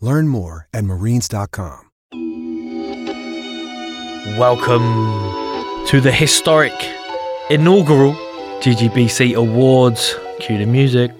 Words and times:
Learn 0.00 0.28
more 0.28 0.68
at 0.72 0.84
marines.com. 0.84 1.90
Welcome 4.38 5.86
to 5.88 6.00
the 6.00 6.10
historic 6.12 6.72
inaugural 7.50 8.14
GGBC 8.60 9.34
Awards. 9.34 10.14
Cue 10.40 10.58
the 10.58 10.66
music. 10.66 11.12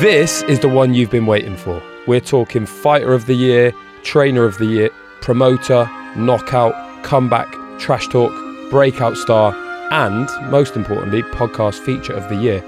This 0.00 0.42
is 0.44 0.60
the 0.60 0.68
one 0.68 0.94
you've 0.94 1.10
been 1.10 1.26
waiting 1.26 1.56
for. 1.56 1.82
We're 2.06 2.20
talking 2.20 2.66
Fighter 2.66 3.12
of 3.12 3.26
the 3.26 3.34
Year, 3.34 3.72
Trainer 4.04 4.44
of 4.44 4.56
the 4.58 4.66
Year, 4.66 4.90
Promoter, 5.20 5.90
Knockout, 6.16 6.72
Comeback, 7.02 7.48
Trash 7.80 8.06
Talk, 8.06 8.32
Breakout 8.70 9.16
Star, 9.16 9.54
and 9.90 10.28
most 10.50 10.76
importantly, 10.76 11.22
Podcast 11.22 11.78
Feature 11.80 12.12
of 12.14 12.28
the 12.28 12.36
Year. 12.36 12.62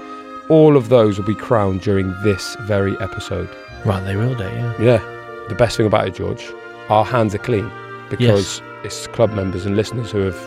All 0.49 0.75
of 0.75 0.89
those 0.89 1.17
will 1.17 1.25
be 1.25 1.35
crowned 1.35 1.81
during 1.81 2.13
this 2.23 2.55
very 2.61 2.97
episode. 2.99 3.49
Right, 3.85 4.03
they 4.03 4.15
will 4.15 4.35
do, 4.35 4.43
yeah. 4.43 4.73
Yeah. 4.81 5.45
The 5.47 5.55
best 5.55 5.77
thing 5.77 5.85
about 5.85 6.07
it, 6.07 6.15
George, 6.15 6.51
our 6.89 7.05
hands 7.05 7.33
are 7.35 7.39
clean 7.39 7.71
because 8.09 8.61
it's 8.83 9.07
club 9.07 9.31
members 9.33 9.65
and 9.65 9.75
listeners 9.75 10.11
who 10.11 10.19
have 10.19 10.37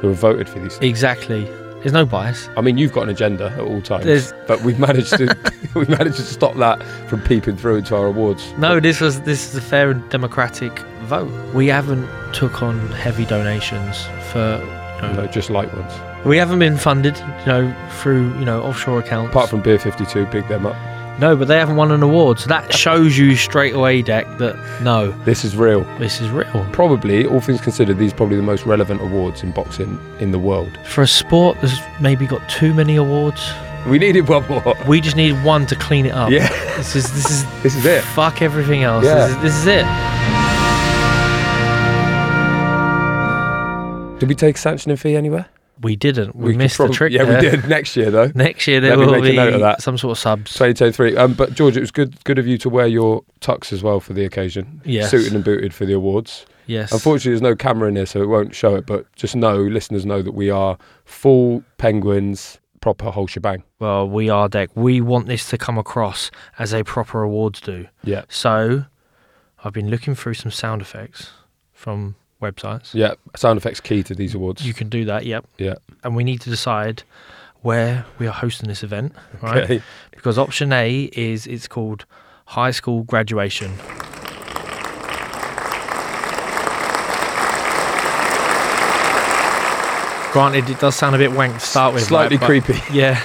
who 0.00 0.08
have 0.08 0.16
voted 0.18 0.48
for 0.48 0.58
these 0.58 0.76
things. 0.78 0.88
Exactly. 0.90 1.44
There's 1.80 1.92
no 1.92 2.04
bias. 2.06 2.48
I 2.56 2.60
mean, 2.60 2.76
you've 2.78 2.92
got 2.92 3.02
an 3.04 3.08
agenda 3.10 3.50
at 3.50 3.60
all 3.60 3.80
times, 3.82 4.04
There's- 4.04 4.32
but 4.48 4.62
we've 4.62 4.78
managed 4.78 5.16
to 5.18 5.36
we've 5.74 5.88
managed 5.88 6.16
to 6.16 6.22
stop 6.22 6.54
that 6.56 6.82
from 7.08 7.20
peeping 7.22 7.56
through 7.56 7.76
into 7.76 7.94
our 7.96 8.06
awards. 8.06 8.52
No, 8.58 8.80
this 8.80 9.00
was 9.00 9.20
this 9.22 9.48
is 9.50 9.56
a 9.56 9.60
fair 9.60 9.90
and 9.90 10.08
democratic 10.10 10.78
vote. 11.04 11.30
We 11.54 11.66
haven't 11.68 12.08
took 12.32 12.62
on 12.62 12.78
heavy 12.92 13.24
donations 13.26 14.04
for 14.32 14.58
you 15.02 15.08
No, 15.12 15.26
just 15.26 15.50
light 15.50 15.72
ones. 15.74 15.92
we 16.24 16.36
haven't 16.38 16.58
been 16.58 16.76
funded, 16.76 17.18
you 17.18 17.46
know, 17.46 17.74
through, 18.00 18.28
you 18.38 18.44
know, 18.44 18.62
offshore 18.62 19.00
accounts. 19.00 19.30
Apart 19.30 19.50
from 19.50 19.60
Beer 19.62 19.78
52, 19.78 20.26
big 20.26 20.46
them 20.48 20.66
up. 20.66 20.76
no, 21.20 21.36
but 21.36 21.46
they 21.48 21.58
haven't 21.58 21.76
won 21.76 21.90
an 21.92 22.02
award. 22.02 22.38
So 22.38 22.48
that 22.48 22.72
shows 22.72 23.18
you 23.18 23.36
straight 23.36 23.74
away, 23.74 24.02
Dec, 24.02 24.38
that 24.38 24.56
no, 24.82 25.10
This 25.24 25.44
is 25.44 25.56
real. 25.56 25.82
this 25.98 26.20
is 26.20 26.30
real. 26.30 26.66
Probably, 26.72 27.26
all 27.26 27.40
things 27.40 27.60
considered, 27.60 27.98
these 27.98 28.12
are 28.12 28.16
probably 28.16 28.36
the 28.36 28.42
most 28.42 28.64
relevant 28.66 29.00
awards 29.02 29.42
in 29.42 29.50
boxing 29.52 29.98
in 30.20 30.30
the 30.32 30.38
world. 30.38 30.70
For 30.86 31.02
a 31.02 31.06
sport 31.06 31.58
that's 31.60 31.78
maybe 32.00 32.26
got 32.26 32.48
too 32.48 32.72
many 32.74 32.96
awards, 32.96 33.42
We 33.86 33.98
needed 33.98 34.28
one 34.28 34.46
more. 34.48 34.74
we 34.86 35.00
just 35.00 35.16
need 35.16 35.32
one 35.44 35.66
to 35.66 35.74
clean 35.76 36.06
it 36.06 36.12
up. 36.12 36.30
Yeah. 36.30 36.48
This 36.76 36.94
is 36.96 37.12
this 37.12 37.30
is 37.30 37.44
This 37.64 37.74
is 37.76 37.84
it. 37.84 38.02
fuck 38.14 38.40
everything 38.40 38.82
else. 38.84 39.04
Yeah. 39.04 39.26
This, 39.26 39.36
is, 39.36 39.42
this 39.42 39.54
is 39.56 39.66
it. 39.66 39.84
Did 44.22 44.28
we 44.28 44.36
take 44.36 44.56
sanctioning 44.56 44.96
fee 44.96 45.16
anywhere? 45.16 45.46
We 45.80 45.96
didn't. 45.96 46.36
We, 46.36 46.52
could 46.52 46.58
missed 46.58 46.76
prob- 46.76 46.90
the 46.90 46.94
trick. 46.94 47.12
Yeah, 47.12 47.24
there. 47.24 47.42
we 47.42 47.50
did. 47.50 47.68
Next 47.68 47.96
year, 47.96 48.08
though. 48.08 48.30
Next 48.36 48.68
year 48.68 48.80
there 48.80 48.96
Let 48.96 49.04
will 49.04 49.12
make 49.14 49.24
a 49.24 49.30
be 49.30 49.36
note 49.36 49.54
of 49.54 49.60
that. 49.62 49.82
some 49.82 49.98
sort 49.98 50.12
of 50.12 50.18
subs. 50.20 50.52
2023. 50.52 51.16
Um, 51.16 51.34
but 51.34 51.54
George, 51.54 51.76
it 51.76 51.80
was 51.80 51.90
good 51.90 52.22
good 52.22 52.38
of 52.38 52.46
you 52.46 52.56
to 52.58 52.68
wear 52.68 52.86
your 52.86 53.24
tux 53.40 53.72
as 53.72 53.82
well 53.82 53.98
for 53.98 54.12
the 54.12 54.24
occasion. 54.24 54.80
Yes. 54.84 55.10
Suited 55.10 55.32
and 55.34 55.42
booted 55.42 55.74
for 55.74 55.86
the 55.86 55.92
awards. 55.94 56.46
Yes. 56.68 56.92
Unfortunately, 56.92 57.32
there's 57.32 57.42
no 57.42 57.56
camera 57.56 57.88
in 57.88 57.96
here, 57.96 58.06
so 58.06 58.22
it 58.22 58.28
won't 58.28 58.54
show 58.54 58.76
it. 58.76 58.86
But 58.86 59.12
just 59.16 59.34
know, 59.34 59.56
listeners 59.56 60.06
know 60.06 60.22
that 60.22 60.34
we 60.34 60.50
are 60.50 60.78
full 61.04 61.64
penguins, 61.78 62.60
proper 62.80 63.10
whole 63.10 63.26
shebang. 63.26 63.64
Well, 63.80 64.08
we 64.08 64.28
are 64.30 64.48
Dec. 64.48 64.68
We 64.76 65.00
want 65.00 65.26
this 65.26 65.50
to 65.50 65.58
come 65.58 65.78
across 65.78 66.30
as 66.60 66.72
a 66.72 66.84
proper 66.84 67.22
awards 67.24 67.60
do. 67.60 67.88
Yeah. 68.04 68.22
So, 68.28 68.84
I've 69.64 69.72
been 69.72 69.90
looking 69.90 70.14
through 70.14 70.34
some 70.34 70.52
sound 70.52 70.80
effects 70.80 71.30
from 71.72 72.14
websites. 72.42 72.92
Yeah. 72.92 73.14
Sound 73.36 73.56
effects 73.56 73.80
key 73.80 74.02
to 74.02 74.14
these 74.14 74.34
awards. 74.34 74.66
You 74.66 74.74
can 74.74 74.88
do 74.88 75.04
that, 75.06 75.24
yep. 75.24 75.46
yeah. 75.56 75.76
And 76.04 76.14
we 76.14 76.24
need 76.24 76.40
to 76.42 76.50
decide 76.50 77.02
where 77.62 78.04
we 78.18 78.26
are 78.26 78.32
hosting 78.32 78.68
this 78.68 78.82
event, 78.82 79.14
right? 79.40 79.64
Okay. 79.64 79.82
Because 80.10 80.36
option 80.36 80.72
A 80.72 81.04
is 81.12 81.46
it's 81.46 81.68
called 81.68 82.04
high 82.46 82.72
school 82.72 83.04
graduation. 83.04 83.72
Granted, 90.32 90.70
it 90.70 90.80
does 90.80 90.96
sound 90.96 91.14
a 91.14 91.18
bit 91.18 91.32
wank 91.32 91.52
to 91.54 91.60
start 91.60 91.92
with. 91.92 92.04
Slightly 92.04 92.38
right? 92.38 92.62
But- 92.62 92.74
creepy. 92.74 92.96
Yeah. 92.96 93.22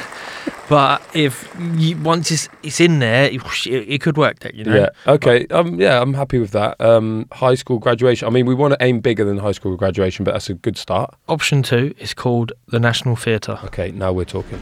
But 0.70 1.02
if 1.14 1.50
you, 1.76 1.98
once 1.98 2.30
it's, 2.32 2.50
it's 2.62 2.80
in 2.82 3.00
there, 3.00 3.30
it, 3.30 3.42
it 3.66 4.02
could 4.02 4.18
work, 4.18 4.40
Dec, 4.40 4.54
you 4.54 4.66
know? 4.66 4.76
Yeah. 4.76 4.90
Okay. 5.14 5.48
Um. 5.48 5.80
Yeah. 5.80 6.02
I'm 6.02 6.14
happy 6.14 6.40
with 6.40 6.52
that. 6.52 6.80
Um. 6.82 7.28
High 7.32 7.56
school 7.56 7.80
graduation. 7.80 8.28
I 8.28 8.32
mean, 8.32 8.46
we 8.46 8.54
want 8.54 8.74
to 8.74 8.84
aim 8.84 9.00
bigger 9.00 9.24
than 9.24 9.38
high 9.38 9.54
school 9.54 9.76
graduation, 9.78 10.26
but 10.26 10.34
that's 10.34 10.50
a 10.50 10.54
good 10.54 10.78
start. 10.78 11.16
Option 11.28 11.64
two 11.64 11.94
is 12.00 12.14
called 12.14 12.52
the 12.68 12.80
National 12.80 13.16
Theatre. 13.16 13.60
Okay. 13.66 13.92
Now 13.92 14.12
we're 14.12 14.26
talking. 14.26 14.60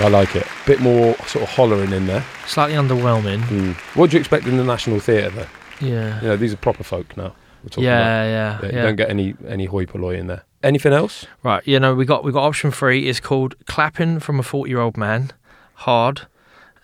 I 0.00 0.08
like 0.08 0.36
it. 0.36 0.46
A 0.46 0.66
Bit 0.66 0.80
more 0.80 1.16
sort 1.26 1.42
of 1.42 1.48
hollering 1.50 1.92
in 1.92 2.06
there. 2.06 2.24
Slightly 2.46 2.76
underwhelming. 2.76 3.40
Mm. 3.42 3.74
What 3.96 4.10
do 4.10 4.16
you 4.16 4.20
expect 4.20 4.46
in 4.46 4.56
the 4.56 4.62
National 4.62 5.00
Theatre, 5.00 5.30
though? 5.30 5.46
Yeah. 5.86 6.20
You 6.20 6.28
know, 6.28 6.36
these 6.36 6.52
are 6.52 6.56
proper 6.56 6.84
folk 6.84 7.16
now. 7.16 7.34
We're 7.62 7.68
talking 7.70 7.84
Yeah, 7.84 7.98
about. 7.98 8.26
yeah, 8.26 8.58
Yeah, 8.62 8.68
yeah. 8.70 8.76
You 8.76 8.82
don't 8.86 8.96
get 8.96 9.10
any 9.10 9.34
any 9.46 9.64
hoi 9.66 9.84
polloi 9.86 10.16
in 10.18 10.26
there. 10.26 10.44
Anything 10.62 10.92
else? 10.92 11.26
Right, 11.42 11.66
you 11.66 11.78
know, 11.78 11.94
we 11.94 12.04
got 12.04 12.24
we 12.24 12.32
got 12.32 12.42
option 12.44 12.70
three 12.70 13.06
is 13.08 13.20
called 13.20 13.54
clapping 13.66 14.20
from 14.20 14.38
a 14.40 14.42
forty 14.42 14.70
year 14.70 14.80
old 14.80 14.96
man, 14.96 15.30
hard, 15.74 16.22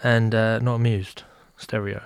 and 0.02 0.34
uh, 0.34 0.58
not 0.60 0.74
amused. 0.76 1.22
Stereo. 1.56 2.02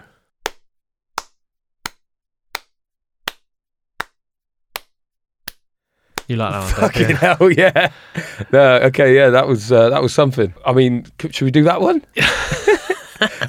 You 6.26 6.37
like 6.37 6.53
that 6.53 6.61
one? 6.61 6.91
Fucking 6.91 7.09
you? 7.09 7.17
hell, 7.17 7.50
yeah. 7.50 7.91
No, 8.53 8.75
okay, 8.88 9.14
yeah, 9.17 9.31
that 9.31 9.49
was 9.49 9.73
uh, 9.73 9.88
that 9.88 10.03
was 10.03 10.12
something. 10.12 10.53
I 10.67 10.73
mean, 10.75 11.06
should 11.31 11.43
we 11.47 11.50
do 11.50 11.64
that 11.64 11.81
one? 11.81 12.05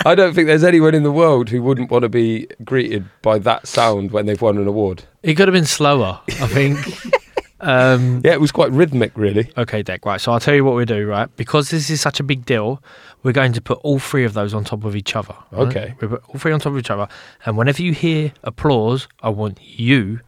I 0.06 0.16
don't 0.16 0.34
think 0.34 0.48
there's 0.48 0.64
anyone 0.64 0.96
in 0.96 1.04
the 1.04 1.12
world 1.12 1.50
who 1.50 1.62
wouldn't 1.62 1.92
want 1.92 2.04
to 2.04 2.10
be 2.10 2.48
greeted 2.64 3.06
by 3.22 3.40
that 3.40 3.68
sound 3.68 4.12
when 4.12 4.26
they've 4.26 4.42
won 4.42 4.58
an 4.58 4.68
award. 4.68 5.04
It 5.24 5.36
could 5.36 5.48
have 5.48 5.54
been 5.54 5.66
slower, 5.66 6.20
I 6.28 6.48
think. 6.48 6.78
um, 7.62 8.22
Yeah, 8.24 8.34
it 8.34 8.42
was 8.42 8.52
quite 8.52 8.72
rhythmic, 8.72 9.12
really. 9.16 9.52
okay, 9.58 9.84
Dec. 9.84 10.06
Right, 10.06 10.20
so 10.20 10.32
I'll 10.32 10.40
tell 10.40 10.56
you 10.56 10.64
what 10.66 10.76
we 10.76 10.86
do. 10.86 11.06
Right, 11.08 11.30
because 11.36 11.70
this 11.70 11.90
is 11.90 12.02
such 12.02 12.20
a 12.20 12.24
big 12.24 12.46
deal, 12.46 12.82
we're 13.24 13.32
going 13.34 13.54
to 13.54 13.62
put 13.62 13.80
all 13.84 14.00
three 14.00 14.24
of 14.26 14.34
those 14.34 14.54
on 14.54 14.64
top 14.64 14.84
of 14.86 14.96
each 14.96 15.16
other. 15.16 15.36
right? 15.52 15.68
Okay. 15.68 15.94
we 16.02 16.08
put 16.08 16.24
all 16.30 16.40
three 16.40 16.52
on 16.52 16.60
top 16.60 16.74
of 16.74 16.80
each 16.80 16.90
other, 16.90 17.08
and 17.46 17.58
whenever 17.58 17.82
you 17.82 17.94
hear 17.94 18.32
applause, 18.44 19.08
I 19.22 19.30
want 19.30 19.60
you 19.62 20.22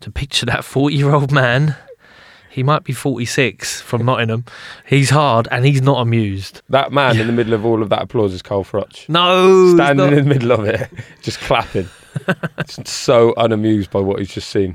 to 0.00 0.10
picture 0.10 0.44
that 0.46 0.64
40 0.64 0.94
year 0.96 1.10
old 1.10 1.32
man. 1.32 1.74
He 2.56 2.62
might 2.62 2.84
be 2.84 2.94
46 2.94 3.82
from 3.82 4.06
Nottingham. 4.06 4.46
He's 4.86 5.10
hard 5.10 5.46
and 5.50 5.66
he's 5.66 5.82
not 5.82 6.00
amused. 6.00 6.62
That 6.70 6.90
man 6.90 7.18
in 7.20 7.26
the 7.26 7.32
middle 7.34 7.52
of 7.52 7.66
all 7.66 7.82
of 7.82 7.90
that 7.90 8.00
applause 8.00 8.32
is 8.32 8.40
Carl 8.40 8.64
Froch. 8.64 9.06
No, 9.10 9.74
Standing 9.74 10.08
in 10.08 10.14
the 10.14 10.22
middle 10.34 10.52
of 10.52 10.64
it, 10.64 10.88
just 11.22 11.38
clapping. 11.40 11.86
Just 12.66 12.88
so 12.88 13.34
unamused 13.36 13.90
by 13.90 14.00
what 14.00 14.20
he's 14.20 14.30
just 14.32 14.48
seen. 14.48 14.72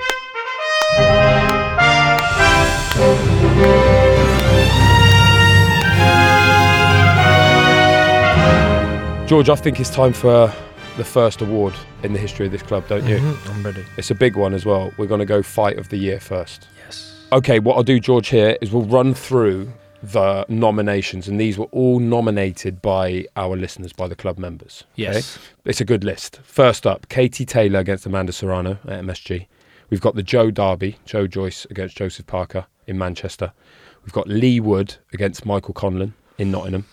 George, 9.28 9.48
I 9.50 9.56
think 9.56 9.80
it's 9.80 9.90
time 9.90 10.12
for 10.12 10.52
the 10.98 11.06
first 11.06 11.40
award 11.42 11.74
in 12.04 12.12
the 12.12 12.20
history 12.20 12.46
of 12.48 12.52
this 12.52 12.62
club, 12.62 12.86
don't 12.90 13.08
you? 13.08 13.16
Mhm, 13.18 13.50
I'm 13.50 13.64
ready. 13.64 13.86
It's 13.96 14.12
a 14.12 14.16
big 14.16 14.36
one 14.36 14.54
as 14.54 14.66
well. 14.66 14.92
We're 14.98 15.06
going 15.08 15.20
to 15.22 15.26
go 15.26 15.42
fight 15.42 15.78
of 15.78 15.88
the 15.88 15.96
year 15.96 16.20
first. 16.20 16.68
Yes. 16.86 17.11
Okay, 17.34 17.60
what 17.60 17.78
I'll 17.78 17.84
do, 17.84 17.98
George, 17.98 18.28
here 18.28 18.58
is 18.60 18.72
we'll 18.72 18.84
run 18.84 19.14
through 19.14 19.72
the 20.04 20.46
nominations, 20.50 21.30
and 21.30 21.40
these 21.40 21.58
were 21.58 21.68
all 21.72 22.00
nominated 22.00 22.82
by 22.82 23.26
our 23.38 23.56
listeners, 23.56 23.94
by 23.94 24.10
the 24.10 24.16
club 24.18 24.38
members. 24.38 24.84
okay? 24.96 25.04
Yes. 25.14 25.40
It's 25.64 25.80
a 25.80 25.86
good 25.86 26.04
list. 26.04 26.42
First 26.44 26.86
up, 26.86 27.08
Katie 27.08 27.46
Taylor 27.46 27.80
against 27.80 28.06
Amanda 28.06 28.34
Serrano 28.34 28.72
at 28.86 29.02
MSG. 29.04 29.48
We've 29.90 30.02
got 30.02 30.16
the 30.16 30.24
Joe 30.24 30.52
Derby, 30.52 30.98
Joe 31.06 31.26
Joyce 31.26 31.66
against 31.70 31.96
Joseph 31.96 32.28
Parker 32.28 32.66
in 32.86 32.98
Manchester. 32.98 33.54
We've 34.04 34.14
got 34.14 34.28
Leigh 34.28 34.60
Wood 34.60 34.96
against 35.14 35.46
Michael 35.46 35.74
Conlan 35.74 36.14
in 36.38 36.52
Nottingham. 36.52 36.86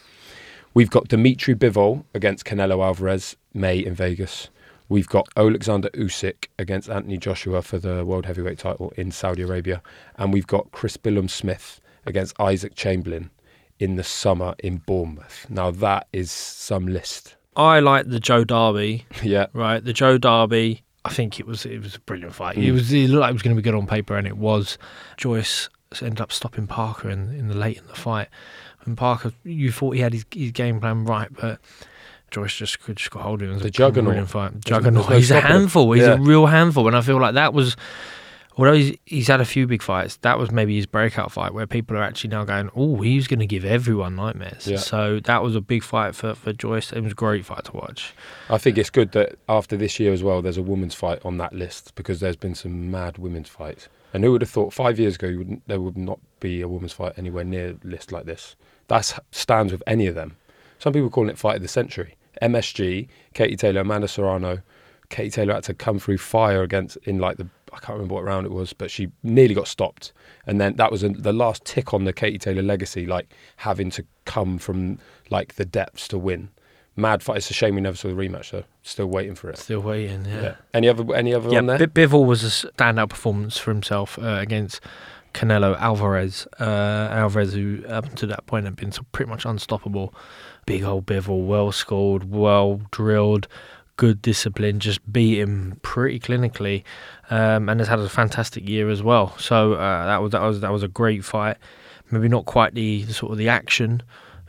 We've 0.72 0.90
got 0.90 1.08
Dmitry 1.08 1.56
Bivol 1.56 2.04
against 2.14 2.44
Canelo 2.44 2.84
Alvarez, 2.84 3.34
May 3.54 3.78
in 3.78 3.94
Vegas. 3.94 4.50
We've 4.88 5.08
got 5.08 5.28
Alexander 5.36 5.90
Usyk 5.90 6.46
against 6.58 6.88
Anthony 6.88 7.18
Joshua 7.18 7.62
for 7.62 7.78
the 7.78 8.04
World 8.04 8.24
Heavyweight 8.26 8.58
title 8.58 8.92
in 8.96 9.10
Saudi 9.10 9.42
Arabia. 9.42 9.82
And 10.16 10.32
we've 10.32 10.46
got 10.46 10.72
Chris 10.72 10.96
Billam-Smith 10.96 11.80
against 12.06 12.38
Isaac 12.40 12.74
Chamberlain 12.74 13.30
in 13.78 13.96
the 13.96 14.04
summer 14.04 14.54
in 14.60 14.78
Bournemouth. 14.78 15.46
Now, 15.50 15.70
that 15.70 16.08
is 16.12 16.30
some 16.30 16.86
list. 16.86 17.36
I 17.54 17.80
like 17.80 18.08
the 18.08 18.20
Joe 18.20 18.44
Derby. 18.44 19.04
Yeah. 19.22 19.46
Right, 19.52 19.84
the 19.84 19.92
Joe 19.92 20.16
Derby. 20.16 20.82
I 21.04 21.10
think 21.10 21.40
it 21.40 21.46
was 21.46 21.64
it 21.64 21.80
was 21.80 21.96
a 21.96 22.00
brilliant 22.00 22.34
fight. 22.34 22.56
Mm. 22.56 22.64
It 22.64 22.72
was 22.72 22.92
it 22.92 23.08
looked 23.08 23.20
like 23.20 23.30
it 23.30 23.34
was 23.34 23.42
going 23.42 23.56
to 23.56 23.62
be 23.62 23.64
good 23.64 23.74
on 23.74 23.86
paper, 23.86 24.16
and 24.16 24.26
it 24.26 24.36
was. 24.36 24.78
Joyce 25.16 25.68
ended 26.02 26.20
up 26.20 26.32
stopping 26.32 26.66
Parker 26.66 27.08
in 27.08 27.32
in 27.34 27.48
the 27.48 27.56
late 27.56 27.78
in 27.78 27.86
the 27.86 27.94
fight, 27.94 28.28
and 28.84 28.96
Parker 28.96 29.32
you 29.42 29.72
thought 29.72 29.92
he 29.92 30.00
had 30.00 30.12
his, 30.12 30.26
his 30.32 30.52
game 30.52 30.80
plan 30.80 31.04
right, 31.04 31.28
but 31.32 31.60
Joyce 32.30 32.56
just 32.56 32.80
could 32.80 32.96
just 32.96 33.10
got 33.10 33.22
hold 33.22 33.42
of 33.42 33.50
him. 33.50 33.58
The 33.58 33.70
juggernaut. 33.70 34.28
fight. 34.28 34.60
Juggernaut. 34.64 35.08
no 35.08 35.16
he's 35.16 35.30
a 35.30 35.40
handful. 35.40 35.92
He's 35.92 36.04
Yeah. 36.04 36.14
a 36.14 36.20
real 36.20 36.46
handful, 36.46 36.86
and 36.86 36.96
I 36.96 37.00
feel 37.00 37.18
like 37.20 37.34
that 37.34 37.54
was. 37.54 37.76
Although 38.56 38.72
he's, 38.72 38.96
he's 39.06 39.28
had 39.28 39.40
a 39.40 39.44
few 39.44 39.68
big 39.68 39.82
fights, 39.82 40.16
that 40.22 40.36
was 40.36 40.50
maybe 40.50 40.74
his 40.74 40.84
breakout 40.84 41.30
fight 41.30 41.54
where 41.54 41.64
people 41.64 41.96
are 41.96 42.02
actually 42.02 42.30
now 42.30 42.42
going, 42.42 42.68
oh, 42.74 43.00
he's 43.02 43.28
going 43.28 43.38
to 43.38 43.46
give 43.46 43.64
everyone 43.64 44.16
nightmares. 44.16 44.66
Yeah. 44.66 44.78
So 44.78 45.20
that 45.20 45.44
was 45.44 45.54
a 45.54 45.60
big 45.60 45.84
fight 45.84 46.16
for, 46.16 46.34
for 46.34 46.52
Joyce. 46.52 46.92
It 46.92 47.00
was 47.02 47.12
a 47.12 47.14
great 47.14 47.44
fight 47.44 47.66
to 47.66 47.72
watch. 47.76 48.12
I 48.50 48.58
think 48.58 48.76
it's 48.76 48.90
good 48.90 49.12
that 49.12 49.36
after 49.48 49.76
this 49.76 50.00
year 50.00 50.12
as 50.12 50.24
well, 50.24 50.42
there's 50.42 50.56
a 50.56 50.62
women's 50.62 50.96
fight 50.96 51.20
on 51.24 51.36
that 51.38 51.52
list 51.52 51.94
because 51.94 52.18
there's 52.18 52.34
been 52.34 52.56
some 52.56 52.90
mad 52.90 53.16
women's 53.16 53.48
fights. 53.48 53.88
And 54.12 54.24
who 54.24 54.32
would 54.32 54.40
have 54.42 54.50
thought 54.50 54.72
five 54.72 54.98
years 54.98 55.14
ago 55.14 55.28
you 55.28 55.38
wouldn't, 55.38 55.62
there 55.68 55.80
would 55.80 55.96
not 55.96 56.18
be 56.40 56.60
a 56.60 56.66
women's 56.66 56.92
fight 56.94 57.12
anywhere 57.16 57.44
near 57.44 57.76
a 57.80 57.86
list 57.86 58.10
like 58.10 58.24
this? 58.24 58.56
That 58.88 59.20
stands 59.30 59.70
with 59.70 59.84
any 59.86 60.08
of 60.08 60.16
them. 60.16 60.36
Some 60.80 60.92
people 60.92 61.10
calling 61.10 61.30
it 61.30 61.38
fight 61.38 61.56
of 61.56 61.62
the 61.62 61.68
century. 61.68 62.16
MSG, 62.42 63.08
Katie 63.34 63.56
Taylor, 63.56 63.80
Amanda 63.82 64.08
Serrano. 64.08 64.60
Katie 65.10 65.30
Taylor 65.30 65.54
had 65.54 65.64
to 65.64 65.74
come 65.74 65.98
through 65.98 66.18
fire 66.18 66.62
against 66.62 66.96
in 66.98 67.18
like 67.18 67.38
the 67.38 67.48
I 67.72 67.78
can't 67.78 67.94
remember 67.98 68.14
what 68.14 68.24
round 68.24 68.46
it 68.46 68.52
was, 68.52 68.72
but 68.72 68.90
she 68.90 69.10
nearly 69.22 69.54
got 69.54 69.68
stopped. 69.68 70.12
And 70.46 70.60
then 70.60 70.76
that 70.76 70.90
was 70.90 71.02
a, 71.02 71.10
the 71.10 71.32
last 71.32 71.64
tick 71.64 71.92
on 71.92 72.04
the 72.04 72.12
Katie 72.12 72.38
Taylor 72.38 72.62
legacy, 72.62 73.06
like 73.06 73.32
having 73.56 73.90
to 73.90 74.04
come 74.24 74.58
from 74.58 74.98
like 75.30 75.54
the 75.56 75.64
depths 75.64 76.08
to 76.08 76.18
win. 76.18 76.50
Mad 76.96 77.22
fight. 77.22 77.36
It's 77.38 77.50
a 77.50 77.54
shame 77.54 77.74
we 77.76 77.80
never 77.80 77.96
saw 77.96 78.08
the 78.08 78.14
rematch 78.14 78.50
though. 78.50 78.64
Still 78.82 79.06
waiting 79.06 79.34
for 79.34 79.50
it. 79.50 79.58
Still 79.58 79.80
waiting, 79.80 80.24
yeah. 80.24 80.56
Any 80.74 80.88
other 80.88 81.14
any 81.14 81.32
other 81.32 81.50
Yeah, 81.50 81.58
on 81.58 81.66
there? 81.66 81.78
Bi- 81.86 81.86
Bivol 82.06 82.26
was 82.26 82.42
a 82.42 82.68
standout 82.68 83.10
performance 83.10 83.56
for 83.56 83.70
himself 83.70 84.18
uh, 84.18 84.38
against 84.40 84.80
Canelo 85.32 85.78
Alvarez. 85.78 86.46
Uh, 86.58 86.64
Alvarez, 87.12 87.52
who 87.54 87.84
up 87.86 88.14
to 88.16 88.26
that 88.26 88.46
point 88.46 88.64
had 88.64 88.76
been 88.76 88.90
so 88.92 89.02
pretty 89.12 89.30
much 89.30 89.44
unstoppable. 89.44 90.12
Big 90.68 90.84
old 90.84 91.06
Bivol, 91.06 91.46
well 91.46 91.72
scored, 91.72 92.30
well 92.30 92.82
drilled, 92.90 93.48
good 93.96 94.20
discipline, 94.20 94.80
just 94.80 95.00
beat 95.10 95.38
him 95.38 95.80
pretty 95.80 96.20
clinically, 96.20 96.84
um, 97.30 97.70
and 97.70 97.80
has 97.80 97.88
had 97.88 97.98
a 98.00 98.08
fantastic 98.10 98.68
year 98.68 98.90
as 98.90 99.02
well. 99.02 99.34
So 99.38 99.72
uh, 99.72 100.04
that 100.04 100.18
was 100.18 100.32
that 100.32 100.42
was 100.42 100.60
that 100.60 100.70
was 100.70 100.82
a 100.82 100.88
great 100.88 101.24
fight. 101.24 101.56
Maybe 102.10 102.28
not 102.28 102.44
quite 102.44 102.74
the, 102.74 103.04
the 103.04 103.14
sort 103.14 103.32
of 103.32 103.38
the 103.38 103.48
action 103.48 104.02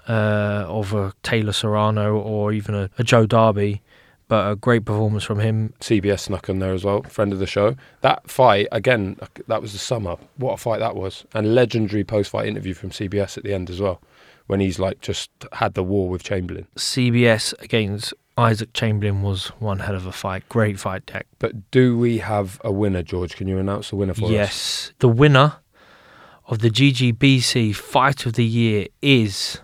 uh, 0.10 0.66
of 0.68 0.94
a 0.94 1.14
Taylor 1.24 1.54
Serrano 1.54 2.18
or 2.18 2.52
even 2.52 2.76
a, 2.76 2.90
a 2.98 3.04
Joe 3.06 3.26
Derby 3.26 3.82
but 4.30 4.52
a 4.52 4.56
great 4.56 4.86
performance 4.86 5.24
from 5.24 5.40
him. 5.40 5.74
CBS 5.82 6.22
snuck 6.22 6.50
on 6.50 6.60
there 6.60 6.74
as 6.74 6.86
well, 6.86 7.02
friend 7.04 7.34
of 7.34 7.40
the 7.40 7.48
show. 7.48 7.76
That 8.02 8.30
fight 8.30 8.68
again, 8.72 9.18
that 9.48 9.62
was 9.62 9.74
the 9.74 9.80
summer. 9.80 10.16
What 10.38 10.54
a 10.54 10.58
fight 10.58 10.80
that 10.80 10.96
was, 10.96 11.26
and 11.34 11.56
legendary 11.56 12.04
post-fight 12.04 12.48
interview 12.48 12.76
from 12.76 12.92
CBS 12.92 13.38
at 13.38 13.44
the 13.44 13.54
end 13.54 13.70
as 13.70 13.82
well, 13.82 14.00
when 14.50 14.60
he's 14.60 14.80
like 14.80 15.00
just 15.00 15.30
had 15.54 15.76
the 15.76 15.84
war 15.84 16.10
with 16.10 16.24
Chamberlain. 16.24 16.66
CBS 16.76 17.54
against 17.62 18.16
Isaac 18.36 18.74
Chamberlain 18.74 19.22
was 19.22 19.50
one 19.60 19.78
hell 19.78 19.94
of 19.94 20.08
a 20.08 20.12
fight. 20.12 20.50
Great 20.50 20.80
fight, 20.80 21.06
Dec. 21.06 21.22
But 21.38 21.70
do 21.70 21.96
we 21.96 22.18
have 22.18 22.60
a 22.64 22.72
winner, 22.72 23.04
George? 23.04 23.36
Can 23.36 23.48
you 23.48 23.60
announce 23.60 23.92
the 23.92 23.96
winner 23.96 24.16
for 24.16 24.26
us? 24.26 24.32
Yes. 24.32 24.94
The 24.98 25.08
winner 25.08 25.58
of 26.48 26.60
the 26.60 26.72
GGBC 26.72 27.76
Fight 27.76 28.26
of 28.26 28.34
the 28.34 28.46
Year 28.46 28.88
is 29.04 29.62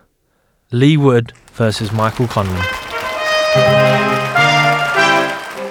Leigh 0.72 0.98
Wood 0.98 1.34
versus 1.54 1.92
Michael 1.92 2.28
Conlan. 2.28 2.62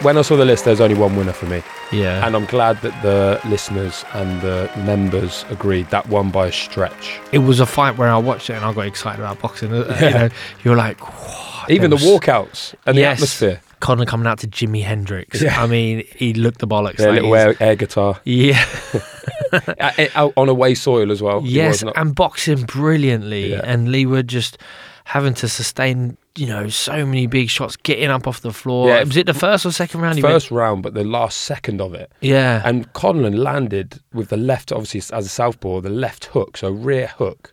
When 0.05 0.19
I 0.19 0.23
saw 0.23 0.37
the 0.37 0.45
list, 0.45 0.67
there's 0.67 0.81
only 0.83 0.95
one 0.95 1.17
winner 1.17 1.33
for 1.33 1.47
me, 1.47 1.63
Yeah. 1.91 2.27
and 2.27 2.37
I'm 2.37 2.45
glad 2.45 2.81
that 2.83 2.93
the 3.03 3.41
listeners 3.49 4.05
and 4.13 4.41
the 4.43 4.71
members 4.85 5.45
agreed 5.51 5.89
that 5.91 6.07
one 6.09 6.29
by 6.31 6.49
a 6.49 6.53
stretch. 6.53 7.19
it 7.33 7.39
was 7.39 7.59
a 7.59 7.65
fight 7.67 7.97
where 7.97 8.11
I 8.11 8.19
watched 8.19 8.51
it 8.51 8.55
and 8.55 8.65
I 8.67 8.73
got 8.75 8.87
excited 8.87 9.21
about 9.21 9.41
boxing. 9.41 9.73
Uh, 9.73 9.97
You 10.01 10.11
know, 10.11 10.29
you're 10.63 10.77
like, 10.77 11.01
"Whoa," 11.01 11.65
Even 11.71 11.91
it 11.91 11.97
the 11.99 12.05
walkouts 12.07 12.75
and 12.87 12.99
the 12.99 13.05
atmosphere. 13.07 13.61
Conor 13.81 14.05
coming 14.05 14.27
out 14.27 14.39
to 14.41 14.47
Jimi 14.47 14.83
Hendrix. 14.85 15.41
Yeah. 15.43 15.63
I 15.63 15.67
mean, 15.67 16.05
he 16.15 16.35
looked 16.35 16.59
the 16.59 16.67
bollocks. 16.69 16.97
Their 16.97 17.13
like 17.13 17.23
little 17.23 17.35
air, 17.37 17.55
air 17.61 17.77
guitar 17.77 18.21
yeah. 18.25 18.63
Out 20.15 20.33
on 20.37 20.49
away 20.49 20.75
soil 20.75 21.11
as 21.13 21.21
well. 21.23 21.43
Yes, 21.45 21.73
was 21.77 21.85
not- 21.85 21.97
and 21.97 22.15
boxing 22.15 22.63
brilliantly. 22.65 23.53
Yeah. 23.53 23.61
And 23.65 23.91
Leigh 23.91 24.07
Wood 24.07 24.29
just 24.29 24.59
having 25.05 25.35
to 25.35 25.49
sustain, 25.49 26.17
you 26.37 26.47
know, 26.47 26.69
so 26.69 27.07
many 27.07 27.27
big 27.27 27.49
shots, 27.49 27.77
getting 27.77 28.09
up 28.11 28.27
off 28.27 28.41
the 28.41 28.53
floor. 28.53 28.89
Yeah, 28.89 29.05
was 29.05 29.17
it 29.17 29.27
the 29.27 29.35
first 29.35 29.65
or 29.65 29.71
second 29.73 30.01
round? 30.01 30.21
first 30.21 30.51
round, 30.51 30.83
but 30.83 30.95
the 30.95 31.05
last 31.05 31.39
second 31.43 31.81
of 31.81 31.95
it. 31.95 32.11
yeah. 32.21 32.61
And 32.65 32.93
Conlan 32.93 33.37
landed 33.39 34.01
with 34.13 34.31
the 34.31 34.37
left, 34.37 34.73
obviously 34.73 34.99
as 35.17 35.27
a 35.27 35.29
southpaw, 35.29 35.81
the 35.81 35.91
left 35.91 36.27
hook, 36.27 36.57
so 36.57 36.71
rear 36.71 37.07
hook, 37.19 37.53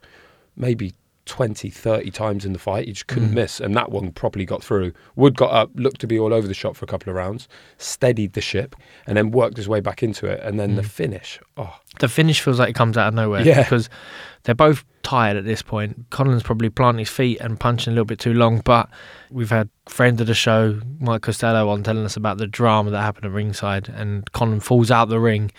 maybe 0.55 0.93
20, 1.27 1.69
30 1.69 2.09
times 2.11 2.43
in 2.45 2.51
the 2.53 2.59
fight. 2.59 2.87
He 2.87 2.93
just 2.93 3.05
couldn't 3.07 3.29
Mm. 3.29 3.35
miss, 3.35 3.59
and 3.59 3.75
that 3.75 3.91
one 3.91 4.11
properly 4.11 4.43
got 4.45 4.63
through. 4.63 4.91
Wood 5.15 5.35
got 5.37 5.51
up, 5.53 5.69
looked 5.75 6.01
to 6.01 6.07
be 6.07 6.17
all 6.17 6.33
over 6.33 6.47
the 6.47 6.53
shop 6.55 6.75
for 6.75 6.83
a 6.83 6.87
couple 6.87 7.09
of 7.11 7.15
rounds, 7.15 7.47
steadied 7.77 8.33
the 8.33 8.41
ship, 8.41 8.75
and 9.05 9.15
then 9.15 9.29
worked 9.31 9.57
his 9.57 9.69
way 9.69 9.79
back 9.79 10.01
into 10.01 10.25
it. 10.25 10.41
And 10.43 10.59
then 10.59 10.75
the 10.75 10.83
finish, 10.83 11.39
oh, 11.55 11.75
the 11.99 12.07
finish 12.07 12.41
feels 12.41 12.59
like 12.59 12.69
it 12.69 12.75
comes 12.75 12.97
out 12.97 13.09
of 13.09 13.13
nowhere. 13.13 13.41
Yeah. 13.41 13.63
Because 13.63 13.89
they're 14.43 14.55
both 14.55 14.83
tired 15.03 15.37
at 15.37 15.45
this 15.45 15.61
point. 15.61 16.05
Collins 16.09 16.43
probably 16.43 16.69
planting 16.69 16.99
his 16.99 17.09
feet 17.09 17.39
and 17.41 17.59
punching 17.59 17.91
a 17.91 17.93
little 17.93 18.05
bit 18.05 18.19
too 18.19 18.33
long, 18.33 18.61
but 18.63 18.89
we've 19.29 19.49
had 19.49 19.69
friend 19.87 20.19
of 20.21 20.27
the 20.27 20.33
show, 20.33 20.79
Mike 20.99 21.21
Costello, 21.21 21.69
on 21.69 21.83
telling 21.83 22.05
us 22.05 22.15
about 22.15 22.37
the 22.37 22.47
drama 22.47 22.91
that 22.91 23.01
happened 23.01 23.25
at 23.25 23.31
ringside 23.31 23.89
and 23.89 24.31
Colin 24.31 24.59
falls 24.59 24.89
out 24.91 25.09
the 25.09 25.19
ring. 25.19 25.51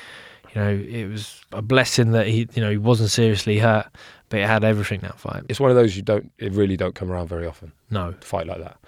You 0.55 0.61
know, 0.61 0.71
it 0.71 1.07
was 1.07 1.41
a 1.53 1.63
blessing 1.63 2.13
that 2.13 2.27
he 2.27 2.49
you 2.55 2.63
know, 2.63 2.71
he 2.71 2.77
wasn't 2.77 3.11
seriously 3.11 3.59
hurt, 3.59 3.87
but 4.29 4.41
it 4.41 4.47
had 4.47 4.65
everything 4.65 5.01
that 5.01 5.19
fight. 5.19 5.45
it's 5.49 5.61
one 5.61 5.71
of 5.71 5.77
those 5.77 5.97
you 5.97 6.03
don't, 6.03 6.31
it 6.39 6.53
really 6.53 6.77
don't 6.77 6.95
come 6.95 7.11
around 7.11 7.29
very 7.29 7.47
often. 7.47 7.73
No. 7.91 8.15
fight 8.21 8.47
like 8.47 8.59
that. 8.59 8.79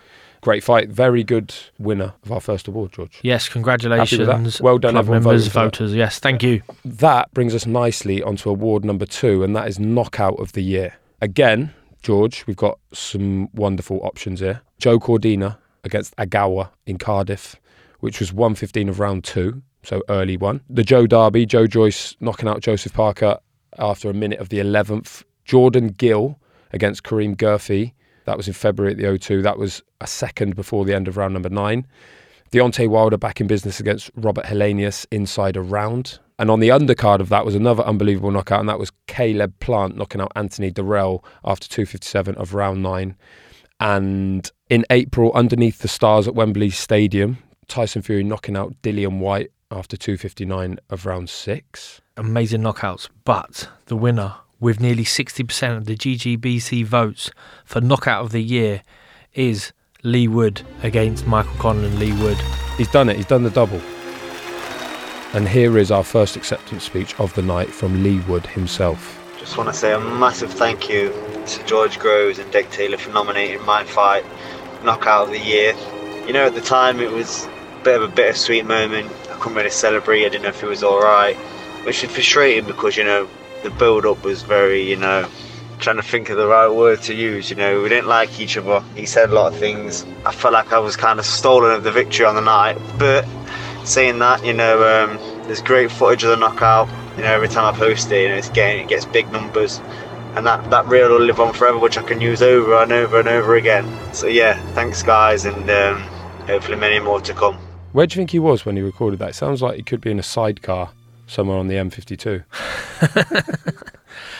Great 0.44 0.62
fight, 0.62 0.90
very 0.90 1.24
good 1.24 1.54
winner 1.78 2.12
of 2.22 2.30
our 2.30 2.40
first 2.40 2.68
award, 2.68 2.92
George. 2.92 3.18
Yes, 3.22 3.48
congratulations. 3.48 4.60
Well 4.60 4.76
done, 4.76 4.92
club 4.92 5.04
everyone 5.06 5.22
members, 5.22 5.48
for 5.48 5.54
that. 5.54 5.64
voters. 5.64 5.94
Yes, 5.94 6.18
thank 6.18 6.42
you. 6.42 6.60
That 6.84 7.32
brings 7.32 7.54
us 7.54 7.64
nicely 7.64 8.22
onto 8.22 8.50
award 8.50 8.84
number 8.84 9.06
two, 9.06 9.42
and 9.42 9.56
that 9.56 9.68
is 9.68 9.78
Knockout 9.78 10.38
of 10.38 10.52
the 10.52 10.60
Year. 10.60 10.96
Again, 11.22 11.72
George, 12.02 12.44
we've 12.46 12.58
got 12.58 12.78
some 12.92 13.48
wonderful 13.54 14.00
options 14.02 14.40
here. 14.40 14.60
Joe 14.76 15.00
Cordina 15.00 15.56
against 15.82 16.14
Ogawa 16.16 16.68
in 16.84 16.98
Cardiff, 16.98 17.56
which 18.00 18.20
was 18.20 18.30
115 18.30 18.90
of 18.90 19.00
round 19.00 19.24
two, 19.24 19.62
so 19.82 20.02
early 20.10 20.36
one. 20.36 20.60
The 20.68 20.84
Joe 20.84 21.06
Derby, 21.06 21.46
Joe 21.46 21.66
Joyce 21.66 22.16
knocking 22.20 22.50
out 22.50 22.60
Joseph 22.60 22.92
Parker 22.92 23.38
after 23.78 24.10
a 24.10 24.14
minute 24.14 24.40
of 24.40 24.50
the 24.50 24.58
11th. 24.58 25.22
Jordan 25.46 25.88
Gill 25.88 26.38
against 26.70 27.02
Karim 27.02 27.34
Guerfi. 27.34 27.94
That 28.24 28.36
was 28.36 28.48
in 28.48 28.54
February 28.54 28.92
at 28.92 28.98
the 28.98 29.04
O2. 29.04 29.42
That 29.42 29.58
was 29.58 29.82
a 30.00 30.06
second 30.06 30.56
before 30.56 30.84
the 30.84 30.94
end 30.94 31.08
of 31.08 31.16
round 31.16 31.34
number 31.34 31.48
nine. 31.50 31.86
Deontay 32.52 32.88
Wilder 32.88 33.16
back 33.16 33.40
in 33.40 33.46
business 33.46 33.80
against 33.80 34.10
Robert 34.14 34.44
Helenius 34.44 35.06
inside 35.10 35.56
a 35.56 35.60
round. 35.60 36.18
And 36.38 36.50
on 36.50 36.60
the 36.60 36.68
undercard 36.68 37.20
of 37.20 37.28
that 37.28 37.44
was 37.44 37.54
another 37.54 37.84
unbelievable 37.84 38.30
knockout, 38.30 38.60
and 38.60 38.68
that 38.68 38.78
was 38.78 38.92
Caleb 39.06 39.58
Plant 39.60 39.96
knocking 39.96 40.20
out 40.20 40.32
Anthony 40.34 40.70
Dirrell 40.70 41.24
after 41.44 41.68
257 41.68 42.34
of 42.36 42.54
round 42.54 42.82
nine. 42.82 43.16
And 43.80 44.50
in 44.68 44.84
April, 44.90 45.32
underneath 45.34 45.80
the 45.80 45.88
stars 45.88 46.26
at 46.26 46.34
Wembley 46.34 46.70
Stadium, 46.70 47.38
Tyson 47.68 48.02
Fury 48.02 48.24
knocking 48.24 48.56
out 48.56 48.74
Dillian 48.82 49.18
Whyte 49.18 49.50
after 49.70 49.96
259 49.96 50.78
of 50.90 51.06
round 51.06 51.30
six. 51.30 52.00
Amazing 52.16 52.62
knockouts, 52.62 53.08
but 53.24 53.68
the 53.86 53.96
winner 53.96 54.34
with 54.64 54.80
nearly 54.80 55.04
60% 55.04 55.76
of 55.76 55.84
the 55.84 55.94
GGBC 55.94 56.86
votes 56.86 57.30
for 57.66 57.82
knockout 57.82 58.24
of 58.24 58.32
the 58.32 58.42
year 58.42 58.80
is 59.34 59.74
Leigh 60.02 60.26
Wood 60.26 60.62
against 60.82 61.26
Michael 61.26 61.52
Conlan 61.56 61.98
Leigh 61.98 62.14
Wood. 62.14 62.38
He's 62.78 62.90
done 62.90 63.10
it, 63.10 63.16
he's 63.16 63.26
done 63.26 63.42
the 63.42 63.50
double. 63.50 63.82
And 65.34 65.46
here 65.46 65.76
is 65.76 65.90
our 65.90 66.02
first 66.02 66.34
acceptance 66.34 66.82
speech 66.82 67.14
of 67.20 67.34
the 67.34 67.42
night 67.42 67.68
from 67.68 68.02
Leigh 68.02 68.20
Wood 68.20 68.46
himself. 68.46 69.22
Just 69.38 69.58
want 69.58 69.68
to 69.68 69.74
say 69.74 69.92
a 69.92 70.00
massive 70.00 70.50
thank 70.50 70.88
you 70.88 71.12
to 71.46 71.66
George 71.66 71.98
Groves 71.98 72.38
and 72.38 72.50
Dick 72.50 72.70
Taylor 72.70 72.96
for 72.96 73.10
nominating 73.10 73.62
my 73.66 73.84
fight 73.84 74.24
knockout 74.82 75.26
of 75.26 75.30
the 75.34 75.40
year. 75.40 75.74
You 76.26 76.32
know, 76.32 76.46
at 76.46 76.54
the 76.54 76.62
time 76.62 77.00
it 77.00 77.10
was 77.10 77.44
a 77.44 77.84
bit 77.84 78.00
of 78.00 78.10
a 78.10 78.14
bittersweet 78.14 78.64
moment. 78.64 79.12
I 79.30 79.34
couldn't 79.34 79.58
really 79.58 79.68
celebrate. 79.68 80.24
I 80.24 80.30
didn't 80.30 80.44
know 80.44 80.48
if 80.48 80.62
it 80.62 80.68
was 80.68 80.82
all 80.82 81.02
right, 81.02 81.36
which 81.84 82.02
is 82.02 82.10
frustrating 82.10 82.64
because 82.64 82.96
you 82.96 83.04
know 83.04 83.28
the 83.64 83.70
build-up 83.70 84.22
was 84.22 84.42
very, 84.42 84.82
you 84.88 84.96
know, 84.96 85.28
trying 85.78 85.96
to 85.96 86.02
think 86.02 86.28
of 86.28 86.36
the 86.36 86.46
right 86.46 86.68
word 86.68 87.02
to 87.02 87.14
use. 87.14 87.50
You 87.50 87.56
know, 87.56 87.82
we 87.82 87.88
didn't 87.88 88.06
like 88.06 88.38
each 88.38 88.56
other. 88.56 88.80
He 88.94 89.06
said 89.06 89.30
a 89.30 89.34
lot 89.34 89.52
of 89.52 89.58
things. 89.58 90.06
I 90.24 90.32
felt 90.32 90.52
like 90.52 90.72
I 90.72 90.78
was 90.78 90.96
kind 90.96 91.18
of 91.18 91.26
stolen 91.26 91.72
of 91.72 91.82
the 91.82 91.90
victory 91.90 92.26
on 92.26 92.36
the 92.36 92.42
night. 92.42 92.78
But 92.98 93.26
saying 93.84 94.18
that, 94.20 94.44
you 94.44 94.52
know, 94.52 94.76
um, 94.84 95.16
there's 95.46 95.62
great 95.62 95.90
footage 95.90 96.22
of 96.24 96.30
the 96.30 96.36
knockout. 96.36 96.88
You 97.16 97.22
know, 97.22 97.32
every 97.32 97.48
time 97.48 97.74
I 97.74 97.76
post 97.76 98.12
it, 98.12 98.22
you 98.22 98.28
know, 98.28 98.36
it's 98.36 98.50
getting 98.50 98.84
it 98.84 98.88
gets 98.88 99.06
big 99.06 99.30
numbers, 99.32 99.80
and 100.34 100.46
that 100.46 100.70
that 100.70 100.86
reel 100.86 101.10
will 101.10 101.20
live 101.20 101.40
on 101.40 101.54
forever, 101.54 101.78
which 101.78 101.96
I 101.96 102.02
can 102.02 102.20
use 102.20 102.42
over 102.42 102.82
and 102.82 102.92
over 102.92 103.20
and 103.20 103.28
over 103.28 103.56
again. 103.56 103.86
So 104.12 104.26
yeah, 104.26 104.60
thanks 104.72 105.02
guys, 105.02 105.44
and 105.44 105.70
um, 105.70 106.02
hopefully 106.46 106.76
many 106.76 106.98
more 106.98 107.20
to 107.20 107.32
come. 107.32 107.56
Where 107.92 108.06
do 108.06 108.14
you 108.14 108.20
think 108.20 108.30
he 108.30 108.40
was 108.40 108.66
when 108.66 108.76
he 108.76 108.82
recorded 108.82 109.20
that? 109.20 109.30
It 109.30 109.34
sounds 109.34 109.62
like 109.62 109.76
he 109.76 109.82
could 109.82 110.00
be 110.00 110.10
in 110.10 110.18
a 110.18 110.24
sidecar 110.24 110.90
somewhere 111.26 111.58
on 111.58 111.68
the 111.68 111.74
M52. 111.74 112.44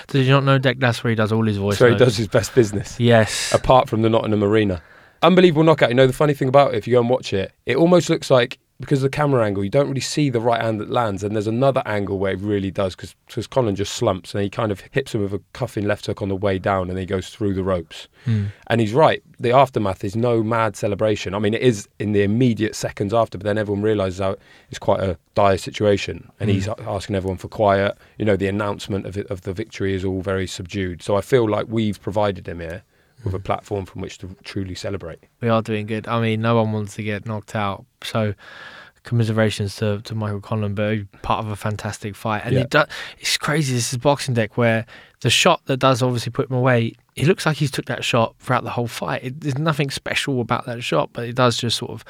Did 0.08 0.26
you 0.26 0.30
not 0.30 0.44
know 0.44 0.58
Dec 0.58 0.78
that's 0.80 1.02
where 1.02 1.10
he 1.10 1.14
does 1.14 1.32
all 1.32 1.44
his 1.44 1.56
voice 1.56 1.78
So 1.78 1.90
he 1.90 1.96
does 1.96 2.16
his 2.16 2.28
best 2.28 2.54
business. 2.54 2.98
Yes. 3.00 3.52
Apart 3.52 3.88
from 3.88 4.02
the 4.02 4.10
Nottingham 4.10 4.44
Arena. 4.44 4.82
Unbelievable 5.22 5.64
knockout. 5.64 5.88
You 5.88 5.94
know, 5.94 6.06
the 6.06 6.12
funny 6.12 6.34
thing 6.34 6.48
about 6.48 6.74
it, 6.74 6.76
if 6.76 6.86
you 6.86 6.92
go 6.94 7.00
and 7.00 7.08
watch 7.08 7.32
it, 7.32 7.52
it 7.66 7.76
almost 7.76 8.10
looks 8.10 8.30
like, 8.30 8.58
because 8.80 8.98
of 9.04 9.10
the 9.10 9.16
camera 9.16 9.44
angle, 9.46 9.62
you 9.62 9.70
don't 9.70 9.88
really 9.88 10.00
see 10.00 10.30
the 10.30 10.40
right 10.40 10.60
hand 10.60 10.80
that 10.80 10.90
lands. 10.90 11.22
And 11.22 11.34
there's 11.34 11.46
another 11.46 11.82
angle 11.86 12.18
where 12.18 12.32
it 12.32 12.40
really 12.40 12.72
does, 12.72 12.96
because 12.96 13.46
Colin 13.46 13.76
just 13.76 13.94
slumps 13.94 14.34
and 14.34 14.42
he 14.42 14.50
kind 14.50 14.72
of 14.72 14.82
hits 14.90 15.14
him 15.14 15.22
with 15.22 15.32
a 15.32 15.40
cuffing 15.52 15.86
left 15.86 16.06
hook 16.06 16.20
on 16.20 16.28
the 16.28 16.36
way 16.36 16.58
down 16.58 16.82
and 16.82 16.90
then 16.90 16.98
he 16.98 17.06
goes 17.06 17.28
through 17.28 17.54
the 17.54 17.62
ropes. 17.62 18.08
Hmm. 18.24 18.46
And 18.66 18.80
he's 18.80 18.92
right. 18.92 19.22
The 19.38 19.52
aftermath 19.52 20.02
is 20.02 20.16
no 20.16 20.42
mad 20.42 20.74
celebration. 20.76 21.34
I 21.34 21.38
mean, 21.38 21.54
it 21.54 21.62
is 21.62 21.88
in 22.00 22.12
the 22.12 22.22
immediate 22.22 22.74
seconds 22.74 23.14
after, 23.14 23.38
but 23.38 23.44
then 23.44 23.58
everyone 23.58 23.82
realizes 23.82 24.18
how 24.18 24.36
it's 24.70 24.78
quite 24.80 25.00
a 25.00 25.18
dire 25.34 25.58
situation, 25.58 26.30
and 26.40 26.50
he's 26.50 26.66
Mm. 26.66 26.86
asking 26.86 27.14
everyone 27.16 27.38
for 27.38 27.48
quiet. 27.48 27.96
You 28.18 28.24
know, 28.24 28.36
the 28.36 28.48
announcement 28.48 29.06
of 29.06 29.16
it, 29.16 29.26
of 29.30 29.42
the 29.42 29.52
victory 29.52 29.94
is 29.94 30.04
all 30.04 30.20
very 30.20 30.46
subdued. 30.46 31.02
So 31.02 31.16
I 31.16 31.20
feel 31.20 31.48
like 31.48 31.66
we've 31.68 32.00
provided 32.00 32.48
him 32.48 32.60
here 32.60 32.82
with 33.24 33.34
a 33.34 33.38
platform 33.40 33.86
from 33.86 34.00
which 34.02 34.18
to 34.18 34.36
truly 34.44 34.74
celebrate. 34.74 35.18
We 35.40 35.48
are 35.48 35.62
doing 35.62 35.86
good. 35.86 36.06
I 36.08 36.20
mean, 36.20 36.40
no 36.42 36.56
one 36.56 36.72
wants 36.72 36.94
to 36.96 37.02
get 37.02 37.26
knocked 37.26 37.54
out. 37.56 37.84
So, 38.02 38.34
commiserations 39.02 39.76
to, 39.76 40.00
to 40.02 40.14
Michael 40.14 40.40
Conlan, 40.40 40.74
but 40.74 41.22
part 41.22 41.44
of 41.44 41.50
a 41.50 41.56
fantastic 41.56 42.16
fight. 42.16 42.42
And 42.44 42.54
Yeah. 42.54 42.60
it 42.62 42.70
does, 42.70 42.88
it's 43.18 43.36
crazy. 43.36 43.74
This 43.74 43.92
is 43.92 43.98
boxing 43.98 44.34
Dec 44.34 44.52
where 44.54 44.86
the 45.20 45.30
shot 45.30 45.60
that 45.66 45.76
does 45.78 46.02
obviously 46.02 46.32
put 46.32 46.50
him 46.50 46.56
away, 46.56 46.94
it 47.14 47.26
looks 47.26 47.44
like 47.46 47.58
he's 47.58 47.70
took 47.70 47.84
that 47.86 48.02
shot 48.04 48.34
throughout 48.38 48.64
the 48.64 48.70
whole 48.70 48.86
fight. 48.88 49.22
It, 49.24 49.40
there's 49.40 49.58
nothing 49.58 49.90
special 49.90 50.40
about 50.40 50.64
that 50.66 50.82
shot, 50.82 51.10
but 51.12 51.28
it 51.28 51.34
does 51.36 51.56
just 51.56 51.76
sort 51.76 51.90
of. 51.92 52.04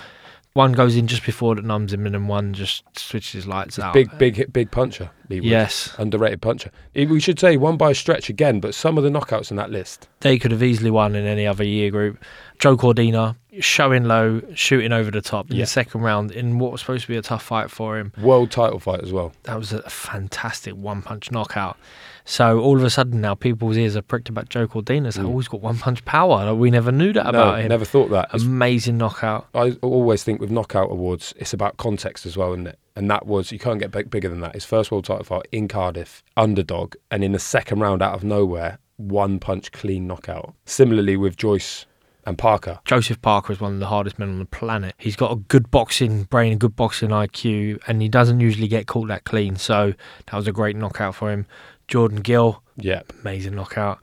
One 0.55 0.71
goes 0.73 0.95
in 0.95 1.09
just 1.09 1.27
before 1.27 1.59
it 1.59 1.65
numbs 1.65 1.93
him, 1.93 2.07
and 2.07 2.15
then 2.15 2.29
one 2.29 2.53
just 2.55 2.85
switches 2.97 3.45
lights 3.45 3.77
out. 3.81 3.93
Big, 3.93 4.17
big, 4.19 4.37
hit, 4.37 4.53
big 4.53 4.71
puncher. 4.71 5.11
Yes. 5.29 5.93
underrated 5.99 6.43
puncher. 6.43 6.71
We 6.95 7.19
should 7.19 7.41
say 7.41 7.57
won 7.57 7.77
by 7.77 7.91
a 7.91 7.95
stretch 7.95 8.29
again, 8.31 8.61
but 8.61 8.73
some 8.73 8.97
of 8.97 9.03
the 9.03 9.11
knockouts 9.11 9.51
in 9.51 9.57
that 9.57 9.73
list. 9.73 10.07
They 10.21 10.39
could 10.39 10.53
have 10.53 10.63
easily 10.63 10.93
won 10.93 11.17
in 11.17 11.27
any 11.27 11.45
other 11.45 11.65
year 11.65 11.91
group. 11.91 12.23
Joe 12.61 12.77
Cordina 12.77 13.35
showing 13.59 14.05
low, 14.05 14.43
shooting 14.55 14.93
over 14.93 15.11
the 15.11 15.21
top 15.21 15.51
in 15.51 15.57
Yeah. 15.57 15.65
the 15.65 15.67
second 15.67 16.03
round 16.03 16.31
in 16.31 16.61
what 16.61 16.71
was 16.71 16.83
supposed 16.83 17.03
to 17.03 17.09
be 17.09 17.17
a 17.17 17.23
tough 17.23 17.43
fight 17.43 17.69
for 17.69 17.99
him. 17.99 18.13
World 18.23 18.53
title 18.53 18.79
fight 18.79 19.01
as 19.03 19.13
well. 19.13 19.33
That 19.43 19.59
was 19.59 19.73
a 19.73 19.83
fantastic 19.91 20.75
one 20.75 21.03
punch 21.03 21.33
knockout. 21.33 21.77
So 22.25 22.61
all 22.61 22.77
of 22.77 22.85
a 22.85 22.91
sudden 22.91 23.21
now 23.21 23.35
people's 23.35 23.77
ears 23.77 23.97
are 23.97 24.03
pricked 24.03 24.29
about 24.29 24.49
Joe 24.49 24.67
Cordina. 24.67 25.13
So 25.13 25.23
mm. 25.23 25.33
oh, 25.33 25.39
he's 25.39 25.49
got 25.49 25.61
one 25.61 25.79
punch 25.79 26.05
power. 26.05 26.51
Like, 26.51 26.59
we 26.59 26.71
never 26.71 26.91
knew 26.91 27.13
that 27.13 27.25
no, 27.25 27.29
about 27.29 27.61
him. 27.61 27.69
never 27.69 27.85
thought 27.85 28.11
that. 28.11 28.27
It's- 28.27 28.43
Amazing 28.43 28.97
knockout. 28.97 29.49
I 29.55 29.73
always 29.83 30.25
think 30.25 30.41
with 30.41 30.51
knockout 30.51 30.91
awards, 30.91 31.35
it's 31.37 31.53
about 31.53 31.77
context 31.77 32.25
as 32.25 32.37
well, 32.37 32.53
isn't 32.53 32.67
it? 32.67 32.79
And 32.97 33.11
that 33.11 33.27
was 33.27 33.53
you 33.53 33.59
can't 33.59 33.81
get 33.81 33.91
big, 33.91 34.11
bigger 34.11 34.29
than 34.29 34.41
that. 34.41 34.55
His 34.55 34.65
first 34.65 34.91
world 34.91 35.05
title 35.05 35.25
fight 35.25 35.47
in 35.53 35.69
Cardiff, 35.69 36.23
underdog, 36.37 36.95
and 37.11 37.23
in 37.25 37.33
the 37.33 37.39
second 37.39 37.81
round 37.81 38.03
out 38.03 38.15
of 38.15 38.25
nowhere, 38.25 38.79
one 38.97 39.39
punch 39.39 39.73
clean 39.73 40.07
knockout. 40.07 40.55
Similarly 40.65 41.17
with 41.17 41.37
Joyce 41.37 41.87
and 42.27 42.39
Parker. 42.39 42.81
Joseph 42.85 43.21
Parker 43.21 43.53
is 43.53 43.61
one 43.61 43.75
of 43.75 43.81
the 43.81 43.87
hardest 43.87 44.19
men 44.19 44.31
on 44.31 44.39
the 44.39 44.45
planet. 44.45 44.95
He's 44.99 45.17
got 45.17 45.33
a 45.33 45.37
good 45.37 45.71
boxing 45.71 46.25
brain, 46.25 46.55
a 46.55 46.57
good 46.57 46.77
boxing 46.77 47.11
IQ, 47.11 47.81
and 47.87 48.01
he 48.01 48.09
doesn't 48.09 48.41
usually 48.41 48.69
get 48.69 48.87
caught 48.87 49.09
that 49.09 49.25
clean. 49.25 49.57
So 49.57 49.95
that 50.27 50.37
was 50.37 50.49
a 50.49 50.53
great 50.53 50.77
knockout 50.77 51.15
for 51.15 51.31
him. 51.31 51.47
Jordan 51.89 52.21
Gill, 52.21 52.63
Yeah, 52.77 53.03
amazing 53.23 53.55
knockout. 53.55 53.99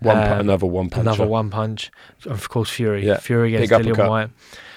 one 0.00 0.16
Um, 0.18 0.40
another 0.40 0.66
one 0.66 0.90
punch. 0.90 1.02
Another 1.06 1.26
one 1.26 1.50
punch. 1.50 1.90
Of 2.26 2.48
course, 2.48 2.70
Fury. 2.70 3.06
Yeah, 3.06 3.18
Fury 3.18 3.54
against 3.56 3.72
Dillian. 3.72 4.08
Whyte. 4.08 4.30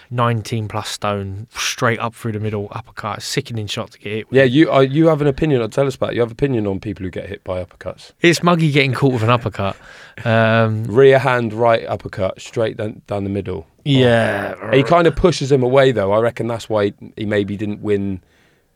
19 0.09 0.69
plus 0.69 0.87
stone, 0.87 1.47
straight 1.51 1.99
up 1.99 2.15
through 2.15 2.31
the 2.31 2.39
middle, 2.39 2.69
uppercut. 2.71 3.21
Sickening 3.21 3.67
shot 3.67 3.91
to 3.91 3.99
get 3.99 4.11
hit. 4.13 4.29
with. 4.29 4.37
Yeah, 4.37 4.43
you 4.45 4.71
uh, 4.71 4.79
you 4.79 5.07
have 5.07 5.19
an 5.19 5.27
opinion. 5.27 5.69
Tell 5.69 5.85
us 5.85 5.95
about. 5.95 6.11
It. 6.11 6.15
You 6.15 6.21
have 6.21 6.31
opinion 6.31 6.65
on 6.65 6.79
people 6.79 7.03
who 7.03 7.09
get 7.09 7.27
hit 7.27 7.43
by 7.43 7.61
uppercuts. 7.61 8.13
It's 8.21 8.41
muggy 8.41 8.71
getting 8.71 8.93
caught 8.93 9.11
with 9.13 9.23
an 9.23 9.29
uppercut. 9.29 9.75
Um, 10.25 10.85
Rear 10.85 11.19
hand 11.19 11.53
right 11.53 11.85
uppercut 11.85 12.41
straight 12.41 12.77
down, 12.77 13.03
down 13.05 13.23
the 13.23 13.29
middle. 13.29 13.67
yeah. 13.85 14.55
He 14.73 14.81
kind 14.81 15.05
of 15.05 15.15
pushes 15.15 15.51
him 15.51 15.61
away 15.61 15.91
though. 15.91 16.11
I 16.11 16.19
reckon 16.21 16.47
that's 16.47 16.67
why 16.67 16.93
he 17.15 17.25
maybe 17.27 17.55
didn't 17.55 17.81
win 17.81 18.21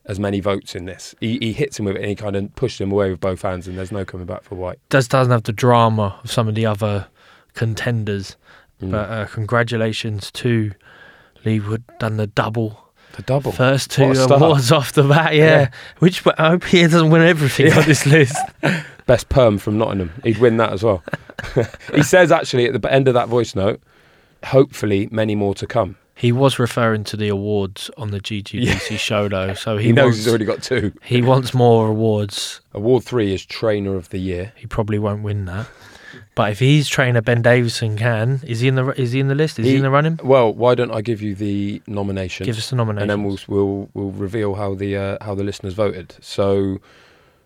as 0.05 0.19
many 0.19 0.39
votes 0.39 0.75
in 0.75 0.85
this. 0.85 1.13
He, 1.19 1.37
he 1.39 1.53
hits 1.53 1.79
him 1.79 1.85
with 1.85 1.95
it 1.95 1.99
and 2.01 2.09
he 2.09 2.15
kind 2.15 2.35
of 2.35 2.53
pushes 2.55 2.81
him 2.81 2.91
away 2.91 3.11
with 3.11 3.19
both 3.19 3.41
hands, 3.41 3.67
and 3.67 3.77
there's 3.77 3.91
no 3.91 4.03
coming 4.05 4.25
back 4.25 4.43
for 4.43 4.55
Whyte. 4.55 4.79
Does, 4.89 5.07
doesn't 5.07 5.31
have 5.31 5.43
the 5.43 5.53
drama 5.53 6.19
of 6.23 6.31
some 6.31 6.47
of 6.47 6.55
the 6.55 6.65
other 6.65 7.07
contenders. 7.53 8.35
Mm. 8.81 8.91
But 8.91 9.09
uh, 9.09 9.25
congratulations 9.27 10.31
to 10.31 10.71
Leigh 11.45 11.59
Wood, 11.59 11.83
done 11.99 12.17
the 12.17 12.27
double. 12.27 12.87
The 13.13 13.21
double. 13.23 13.51
First 13.51 13.91
two 13.91 14.03
awards 14.05 14.71
off 14.71 14.93
the 14.93 15.03
bat, 15.03 15.35
yeah. 15.35 15.43
Yeah. 15.43 15.69
Which 15.99 16.25
I 16.37 16.49
hope 16.51 16.63
he 16.63 16.81
doesn't 16.81 17.09
win 17.09 17.21
everything 17.21 17.67
Yeah. 17.67 17.79
on 17.79 17.85
this 17.85 18.05
list. 18.05 18.37
Best 19.05 19.29
perm 19.29 19.57
from 19.57 19.77
Nottingham. 19.77 20.11
He'd 20.23 20.37
win 20.37 20.57
that 20.57 20.71
as 20.71 20.83
well. 20.83 21.03
he 21.93 22.03
says 22.03 22.31
actually 22.31 22.67
at 22.67 22.79
the 22.79 22.91
end 22.91 23.07
of 23.07 23.13
that 23.15 23.27
voice 23.27 23.55
note, 23.55 23.81
hopefully 24.45 25.09
many 25.11 25.35
more 25.35 25.53
to 25.55 25.67
come. 25.67 25.97
He 26.21 26.31
was 26.31 26.59
referring 26.59 27.03
to 27.05 27.17
the 27.17 27.29
awards 27.29 27.89
on 27.97 28.11
the 28.11 28.19
GGBC 28.19 28.97
show, 28.99 29.27
though. 29.27 29.55
So 29.55 29.77
he, 29.79 29.87
He, 29.87 29.91
knows 29.91 30.03
wants, 30.05 30.17
he's 30.19 30.27
already 30.27 30.45
got 30.45 30.61
two. 30.61 30.93
he 31.03 31.21
wants 31.23 31.53
more 31.53 31.87
awards. 31.87 32.61
Award 32.73 33.03
three 33.03 33.33
is 33.33 33.43
Trainer 33.43 33.95
of 33.95 34.09
the 34.09 34.19
Year. 34.19 34.53
He 34.55 34.67
probably 34.67 34.99
won't 34.99 35.23
win 35.23 35.45
that. 35.45 35.65
But 36.35 36.51
if 36.51 36.59
he's 36.59 36.87
trainer 36.87 37.21
Ben 37.21 37.41
Davison 37.41 37.97
can, 37.97 38.39
is 38.45 38.59
he 38.61 38.67
in 38.67 38.75
the 38.75 38.89
is 39.01 39.11
he 39.13 39.19
in 39.19 39.27
the 39.29 39.35
list? 39.35 39.59
Is 39.59 39.65
he, 39.65 39.71
He- 39.71 39.77
in 39.77 39.83
the 39.83 39.89
running? 39.89 40.19
Well, 40.23 40.53
why 40.53 40.75
don't 40.75 40.91
I 40.91 41.01
give 41.01 41.21
you 41.21 41.33
the 41.35 41.81
nomination? 41.87 42.45
Give 42.45 42.57
us 42.57 42.69
the 42.69 42.75
nomination. 42.77 43.09
and 43.09 43.09
then 43.09 43.23
we'll 43.23 43.39
we'll 43.47 43.89
we'll 43.93 44.11
reveal 44.11 44.55
how 44.55 44.73
the 44.75 44.95
uh, 44.95 45.17
how 45.23 45.33
the 45.35 45.43
listeners 45.43 45.73
voted. 45.73 46.15
So, 46.21 46.79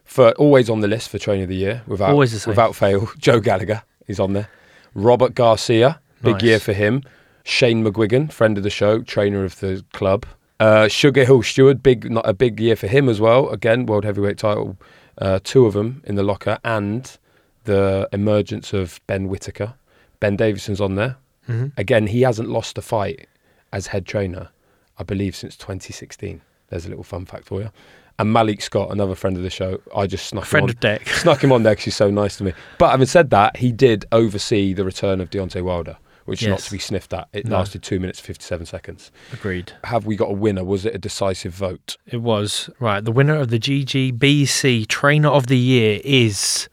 for 0.04 0.32
always 0.34 0.70
on 0.70 0.82
the 0.82 0.88
list 0.88 1.10
for 1.10 1.18
Trainer 1.18 1.44
of 1.44 1.50
the 1.50 1.56
Year, 1.56 1.82
without 1.88 2.10
Always 2.12 2.46
without 2.46 2.76
fail, 2.76 3.10
Joe 3.18 3.40
Gallagher 3.40 3.84
is 4.08 4.20
on 4.20 4.34
there. 4.34 4.50
Robert 4.94 5.34
Garcia, 5.34 6.00
big 6.22 6.34
Nice. 6.36 6.44
year 6.44 6.60
for 6.60 6.74
him. 6.74 7.04
Shane 7.46 7.84
McGuigan, 7.86 8.32
friend 8.34 8.58
of 8.58 8.64
the 8.64 8.70
show, 8.72 9.02
trainer 9.04 9.46
of 9.46 9.60
the 9.60 9.86
club. 9.94 10.26
Uh, 10.60 10.88
Sugar 10.88 11.24
Hill 11.26 11.44
Steward, 11.44 11.84
big 11.84 12.10
not 12.10 12.28
a 12.28 12.34
big 12.34 12.60
year 12.60 12.76
for 12.76 12.88
him 12.88 13.08
as 13.08 13.22
well. 13.22 13.50
Again, 13.50 13.86
world 13.86 14.04
heavyweight 14.04 14.40
title, 14.40 14.78
uh, 15.20 15.40
two 15.44 15.66
of 15.68 15.74
them 15.74 16.02
in 16.06 16.16
the 16.16 16.24
locker, 16.24 16.58
and 16.64 17.18
the 17.66 18.10
emergence 18.12 18.74
of 18.74 19.00
Ben 19.06 19.28
Whitaker. 19.28 19.76
Ben 20.20 20.36
Davison's 20.36 20.82
on 20.82 20.96
there. 20.96 21.18
Mhm. 21.48 21.72
Again, 21.78 22.08
he 22.08 22.24
hasn't 22.24 22.50
lost 22.50 22.78
a 22.80 22.82
fight 22.82 23.28
as 23.72 23.88
head 23.88 24.06
trainer, 24.08 24.50
I 24.98 25.04
believe, 25.04 25.36
since 25.36 25.56
2016. 25.56 26.42
There's 26.70 26.86
a 26.88 26.90
little 26.90 27.04
fun 27.04 27.26
fact 27.26 27.46
for 27.46 27.62
you. 27.62 27.70
And 28.18 28.32
Malik 28.34 28.62
Scott, 28.62 28.92
another 28.92 29.14
friend 29.14 29.38
of 29.38 29.44
the 29.44 29.50
show, 29.52 29.82
I 29.96 30.08
just 30.08 30.26
snuck 30.28 30.46
Friend 30.46 30.70
him 30.70 30.76
on, 30.84 30.92
of 30.96 31.02
Dec. 31.02 31.08
snuck 31.22 31.44
him 31.44 31.52
on 31.52 31.64
there 31.64 31.74
because 31.74 31.86
he's 31.86 31.96
so 31.96 32.10
nice 32.10 32.38
to 32.38 32.44
me. 32.44 32.54
But 32.80 32.90
having 32.92 33.06
said 33.08 33.30
that, 33.32 33.58
he 33.58 33.72
did 33.72 34.06
oversee 34.12 34.74
the 34.74 34.86
return 34.86 35.20
of 35.22 35.30
Deontay 35.30 35.62
Wilder, 35.62 35.98
which 36.26 36.42
is 36.42 36.48
not 36.50 36.60
to 36.60 36.72
be 36.72 36.80
sniffed 36.80 37.14
at. 37.14 37.28
It 37.34 37.46
No. 37.46 37.58
lasted 37.58 37.82
two 37.84 38.00
minutes 38.00 38.20
fifty-seven 38.20 38.66
seconds. 38.66 39.12
Agreed. 39.32 39.72
Have 39.86 40.06
we 40.06 40.16
got 40.16 40.30
a 40.30 40.34
winner? 40.34 40.64
Was 40.64 40.86
it 40.86 40.94
a 40.94 40.98
decisive 40.98 41.54
vote? 41.54 41.98
It 42.08 42.18
was 42.22 42.70
right. 42.80 43.04
The 43.04 43.12
winner 43.12 43.36
of 43.36 43.50
the 43.50 43.60
GGBC 43.60 44.88
Trainer 44.88 45.30
of 45.30 45.48
the 45.48 45.58
Year 45.58 46.02
is 46.04 46.68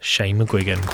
Shane 0.00 0.38
McGuigan. 0.38 0.84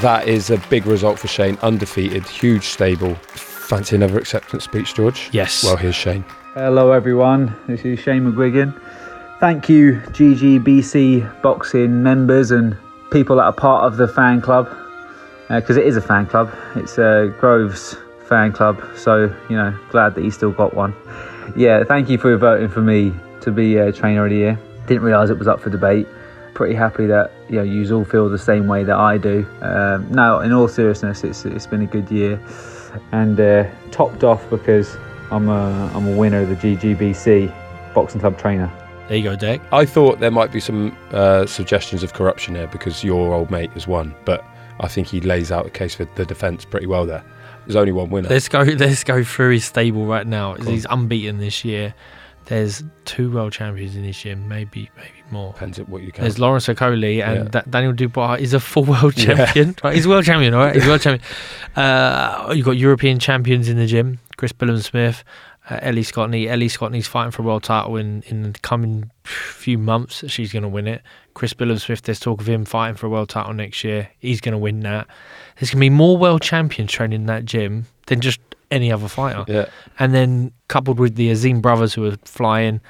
That 0.00 0.28
is 0.28 0.50
a 0.50 0.58
big 0.68 0.84
result 0.86 1.18
for 1.18 1.28
Shane. 1.28 1.56
Undefeated, 1.62 2.26
huge 2.26 2.64
stable. 2.64 3.14
Fancy 3.14 3.96
another 3.96 4.18
acceptance 4.18 4.64
speech, 4.64 4.94
George? 4.94 5.30
Yes. 5.32 5.64
Well, 5.64 5.76
here's 5.78 5.94
Shane. 5.94 6.24
Hello, 6.54 6.92
everyone. 6.92 7.52
This 7.66 7.84
is 7.84 7.98
Shane 7.98 8.32
McGuigan. 8.32 8.80
Thank 9.40 9.68
you, 9.68 9.94
GGBC 10.10 11.42
boxing 11.42 12.00
members 12.00 12.52
and 12.52 12.76
people 13.10 13.34
that 13.38 13.42
are 13.42 13.52
part 13.52 13.82
of 13.82 13.96
the 13.96 14.06
fan 14.06 14.40
club, 14.40 14.68
because 15.48 15.76
it 15.76 15.84
is 15.84 15.96
a 15.96 16.00
fan 16.00 16.26
club. 16.26 16.56
It's 16.76 16.96
uh, 16.96 17.34
Groves 17.40 17.96
fan 18.28 18.52
club, 18.52 18.80
so 18.94 19.34
you 19.50 19.56
know, 19.56 19.76
glad 19.90 20.14
that 20.14 20.22
you 20.22 20.30
still 20.30 20.52
got 20.52 20.74
one. 20.74 20.94
Yeah, 21.56 21.82
thank 21.82 22.08
you 22.08 22.18
for 22.18 22.36
voting 22.36 22.68
for 22.68 22.82
me 22.82 23.12
to 23.40 23.50
be 23.50 23.76
uh, 23.76 23.90
trainer 23.90 24.24
of 24.24 24.30
the 24.30 24.36
year. 24.36 24.60
Didn't 24.86 25.02
realise 25.02 25.30
it 25.30 25.38
was 25.40 25.48
up 25.48 25.60
for 25.60 25.70
debate. 25.70 26.06
Pretty 26.54 26.76
happy 26.76 27.06
that 27.06 27.32
you 27.48 27.56
know 27.56 27.64
you 27.64 27.92
all 27.96 28.04
feel 28.04 28.28
the 28.28 28.38
same 28.38 28.68
way 28.68 28.84
that 28.84 28.96
I 28.96 29.18
do. 29.18 29.44
Um, 29.60 30.06
in 30.12 30.52
all 30.52 30.68
seriousness, 30.68 31.24
it's 31.24 31.44
it's 31.46 31.66
been 31.66 31.82
a 31.82 31.86
good 31.86 32.08
year, 32.12 32.40
and 33.10 33.40
uh, 33.40 33.68
topped 33.90 34.22
off 34.22 34.48
because 34.50 34.96
I'm 35.30 35.48
a 35.48 35.90
I'm 35.94 36.06
a 36.08 36.16
winner 36.16 36.40
of 36.42 36.48
the 36.48 36.56
GGBC 36.56 37.52
boxing 37.94 38.20
club 38.20 38.38
trainer. 38.38 38.70
There 39.08 39.16
you 39.18 39.24
go, 39.24 39.36
Dick. 39.36 39.60
I 39.72 39.84
thought 39.84 40.20
there 40.20 40.30
might 40.30 40.50
be 40.52 40.60
some 40.60 40.96
uh, 41.10 41.44
suggestions 41.46 42.02
of 42.02 42.14
corruption 42.14 42.54
here 42.54 42.66
because 42.68 43.04
your 43.04 43.34
old 43.34 43.50
mate 43.50 43.70
has 43.72 43.86
won, 43.86 44.14
but 44.24 44.42
I 44.80 44.88
think 44.88 45.08
he 45.08 45.20
lays 45.20 45.52
out 45.52 45.66
a 45.66 45.70
case 45.70 45.94
for 45.94 46.06
the 46.16 46.24
defence 46.24 46.64
pretty 46.64 46.86
well 46.86 47.04
there. 47.04 47.22
There's 47.66 47.76
only 47.76 47.92
one 47.92 48.10
winner. 48.10 48.28
Let's 48.28 48.48
go. 48.48 48.60
Let's 48.62 49.04
go 49.04 49.22
through 49.24 49.52
his 49.52 49.64
stable 49.64 50.06
right 50.06 50.26
now. 50.26 50.54
Go 50.54 50.62
on. 50.66 50.72
He's 50.72 50.86
unbeaten 50.88 51.38
this 51.38 51.64
year. 51.64 51.94
There's 52.46 52.82
two 53.06 53.30
world 53.30 53.52
champions 53.54 53.96
in 53.96 54.04
his 54.04 54.18
gym, 54.18 54.46
maybe 54.48 54.90
maybe 54.96 55.08
more. 55.30 55.52
Depends 55.54 55.78
on 55.80 55.86
what 55.86 56.02
you 56.02 56.12
count. 56.12 56.22
There's 56.22 56.38
Lawrence 56.38 56.66
Okoli 56.66 57.22
and 57.26 57.44
Yeah. 57.44 57.50
Da- 57.50 57.62
Daniel 57.70 57.94
Dubois 57.94 58.34
is 58.34 58.52
a 58.52 58.60
full 58.60 58.84
world 58.84 59.16
Yeah. 59.18 59.46
champion. 59.46 59.74
Right, 59.82 59.94
he's 59.94 60.04
a 60.04 60.10
world 60.10 60.26
champion, 60.26 60.52
all 60.52 60.60
right. 60.64 60.74
He's 60.74 60.84
a 60.84 60.88
world 60.88 61.00
champion. 61.00 61.26
Uh, 61.76 62.52
you've 62.54 62.64
got 62.66 62.76
European 62.76 63.18
champions 63.18 63.68
in 63.68 63.76
the 63.76 63.86
gym: 63.86 64.20
Chris 64.36 64.52
Billam-Smith, 64.52 65.24
uh, 65.70 65.78
Ellie 65.82 66.02
Scotney. 66.02 66.48
Ellie 66.48 66.68
Scotney's 66.68 67.06
fighting 67.06 67.30
for 67.30 67.42
a 67.42 67.44
world 67.44 67.62
title 67.62 67.96
in 67.96 68.22
in 68.26 68.42
the 68.42 68.58
coming 68.60 69.10
few 69.24 69.78
months. 69.78 70.24
She's 70.30 70.52
going 70.52 70.62
to 70.62 70.68
win 70.68 70.86
it. 70.86 71.02
Chris 71.34 71.54
Billam-Smith. 71.54 72.02
There's 72.02 72.20
talk 72.20 72.40
of 72.40 72.48
him 72.48 72.64
fighting 72.64 72.96
for 72.96 73.06
a 73.06 73.10
world 73.10 73.28
title 73.28 73.52
next 73.52 73.84
year. 73.84 74.08
He's 74.18 74.40
going 74.40 74.52
to 74.52 74.58
win 74.58 74.80
that. 74.80 75.06
There's 75.56 75.70
going 75.70 75.80
to 75.80 75.84
be 75.86 75.90
more 75.90 76.16
world 76.16 76.42
champions 76.42 76.90
training 76.92 77.20
in 77.22 77.26
that 77.26 77.44
gym 77.44 77.86
than 78.06 78.20
just 78.20 78.40
any 78.70 78.90
other 78.92 79.08
fighter. 79.08 79.44
Yeah. 79.46 79.66
And 79.98 80.14
then 80.14 80.52
coupled 80.68 80.98
with 80.98 81.14
the 81.16 81.30
Azim 81.30 81.60
brothers 81.60 81.94
who 81.94 82.06
are 82.06 82.16
flying. 82.24 82.80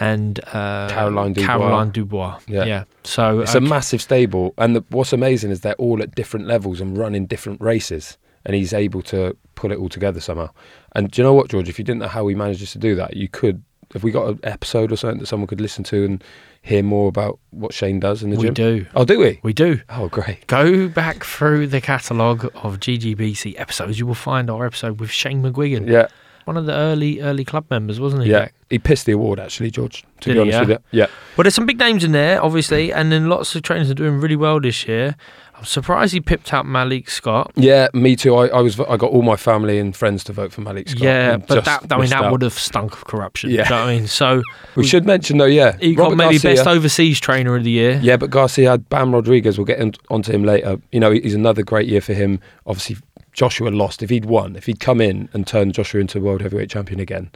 And 0.00 0.38
uh, 0.52 0.88
Caroline 0.90 1.32
Dubois. 1.32 1.46
Caroline 1.46 1.90
Dubois. 1.90 2.38
Yeah. 2.46 2.64
Yeah. 2.64 2.84
So 3.02 3.40
It's 3.40 3.56
a 3.56 3.60
massive 3.60 4.00
stable, 4.00 4.54
and 4.56 4.76
the, 4.76 4.84
what's 4.90 5.12
amazing 5.12 5.50
is 5.50 5.62
they're 5.62 5.74
all 5.74 6.00
at 6.00 6.14
different 6.14 6.46
levels 6.46 6.80
and 6.80 6.96
running 6.96 7.26
different 7.26 7.60
races, 7.60 8.16
and 8.44 8.54
he's 8.54 8.72
able 8.72 9.02
to 9.02 9.36
pull 9.56 9.72
it 9.72 9.78
all 9.78 9.88
together 9.88 10.20
somehow. 10.20 10.50
And 10.92 11.10
do 11.10 11.20
you 11.20 11.24
know 11.26 11.34
what, 11.34 11.48
George? 11.48 11.68
If 11.68 11.78
you 11.78 11.84
didn't 11.84 12.00
know 12.00 12.08
how 12.08 12.26
he 12.26 12.34
manages 12.34 12.72
to 12.72 12.78
do 12.78 12.94
that, 12.96 13.16
you 13.16 13.28
could. 13.28 13.62
Have 13.94 14.04
we 14.04 14.10
got 14.10 14.28
an 14.28 14.40
episode 14.42 14.92
or 14.92 14.96
something 14.96 15.18
that 15.20 15.26
someone 15.26 15.46
could 15.46 15.62
listen 15.62 15.82
to 15.84 16.04
and 16.04 16.22
hear 16.60 16.82
more 16.82 17.08
about 17.08 17.38
what 17.50 17.72
Shane 17.72 18.00
does 18.00 18.22
in 18.22 18.28
the 18.28 18.36
We 18.36 18.42
gym? 18.42 18.50
We 18.50 18.80
do. 18.80 18.86
Oh, 18.94 19.04
do 19.06 19.18
we? 19.18 19.40
We 19.42 19.54
do. 19.54 19.80
Oh, 19.88 20.08
great. 20.08 20.46
Go 20.46 20.88
back 20.88 21.24
through 21.24 21.68
the 21.68 21.80
catalogue 21.80 22.44
of 22.56 22.80
GGBC 22.80 23.58
episodes. 23.58 23.98
You 23.98 24.06
will 24.06 24.14
find 24.14 24.50
our 24.50 24.66
episode 24.66 25.00
with 25.00 25.10
Shane 25.10 25.42
McGuigan. 25.42 25.88
Yeah. 25.88 26.08
One 26.44 26.58
of 26.58 26.66
the 26.66 26.74
early 26.74 27.20
early 27.20 27.44
club 27.44 27.66
members, 27.70 27.98
wasn't 28.00 28.24
he? 28.24 28.30
Yeah, 28.30 28.46
Jack? 28.46 28.54
he 28.70 28.78
pissed 28.78 29.04
the 29.06 29.12
award 29.12 29.38
actually, 29.38 29.70
George. 29.70 30.02
To 30.02 30.06
Did 30.20 30.26
be 30.30 30.32
he, 30.34 30.40
honest 30.40 30.54
yeah? 30.54 30.60
with 30.60 30.70
you, 30.70 30.98
yeah. 31.00 31.06
Well, 31.36 31.42
there's 31.44 31.54
some 31.54 31.66
big 31.66 31.78
names 31.78 32.04
in 32.04 32.12
there, 32.12 32.42
obviously, 32.42 32.90
and 32.92 33.12
then 33.12 33.28
lots 33.28 33.54
of 33.54 33.62
trainers 33.62 33.90
are 33.90 33.94
doing 33.94 34.18
really 34.18 34.36
well 34.36 34.58
this 34.60 34.86
year. 34.88 35.14
I'm 35.58 35.64
surprised 35.64 36.12
he 36.12 36.20
pipped 36.20 36.52
out 36.54 36.66
Malik 36.66 37.10
Scott. 37.10 37.50
Yeah, 37.56 37.88
me 37.92 38.14
too. 38.14 38.36
I, 38.36 38.46
I 38.46 38.60
was. 38.60 38.78
I 38.78 38.96
got 38.96 39.10
all 39.10 39.22
my 39.22 39.34
family 39.34 39.78
and 39.80 39.94
friends 39.94 40.22
to 40.24 40.32
vote 40.32 40.52
for 40.52 40.60
Malik 40.60 40.88
Scott. 40.88 41.02
yeah, 41.02 41.36
but 41.36 41.64
that 41.64 41.92
I 41.92 41.98
mean 41.98 42.10
that 42.10 42.22
out. 42.24 42.32
would 42.32 42.42
have 42.42 42.52
stunk 42.52 42.92
of 42.92 43.04
corruption. 43.06 43.50
Yeah. 43.50 43.64
You 43.64 43.70
know 43.70 43.80
what 43.82 43.88
I 43.88 43.96
mean? 43.98 44.06
So 44.06 44.42
We 44.76 44.84
should 44.86 45.04
mention 45.04 45.38
though, 45.38 45.46
yeah, 45.46 45.76
he 45.80 45.96
got 45.96 46.10
maybe 46.16 46.38
Garcia- 46.38 46.54
best 46.54 46.66
overseas 46.68 47.18
trainer 47.18 47.56
of 47.56 47.64
the 47.64 47.70
year. 47.72 47.98
Yeah, 48.00 48.16
but 48.16 48.30
Garcia 48.30 48.70
had 48.70 48.88
Bam 48.88 49.12
Rodriguez. 49.12 49.58
We'll 49.58 49.64
get 49.64 49.80
in, 49.80 49.94
onto 50.10 50.30
him 50.32 50.44
later. 50.44 50.78
You 50.92 51.00
know, 51.00 51.10
he's 51.10 51.34
another 51.34 51.64
great 51.64 51.88
year 51.88 52.00
for 52.00 52.14
him. 52.14 52.38
Obviously, 52.64 52.96
Joshua 53.32 53.70
lost. 53.70 54.00
If 54.02 54.10
he'd 54.10 54.26
won, 54.26 54.54
if 54.54 54.66
he'd 54.66 54.78
come 54.80 55.00
in 55.00 55.28
and 55.32 55.44
turned 55.46 55.74
Joshua 55.74 56.00
into 56.00 56.20
world 56.20 56.40
heavyweight 56.40 56.70
champion 56.70 57.00
again, 57.00 57.30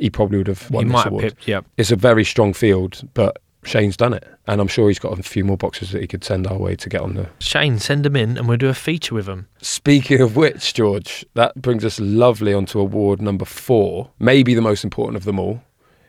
he 0.00 0.08
probably 0.08 0.38
would 0.38 0.48
have 0.48 0.70
won 0.70 0.84
he 0.84 0.88
this 0.88 0.92
might 0.94 1.04
have 1.04 1.12
award. 1.12 1.22
pipped. 1.24 1.46
Yeah. 1.46 1.60
It's 1.76 1.90
a 1.92 1.96
very 1.96 2.24
strong 2.24 2.52
field, 2.54 3.06
but 3.14 3.36
Shane's 3.66 3.96
done 3.96 4.14
it, 4.14 4.26
and 4.46 4.60
I'm 4.60 4.68
sure 4.68 4.88
he's 4.88 4.98
got 4.98 5.18
a 5.18 5.22
few 5.22 5.44
more 5.44 5.56
boxes 5.56 5.90
that 5.90 6.00
he 6.00 6.06
could 6.06 6.24
send 6.24 6.46
our 6.46 6.56
way 6.58 6.76
to 6.76 6.88
get 6.88 7.00
on 7.00 7.14
the. 7.14 7.28
Shane, 7.40 7.78
send 7.78 8.06
him 8.06 8.16
in, 8.16 8.38
and 8.38 8.48
we'll 8.48 8.56
do 8.56 8.68
a 8.68 8.74
feature 8.74 9.14
with 9.14 9.28
him. 9.28 9.48
Speaking 9.60 10.20
of 10.20 10.36
which, 10.36 10.74
George, 10.74 11.24
that 11.34 11.60
brings 11.60 11.84
us 11.84 11.98
lovely 12.00 12.54
onto 12.54 12.78
award 12.78 13.20
number 13.20 13.44
four, 13.44 14.10
maybe 14.18 14.54
the 14.54 14.62
most 14.62 14.84
important 14.84 15.16
of 15.16 15.24
them 15.24 15.38
all, 15.38 15.62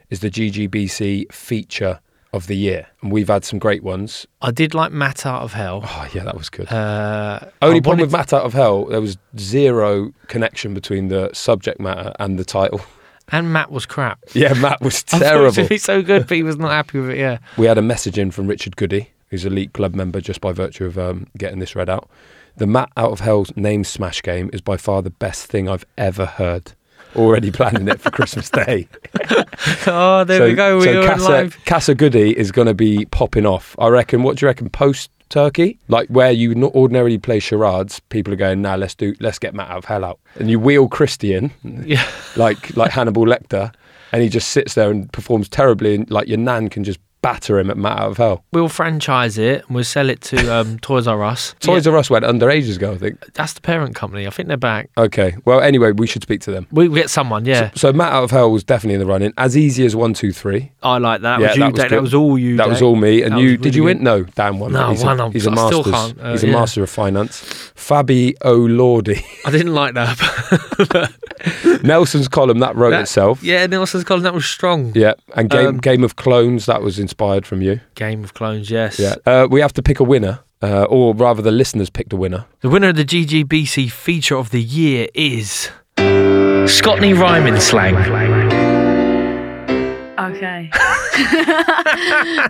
is 0.09 0.19
the 0.19 0.29
GGBC 0.29 1.31
feature 1.33 1.99
of 2.33 2.47
the 2.47 2.55
year, 2.55 2.87
and 3.01 3.11
we've 3.11 3.29
had 3.29 3.43
some 3.43 3.57
great 3.57 3.83
ones. 3.83 4.27
I 4.41 4.51
did 4.51 4.73
like 4.73 4.91
Matt 4.91 5.25
Out 5.25 5.41
of 5.41 5.53
Hell. 5.53 5.81
Oh 5.83 6.07
yeah, 6.13 6.23
that 6.23 6.37
was 6.37 6.49
good. 6.49 6.71
Uh, 6.71 7.39
Only 7.61 7.77
I 7.77 7.81
problem 7.81 8.01
with 8.01 8.11
Matt 8.11 8.33
Out 8.33 8.43
of 8.43 8.53
Hell, 8.53 8.85
there 8.85 9.01
was 9.01 9.17
zero 9.37 10.13
connection 10.27 10.73
between 10.73 11.07
the 11.07 11.29
subject 11.33 11.79
matter 11.79 12.13
and 12.19 12.37
the 12.37 12.45
title. 12.45 12.81
And 13.29 13.51
Matt 13.51 13.71
was 13.71 13.85
crap. 13.85 14.19
Yeah, 14.33 14.53
Matt 14.53 14.81
was 14.81 15.03
I 15.11 15.19
thought 15.19 15.35
it 15.35 15.39
was 15.41 15.55
terrible. 15.55 15.69
gonna 15.69 15.79
so 15.79 16.01
good, 16.01 16.27
but 16.27 16.37
he 16.37 16.43
was 16.43 16.57
not 16.57 16.71
happy 16.71 16.99
with 16.99 17.09
it. 17.11 17.17
Yeah. 17.17 17.39
We 17.57 17.65
had 17.65 17.77
a 17.77 17.81
message 17.81 18.17
in 18.17 18.31
from 18.31 18.47
Richard 18.47 18.75
Goody, 18.77 19.09
who's 19.29 19.43
a 19.43 19.47
Elite 19.49 19.73
Club 19.73 19.95
member 19.95 20.21
just 20.21 20.39
by 20.41 20.53
virtue 20.53 20.85
of 20.85 20.97
um, 20.97 21.27
getting 21.37 21.59
this 21.59 21.75
read 21.75 21.89
out. 21.89 22.09
The 22.55 22.67
Matt 22.67 22.89
Out 22.97 23.11
of 23.11 23.19
Hell's 23.19 23.55
name 23.55 23.83
smash 23.83 24.23
game 24.23 24.49
is 24.53 24.61
by 24.61 24.77
far 24.77 25.01
the 25.01 25.09
best 25.11 25.45
thing 25.47 25.69
I've 25.69 25.85
ever 25.97 26.25
heard. 26.25 26.71
Already 27.15 27.51
planning 27.51 27.87
it 27.87 28.01
for 28.01 28.11
Christmas 28.11 28.49
Day. 28.49 28.87
Oh, 29.87 30.23
there 30.23 30.43
we 30.43 30.53
go. 30.53 30.77
We 30.77 30.83
so 30.83 31.05
Casa, 31.05 31.29
live. 31.29 31.65
Casa 31.65 31.95
Goody 31.95 32.37
is 32.37 32.51
going 32.51 32.67
to 32.67 32.73
be 32.73 33.05
popping 33.05 33.45
off. 33.45 33.75
I 33.79 33.87
reckon. 33.87 34.23
What 34.23 34.37
do 34.37 34.45
you 34.45 34.47
reckon? 34.47 34.69
Post 34.69 35.09
Turkey, 35.29 35.77
like 35.87 36.07
where 36.09 36.31
you 36.31 36.55
not 36.55 36.73
ordinarily 36.73 37.17
play 37.17 37.39
charades, 37.39 37.99
people 38.09 38.33
are 38.33 38.37
going, 38.37 38.61
"Now 38.61 38.75
let's 38.75 38.95
do, 38.95 39.13
let's 39.19 39.39
get 39.39 39.53
Matt 39.53 39.69
out 39.69 39.77
of 39.77 39.85
hell 39.85 40.03
out," 40.05 40.19
and 40.35 40.49
you 40.49 40.59
wheel 40.59 40.87
Christian, 40.87 41.51
Yeah. 41.85 42.05
like 42.35 42.75
like 42.77 42.91
Hannibal 42.91 43.25
Lecter, 43.25 43.73
and 44.11 44.21
he 44.23 44.29
just 44.29 44.49
sits 44.49 44.73
there 44.75 44.89
and 44.91 45.11
performs 45.11 45.49
terribly, 45.49 45.95
and 45.95 46.09
like 46.09 46.27
your 46.27 46.37
nan 46.37 46.69
can 46.69 46.83
just 46.83 46.99
batter 47.27 47.59
him 47.59 47.69
at 47.69 47.75
Matt 47.77 47.99
out 47.99 48.11
of 48.11 48.17
hell. 48.17 48.45
We'll 48.53 48.69
franchise 48.69 49.37
it 49.37 49.65
and 49.67 49.75
we'll 49.75 49.83
sell 49.83 50.09
it 50.09 50.21
to 50.21 50.55
um, 50.55 50.79
Toys 50.79 51.07
R 51.07 51.21
Us. 51.25 51.55
Toys 51.59 51.85
Yeah, 51.85 51.91
R 51.91 51.97
Us 51.97 52.09
went 52.09 52.23
under 52.23 52.49
ages 52.49 52.77
ago, 52.77 52.93
I 52.93 52.97
think. 52.97 53.33
That's 53.33 53.51
the 53.53 53.59
parent 53.61 53.95
company. 53.95 54.25
I 54.27 54.29
think 54.29 54.47
they're 54.47 54.55
back. 54.55 54.89
Okay, 54.97 55.35
well, 55.43 55.59
anyway, 55.59 55.91
we 55.91 56.07
should 56.07 56.23
speak 56.23 56.39
to 56.41 56.51
them. 56.51 56.67
We 56.71 56.87
we 56.87 56.95
get 56.99 57.09
someone. 57.09 57.43
Yeah, 57.45 57.71
So 57.75 57.91
Matt 57.91 58.13
out 58.13 58.23
of 58.23 58.31
hell 58.31 58.49
was 58.51 58.63
definitely 58.63 58.93
in 58.95 58.99
the 59.01 59.05
running. 59.05 59.33
As 59.37 59.57
easy 59.57 59.85
as 59.85 59.93
one, 59.95 60.13
two, 60.13 60.31
three. 60.31 60.71
I 60.81 60.99
like 60.99 61.21
that. 61.21 61.41
yeah, 61.41 61.47
was 61.49 61.57
you, 61.57 61.63
that 61.63 61.73
was 61.73 61.89
That 61.91 62.01
was 62.01 62.13
all 62.13 62.37
you. 62.39 62.55
That 62.57 62.69
was 62.69 62.81
all 62.81 62.95
me. 62.95 63.23
And 63.23 63.33
That 63.33 63.39
you 63.41 63.51
was 63.51 63.61
did 63.61 63.75
you 63.75 63.83
really 63.85 63.95
win? 63.95 64.03
No, 64.03 64.23
Dan 64.23 64.59
won. 64.59 64.71
No, 64.71 64.89
he's 64.91 65.03
one 65.03 65.19
a, 65.19 65.29
he's 65.31 65.45
a 65.47 65.51
master. 65.51 65.83
can't, 65.91 66.19
uh, 66.21 66.31
he's 66.31 66.43
a 66.43 66.47
yeah. 66.47 66.53
master 66.53 66.83
of 66.83 66.89
finance. 66.89 67.41
Fabi 67.75 68.35
O'Lordy. 68.45 69.21
I 69.45 69.51
didn't 69.51 69.73
like 69.73 69.93
that. 69.95 71.13
Nelson's 71.83 72.27
column 72.27 72.59
that 72.59 72.75
wrote 72.75 72.91
That- 72.91 73.01
itself. 73.01 73.43
yeah, 73.43 73.65
Nelson's 73.67 74.03
column 74.03 74.23
that 74.23 74.33
was 74.33 74.45
strong. 74.45 74.91
Yeah, 74.95 75.13
and 75.35 75.49
Game 75.49 75.67
Um, 75.67 75.77
Game 75.77 76.03
of 76.03 76.15
Clones 76.15 76.65
that 76.65 76.81
was 76.81 76.99
inspired 77.17 77.47
from 77.47 77.61
you. 77.63 77.79
Game 77.95 78.23
of 78.23 78.33
Clones. 78.35 78.69
Yes. 78.69 78.99
Yeah, 78.99 79.15
uh, 79.25 79.47
we 79.49 79.59
have 79.61 79.73
to 79.73 79.81
pick 79.81 79.99
a 79.99 80.03
winner, 80.03 80.39
uh, 80.61 80.83
or 80.83 81.15
rather, 81.15 81.41
the 81.41 81.51
listeners 81.51 81.89
picked 81.89 82.13
a 82.13 82.15
winner. 82.15 82.45
The 82.61 82.69
winner 82.69 82.89
of 82.89 82.95
the 82.95 83.05
GGBC 83.05 83.91
feature 83.91 84.37
of 84.37 84.51
the 84.51 84.61
year 84.61 85.07
is 85.15 85.71
Scotney 85.97 87.19
Rhyming 87.19 87.59
Slang. 87.59 87.95
Okay. 90.19 90.69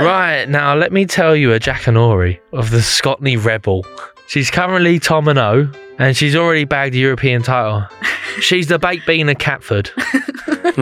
Right, 0.00 0.46
now 0.48 0.74
let 0.74 0.92
me 0.92 1.04
tell 1.04 1.36
you 1.36 1.52
a 1.52 1.60
Jackanory 1.60 2.38
of 2.52 2.70
the 2.70 2.78
Scotney 2.78 3.36
Rebel. 3.42 3.84
She's 4.30 4.48
currently 4.48 5.00
Tom 5.00 5.26
and 5.26 5.40
O, 5.40 5.68
and 5.98 6.16
she's 6.16 6.36
already 6.36 6.62
bagged 6.62 6.94
the 6.94 7.00
European 7.00 7.42
title. 7.42 7.84
She's 8.40 8.68
the 8.68 8.78
baked 8.78 9.04
bean 9.04 9.28
of 9.28 9.38
Catford. 9.38 9.90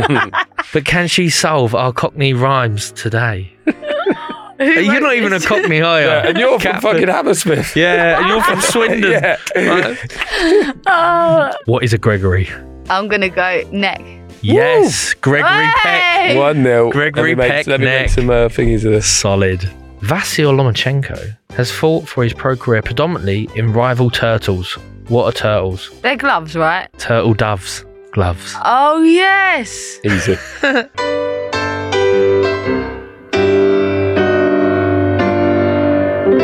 but 0.74 0.84
can 0.84 1.08
she 1.08 1.30
solve 1.30 1.74
our 1.74 1.90
Cockney 1.90 2.34
rhymes 2.34 2.92
today? 2.92 3.50
You're 4.61 5.00
not 5.00 5.14
even 5.16 5.32
a 5.32 5.40
Cockney, 5.40 5.80
are 5.80 6.00
you? 6.02 6.08
and 6.08 6.37
you're 6.37 6.61
from 6.61 6.78
fucking 6.82 7.08
Hammersmith. 7.08 7.74
Yeah, 7.74 8.18
and 8.18 8.28
you're 8.28 8.42
from 8.42 8.61
Swindon. 8.61 9.11
yeah. 9.12 9.37
Right. 9.56 10.78
Oh, 10.87 11.50
What 11.64 11.84
is 11.84 11.94
a 11.94 11.98
Gregory? 11.98 12.50
I'm 12.90 13.08
gonna 13.08 13.30
go 13.30 13.62
neck. 13.72 14.02
Yes, 14.42 15.14
Gregory 15.14 15.70
Peck. 15.76 16.37
1 16.37 16.62
0. 16.62 16.90
Gregory 16.90 17.34
let 17.34 17.38
me 17.38 17.48
make, 17.48 17.50
Peck 17.50 17.66
let 17.66 17.80
me 17.80 17.87
make 17.87 18.11
some 18.11 18.28
uh, 18.28 18.48
thingies 18.48 18.84
of 18.84 18.92
this. 18.92 19.06
Solid. 19.06 19.70
Vasyl 20.00 20.54
Lomachenko 20.54 21.37
has 21.50 21.70
fought 21.72 22.08
for 22.08 22.22
his 22.22 22.32
pro 22.32 22.56
career 22.56 22.82
predominantly 22.82 23.48
in 23.56 23.72
rival 23.72 24.11
turtles. 24.11 24.74
What 25.08 25.24
are 25.24 25.32
turtles? 25.32 25.90
They're 26.02 26.16
gloves, 26.16 26.54
right? 26.54 26.88
Turtle 26.98 27.34
doves. 27.34 27.84
Gloves. 28.12 28.54
Oh, 28.64 29.02
yes. 29.02 29.98
Easy. 30.04 30.37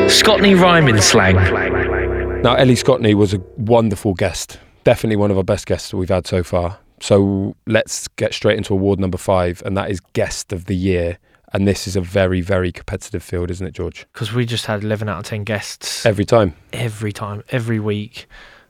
Scotney 0.09 0.61
rhyming 0.61 1.01
slang. 1.01 1.37
Now, 2.43 2.55
Ellie 2.55 2.75
Scotney 2.75 3.15
was 3.15 3.35
a 3.35 3.39
wonderful 3.57 4.15
guest. 4.15 4.59
Definitely 4.83 5.17
one 5.17 5.31
of 5.31 5.37
our 5.37 5.45
best 5.45 5.67
guests 5.67 5.91
that 5.91 5.97
we've 5.97 6.09
had 6.09 6.27
so 6.27 6.43
far. 6.43 6.79
So 7.01 7.55
let's 7.67 8.09
get 8.09 8.35
straight 8.35 8.57
into 8.57 8.73
award 8.73 8.99
number 8.99 9.19
five, 9.19 9.63
and 9.65 9.77
that 9.77 9.91
is 9.91 10.01
Guest 10.13 10.53
of 10.53 10.65
the 10.67 10.75
Year. 10.75 11.19
And 11.55 11.67
this 11.69 11.87
is 11.87 11.95
a 11.97 12.01
very, 12.01 12.41
very 12.41 12.73
competitive 12.73 13.23
field, 13.23 13.51
isn't 13.51 13.67
it, 13.67 13.73
George? 13.75 14.07
Because 14.13 14.33
we 14.33 14.45
just 14.45 14.67
had 14.67 14.83
11 14.83 15.09
out 15.09 15.19
of 15.21 15.25
10 15.25 15.45
guests 15.45 16.05
Every 16.05 16.25
time. 16.25 16.55
every 16.73 17.13
time, 17.13 17.45
every 17.51 17.79
week, 17.81 18.27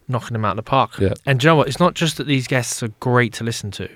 knocking 0.06 0.34
them 0.34 0.44
out 0.44 0.50
of 0.50 0.56
the 0.56 0.62
park. 0.62 0.92
Yeah. 1.00 1.14
And 1.24 1.40
do 1.40 1.44
you 1.46 1.50
know 1.50 1.56
what? 1.56 1.66
It's 1.68 1.80
not 1.80 1.94
just 1.94 2.18
that 2.18 2.26
these 2.26 2.46
guests 2.46 2.82
are 2.82 2.88
great 3.00 3.32
to 3.34 3.44
listen 3.44 3.70
to. 3.72 3.88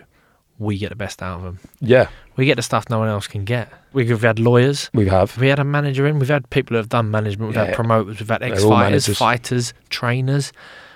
We 0.59 0.77
get 0.79 0.89
the 0.89 0.97
best 0.97 1.23
out 1.23 1.37
of 1.37 1.43
them. 1.45 1.59
Yeah, 1.81 2.09
We 2.37 2.47
get 2.47 2.57
the 2.57 2.63
stuff 2.63 2.87
no 2.91 2.99
one 2.99 3.09
else 3.09 3.27
can 3.29 3.45
get. 3.45 3.69
We've 3.93 4.21
had 4.23 4.39
lawyers. 4.41 4.91
we 4.95 5.07
have. 5.09 5.37
We 5.39 5.49
had 5.49 5.59
a 5.61 5.65
manager 5.65 6.07
in. 6.07 6.19
We've 6.19 6.29
had 6.29 6.49
people 6.51 6.75
who 6.75 6.79
have 6.79 6.89
done 6.89 7.11
management. 7.11 7.51
We've 7.51 7.57
Yeah. 7.57 7.67
had 7.67 7.75
promoters. 7.77 8.19
We've 8.19 8.29
had 8.29 8.43
ex 8.43 8.65
fighters, 8.65 9.07
fighters, 9.19 9.75
trainers, 9.91 10.53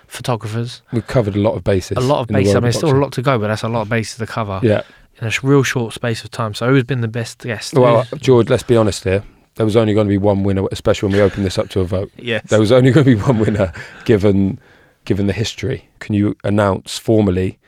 photographers. 0.08 0.82
We've 0.92 1.06
covered 1.06 1.36
a 1.36 1.40
lot 1.40 1.54
of 1.54 1.64
bases. 1.64 1.96
A 1.96 2.00
lot 2.00 2.20
of 2.20 2.26
bases. 2.28 2.54
I 2.54 2.56
mean, 2.58 2.62
there's 2.64 2.76
still 2.76 2.92
a 2.96 2.98
lot 2.98 3.12
to 3.12 3.22
go, 3.22 3.38
but 3.38 3.48
that's 3.48 3.62
a 3.62 3.68
lot 3.68 3.82
of 3.82 3.88
bases 3.88 4.16
to 4.18 4.26
cover 4.26 4.60
Yeah. 4.62 4.82
In 5.22 5.28
a 5.28 5.30
sh- 5.30 5.44
real 5.44 5.62
short 5.62 5.94
space 5.94 6.24
of 6.24 6.32
time. 6.32 6.52
So, 6.52 6.68
who's 6.68 6.82
been 6.82 7.00
the 7.00 7.06
best 7.06 7.38
guest? 7.38 7.74
Well, 7.74 7.98
uh, 7.98 8.04
George, 8.16 8.50
let's 8.50 8.64
be 8.64 8.76
honest 8.76 9.04
here. 9.04 9.22
There 9.54 9.64
was 9.64 9.76
only 9.76 9.94
going 9.94 10.08
to 10.08 10.10
be 10.10 10.18
one 10.18 10.42
winner, 10.42 10.66
especially 10.72 11.10
when 11.10 11.16
we 11.16 11.22
opened 11.22 11.44
this 11.46 11.58
up 11.58 11.68
to 11.70 11.80
a 11.80 11.84
vote. 11.84 12.10
yes. 12.16 12.42
There 12.48 12.58
was 12.58 12.72
only 12.72 12.90
going 12.90 13.04
to 13.06 13.16
be 13.16 13.22
one 13.22 13.38
winner, 13.38 13.72
given 14.04 14.58
given 15.04 15.28
the 15.28 15.32
history. 15.32 15.88
Can 16.00 16.16
you 16.16 16.34
announce 16.42 16.98
formally 16.98 17.60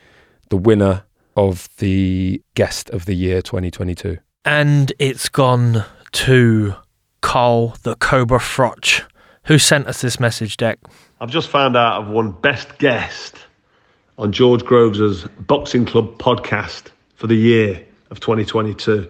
the 0.49 0.57
winner 0.57 1.03
of 1.37 1.69
the 1.77 2.41
guest 2.55 2.89
of 2.89 3.05
the 3.05 3.15
year 3.15 3.41
2022? 3.41 4.17
And 4.43 4.91
it's 4.99 5.29
gone 5.29 5.85
to 6.11 6.75
Carl 7.21 7.77
the 7.83 7.95
Cobra 7.95 8.39
Froch, 8.39 9.03
who 9.45 9.57
sent 9.57 9.87
us 9.87 10.01
this 10.01 10.19
message 10.19 10.57
Dec. 10.57 10.75
I've 11.21 11.31
just 11.31 11.47
found 11.47 11.77
out 11.77 12.01
I've 12.01 12.09
won 12.09 12.31
Best 12.31 12.77
Guest 12.79 13.37
on 14.17 14.33
George 14.33 14.65
Groves' 14.65 15.23
Boxing 15.39 15.85
Club 15.85 16.17
podcast 16.17 16.91
for 17.15 17.27
the 17.27 17.35
year 17.35 17.85
of 18.09 18.19
2022. 18.19 19.09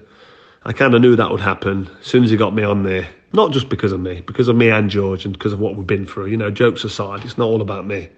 I 0.63 0.73
kind 0.73 0.95
of 0.95 1.01
knew 1.01 1.15
that 1.15 1.29
would 1.29 1.41
happen 1.41 1.89
as 1.99 2.07
soon 2.07 2.23
as 2.23 2.31
he 2.31 2.37
got 2.37 2.53
me 2.53 2.63
on 2.63 2.83
there. 2.83 3.07
Not 3.33 3.51
just 3.51 3.69
because 3.69 3.91
of 3.91 3.99
me, 3.99 4.21
because 4.21 4.47
of 4.47 4.55
me 4.55 4.69
and 4.69 4.89
George 4.89 5.25
and 5.25 5.33
because 5.33 5.53
of 5.53 5.59
what 5.59 5.75
we've 5.75 5.85
been 5.85 6.07
through. 6.07 6.27
You 6.27 6.37
know, 6.37 6.49
jokes 6.49 6.83
aside, 6.83 7.23
it's 7.25 7.37
not 7.37 7.45
all 7.45 7.61
about 7.61 7.85
me. 7.85 8.09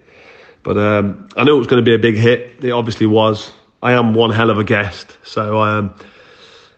But 0.62 0.78
um, 0.78 1.28
I 1.36 1.44
knew 1.44 1.56
it 1.56 1.58
was 1.58 1.66
going 1.66 1.84
to 1.84 1.88
be 1.88 1.94
a 1.94 1.98
big 1.98 2.16
hit. 2.16 2.64
It 2.64 2.70
obviously 2.70 3.06
was. 3.06 3.52
I 3.82 3.92
am 3.92 4.14
one 4.14 4.30
hell 4.30 4.50
of 4.50 4.58
a 4.58 4.64
guest. 4.64 5.16
So 5.24 5.60
um, 5.60 5.94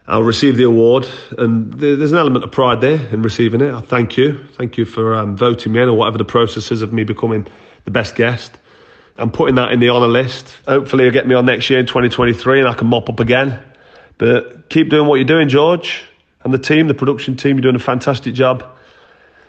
I'll 0.07 0.23
receive 0.23 0.57
the 0.57 0.63
award, 0.63 1.07
and 1.37 1.73
there's 1.73 2.11
an 2.11 2.17
element 2.17 2.43
of 2.43 2.51
pride 2.51 2.81
there 2.81 3.07
in 3.13 3.21
receiving 3.21 3.61
it. 3.61 3.73
I 3.73 3.81
thank 3.81 4.17
you, 4.17 4.45
thank 4.57 4.77
you 4.77 4.85
for 4.85 5.15
um, 5.15 5.37
voting 5.37 5.73
me 5.73 5.81
in, 5.81 5.89
or 5.89 5.97
whatever 5.97 6.17
the 6.17 6.25
process 6.25 6.71
is 6.71 6.81
of 6.81 6.91
me 6.91 7.03
becoming 7.03 7.47
the 7.85 7.91
best 7.91 8.15
guest. 8.15 8.57
I'm 9.17 9.31
putting 9.31 9.55
that 9.55 9.71
in 9.71 9.79
the 9.79 9.89
honour 9.89 10.07
list. 10.07 10.55
Hopefully, 10.67 11.03
you'll 11.03 11.13
get 11.13 11.27
me 11.27 11.35
on 11.35 11.45
next 11.45 11.69
year 11.69 11.79
in 11.79 11.85
2023, 11.85 12.59
and 12.59 12.67
I 12.67 12.73
can 12.73 12.87
mop 12.87 13.09
up 13.09 13.19
again. 13.19 13.61
But 14.17 14.69
keep 14.69 14.89
doing 14.89 15.07
what 15.07 15.15
you're 15.15 15.25
doing, 15.25 15.49
George, 15.49 16.03
and 16.43 16.53
the 16.53 16.59
team, 16.59 16.87
the 16.87 16.93
production 16.93 17.35
team. 17.35 17.57
You're 17.57 17.63
doing 17.63 17.75
a 17.75 17.79
fantastic 17.79 18.33
job, 18.33 18.63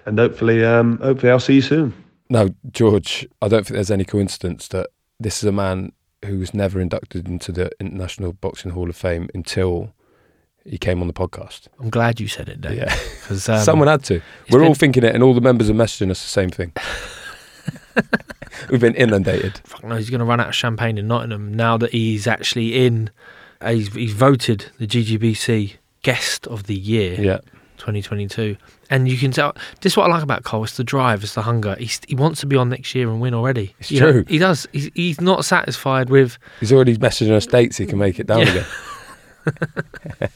and 0.06 0.18
hopefully, 0.18 0.64
um, 0.64 0.98
hopefully, 0.98 1.30
I'll 1.30 1.40
see 1.40 1.54
you 1.54 1.62
soon. 1.62 1.94
Now, 2.28 2.48
George, 2.70 3.26
I 3.40 3.48
don't 3.48 3.66
think 3.66 3.74
there's 3.74 3.90
any 3.90 4.04
coincidence 4.04 4.68
that 4.68 4.88
this 5.20 5.42
is 5.42 5.44
a 5.44 5.52
man 5.52 5.92
who 6.24 6.38
was 6.38 6.54
never 6.54 6.80
inducted 6.80 7.28
into 7.28 7.52
the 7.52 7.70
International 7.80 8.32
Boxing 8.32 8.70
Hall 8.70 8.88
of 8.88 8.96
Fame 8.96 9.28
until 9.34 9.92
he 10.64 10.78
came 10.78 11.00
on 11.00 11.08
the 11.08 11.12
podcast. 11.12 11.68
I'm 11.80 11.90
glad 11.90 12.20
you 12.20 12.28
said 12.28 12.48
it, 12.48 12.60
Dave. 12.60 12.78
Yeah. 12.78 12.96
Because 13.20 13.48
um, 13.48 13.62
Someone 13.62 13.88
had 13.88 14.04
to. 14.04 14.22
We're 14.50 14.60
been- 14.60 14.68
all 14.68 14.74
thinking 14.74 15.04
it, 15.04 15.14
and 15.14 15.22
all 15.22 15.34
the 15.34 15.40
members 15.40 15.68
are 15.68 15.74
messaging 15.74 16.10
us 16.10 16.22
the 16.22 16.28
same 16.28 16.50
thing. 16.50 16.72
We've 18.70 18.80
been 18.80 18.94
inundated. 18.94 19.58
fuck 19.64 19.82
no, 19.84 19.96
he's 19.96 20.10
going 20.10 20.18
to 20.20 20.24
run 20.24 20.40
out 20.40 20.48
of 20.48 20.54
champagne 20.54 20.98
in 20.98 21.08
Nottingham 21.08 21.54
now 21.54 21.76
that 21.78 21.92
he's 21.92 22.26
actually 22.26 22.84
in. 22.86 23.10
uh, 23.60 23.72
He's, 23.72 23.92
he's 23.94 24.12
voted 24.12 24.66
the 24.78 24.86
GGBC 24.86 25.76
Guest 26.02 26.46
of 26.48 26.64
the 26.64 26.74
Year 26.74 27.20
Yeah. 27.20 27.38
2022. 27.78 28.56
And 28.90 29.08
you 29.08 29.16
can 29.16 29.32
tell, 29.32 29.54
this 29.80 29.94
is 29.94 29.96
what 29.96 30.08
I 30.10 30.14
like 30.14 30.22
about 30.22 30.44
Cole, 30.44 30.62
it's 30.64 30.76
the 30.76 30.84
drive, 30.84 31.22
it's 31.24 31.34
the 31.34 31.42
hunger. 31.42 31.74
He's, 31.78 31.98
he 32.06 32.14
wants 32.14 32.40
to 32.40 32.46
be 32.46 32.54
on 32.56 32.68
next 32.68 32.94
year 32.94 33.08
and 33.10 33.20
win 33.20 33.34
already. 33.34 33.74
It's 33.80 33.90
You 33.90 34.00
know, 34.00 34.12
true. 34.12 34.24
he 34.28 34.38
does. 34.38 34.68
He's, 34.72 34.90
he's 34.94 35.20
not 35.20 35.44
satisfied 35.44 36.08
with. 36.10 36.38
He's 36.60 36.72
already 36.72 36.96
messaging 36.98 37.32
us 37.32 37.46
dates 37.46 37.76
he 37.78 37.86
can 37.86 37.98
make 37.98 38.20
it 38.20 38.26
down 38.26 38.40
Yeah. 38.40 38.48
again. 38.50 38.66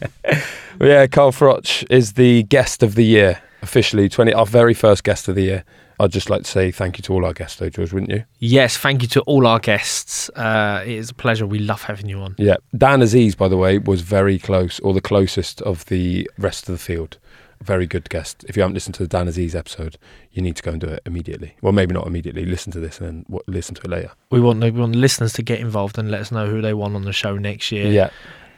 Well, 0.79 0.90
yeah, 0.90 1.07
Carl 1.07 1.33
Froch 1.33 1.87
is 1.88 2.14
the 2.14 2.42
guest 2.45 2.83
of 2.83 2.97
the 2.97 3.05
year 3.05 3.40
officially. 3.66 4.09
Twenty, 4.09 4.33
our 4.33 4.46
very 4.46 4.74
first 4.74 5.05
guest 5.05 5.29
of 5.29 5.35
the 5.35 5.42
year. 5.42 5.64
I'd 5.98 6.12
just 6.12 6.29
like 6.29 6.42
to 6.42 6.50
say 6.50 6.70
thank 6.70 6.98
you 6.98 7.02
to 7.02 7.14
all 7.14 7.24
our 7.24 7.33
guests, 7.33 7.59
though, 7.59 7.70
George, 7.70 7.92
wouldn't 7.92 8.12
you? 8.12 8.24
Yes, 8.38 8.76
thank 8.76 9.00
you 9.00 9.09
to 9.09 9.22
all 9.22 9.46
our 9.46 9.59
guests. 9.59 10.29
Uh, 10.31 10.83
it 10.85 10.92
is 10.92 11.11
a 11.11 11.14
pleasure. 11.14 11.46
We 11.46 11.59
love 11.59 11.83
having 11.83 12.07
you 12.09 12.20
on. 12.20 12.35
Yeah, 12.37 12.57
Dan 12.76 13.00
Azeez, 13.00 13.37
by 13.37 13.48
the 13.48 13.57
way, 13.57 13.79
was 13.79 14.02
very 14.02 14.38
close, 14.38 14.79
or 14.81 14.92
the 14.92 15.00
closest 15.00 15.62
of 15.62 15.87
the 15.87 16.31
rest 16.38 16.68
of 16.68 16.74
the 16.74 16.79
field. 16.79 17.18
Very 17.62 17.87
good 17.87 18.11
guest. 18.11 18.44
If 18.46 18.57
you 18.57 18.62
haven't 18.62 18.74
listened 18.74 18.94
to 18.96 19.02
the 19.05 19.09
Dan 19.09 19.26
Azeez 19.26 19.55
episode, 19.55 19.96
you 20.33 20.42
need 20.42 20.57
to 20.57 20.62
go 20.62 20.72
and 20.72 20.81
do 20.81 20.88
it 20.88 21.00
immediately. 21.07 21.57
Well, 21.62 21.72
maybe 21.72 21.94
not 21.94 22.07
immediately. 22.07 22.44
Listen 22.44 22.70
to 22.72 22.81
this 22.81 23.00
and 23.00 23.24
then 23.26 23.40
listen 23.46 23.74
to 23.76 23.81
it 23.81 23.88
later. 23.88 24.11
We 24.31 24.40
want, 24.40 24.61
we 24.61 24.70
want 24.70 24.94
listeners 24.94 25.33
to 25.33 25.42
get 25.42 25.61
involved 25.61 25.96
and 25.98 26.11
let 26.11 26.20
us 26.20 26.31
know 26.31 26.46
who 26.46 26.61
they 26.61 26.74
want 26.74 26.94
on 26.94 27.05
the 27.05 27.14
show 27.14 27.38
next 27.38 27.72
year. 27.72 27.90
Yeah, 27.90 28.11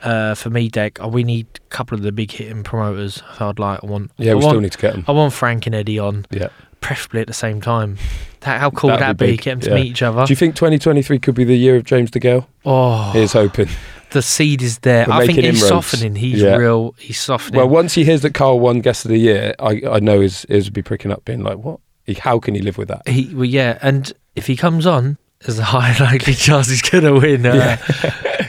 Uh, 0.03 0.35
for 0.35 0.51
me, 0.51 0.71
Dec, 0.71 1.03
uh, 1.05 1.09
we 1.09 1.25
need 1.25 1.47
a 1.57 1.61
couple 1.71 1.97
of 1.97 2.03
the 2.03 2.13
big 2.13 2.31
hitting 2.31 2.63
promoters. 2.63 3.23
I'd 3.41 3.59
like. 3.59 3.81
I 3.83 3.87
want. 3.87 4.11
yeah, 4.17 4.33
I 4.33 4.35
we 4.35 4.41
want, 4.45 4.53
still 4.53 4.61
need 4.61 4.73
to 4.73 4.79
get 4.79 4.93
them. 4.95 5.05
I 5.09 5.13
want 5.13 5.33
Frank 5.33 5.67
and 5.67 5.75
Eddie 5.75 5.99
on, 5.99 6.25
Yeah. 6.31 6.49
preferably 6.81 7.21
at 7.21 7.27
the 7.27 7.33
same 7.35 7.61
time. 7.61 7.97
That, 8.43 8.61
how 8.61 8.71
cool 8.71 8.91
would 8.91 9.01
That'd 9.01 9.17
be 9.17 9.33
be? 9.33 9.37
Get 9.37 9.45
them 9.51 9.61
to 9.63 9.71
yeah. 9.71 9.75
meet 9.75 9.87
each 9.89 10.01
other. 10.03 10.25
Do 10.25 10.31
you 10.31 10.37
think 10.37 10.55
2023 10.55 11.19
could 11.19 11.35
be 11.35 11.43
the 11.43 11.57
year 11.59 11.75
of 11.75 11.83
James 11.83 12.09
DeGale? 12.13 12.47
oh, 12.65 13.11
Here's 13.11 13.33
hoping. 13.33 13.67
the 14.11 14.23
seed 14.23 14.63
is 14.63 14.79
there. 14.79 15.07
We're 15.09 15.15
I 15.15 15.27
think 15.27 15.41
he's 15.41 15.61
inroads. 15.61 15.67
softening. 15.67 16.15
He's 16.15 16.41
Yeah. 16.41 16.55
real. 16.55 16.95
He's 17.01 17.19
softening. 17.19 17.59
Well, 17.59 17.69
once 17.69 17.95
he 17.95 18.05
hears 18.05 18.23
that 18.23 18.35
Carl 18.35 18.61
won 18.61 18.81
Guest 18.81 19.05
of 19.05 19.09
the 19.11 19.19
Year, 19.19 19.57
I, 19.59 19.83
I 19.91 19.99
know 19.99 20.21
his 20.21 20.47
ears 20.49 20.67
would 20.67 20.73
be 20.73 20.83
pricking 20.83 21.11
up, 21.11 21.25
being 21.25 21.43
like, 21.43 21.59
what? 21.59 21.81
He, 22.07 22.15
how 22.15 22.39
can 22.39 22.55
he 22.55 22.61
live 22.63 22.79
with 22.79 22.87
that? 22.89 23.09
he, 23.09 23.35
well, 23.35 23.45
yeah, 23.45 23.77
and 23.83 24.13
if 24.37 24.47
he 24.47 24.55
comes 24.55 24.87
on, 24.87 25.19
there's 25.41 25.59
a 25.59 25.65
high 25.65 25.97
likely 26.01 26.35
chance 26.35 26.69
he's 26.69 26.83
going 26.83 27.05
to 27.05 27.15
win. 27.19 27.47
Uh, 27.47 27.77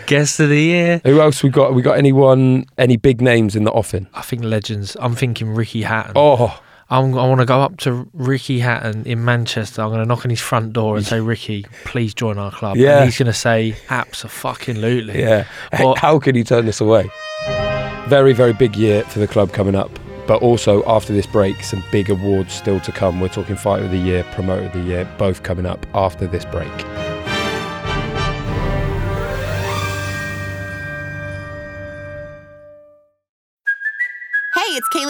Guest 0.08 0.40
of 0.40 0.50
the 0.50 0.60
year. 0.60 1.02
Who 1.06 1.22
else 1.22 1.44
we 1.44 1.50
got? 1.50 1.74
We 1.74 1.82
got 1.82 1.98
anyone, 1.98 2.66
any 2.78 2.98
big 2.98 3.22
names 3.22 3.56
in 3.56 3.64
the 3.64 3.72
offing? 3.72 4.08
I 4.14 4.22
think 4.22 4.44
legends. 4.44 4.98
I'm 5.00 5.16
thinking 5.16 5.54
Ricky 5.54 5.84
Hatton. 5.84 6.14
Oh, 6.16 6.60
I'm, 6.90 7.16
I 7.18 7.28
want 7.28 7.42
to 7.42 7.46
go 7.46 7.62
up 7.62 7.78
to 7.82 8.10
Ricky 8.14 8.60
Hatton 8.60 9.06
in 9.06 9.24
Manchester. 9.24 9.84
I'm 9.84 9.90
going 9.90 10.00
to 10.02 10.08
knock 10.08 10.26
on 10.26 10.32
his 10.32 10.42
front 10.42 10.74
door 10.74 10.98
and 10.98 11.06
say, 11.06 11.20
Ricky, 11.20 11.66
please 11.86 12.16
join 12.16 12.40
our 12.40 12.52
club. 12.52 12.78
Yeah. 12.78 12.98
And 12.98 13.06
he's 13.06 13.20
going 13.20 13.28
to 13.28 13.34
say, 13.34 13.76
absolutely. 13.92 15.20
yeah. 15.20 15.46
Well- 15.80 15.96
how 15.96 16.18
can 16.18 16.36
he 16.36 16.44
turn 16.44 16.66
this 16.66 16.82
away? 16.82 17.10
Very, 18.08 18.34
very 18.34 18.54
big 18.54 18.76
year 18.76 19.04
for 19.04 19.20
the 19.20 19.28
club 19.28 19.54
coming 19.54 19.76
up. 19.76 19.92
But 20.30 20.44
also 20.44 20.84
after 20.86 21.12
this 21.12 21.26
break, 21.26 21.64
some 21.64 21.84
big 21.92 22.12
awards 22.12 22.54
still 22.54 22.80
to 22.82 22.92
come. 22.92 23.20
We're 23.20 23.30
talking 23.30 23.56
Fighter 23.56 23.86
of 23.86 23.90
the 23.90 23.98
Year, 23.98 24.24
Promoter 24.26 24.68
of 24.68 24.74
the 24.74 24.82
Year, 24.82 25.12
both 25.18 25.42
coming 25.42 25.66
up 25.66 25.84
after 25.96 26.28
this 26.28 26.46
break. 26.46 27.09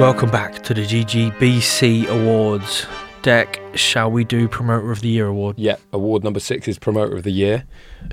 Welcome 0.00 0.28
back 0.28 0.64
to 0.64 0.74
the 0.74 0.82
GGBC 0.84 2.08
Awards. 2.08 2.84
Dec, 3.22 3.76
shall 3.76 4.10
we 4.10 4.24
do 4.24 4.48
Promoter 4.48 4.90
of 4.90 5.00
the 5.02 5.08
Year 5.08 5.26
award? 5.26 5.56
Yeah, 5.56 5.76
award 5.92 6.24
number 6.24 6.40
six 6.40 6.66
is 6.66 6.80
Promoter 6.80 7.16
of 7.16 7.22
the 7.22 7.30
Year. 7.30 7.64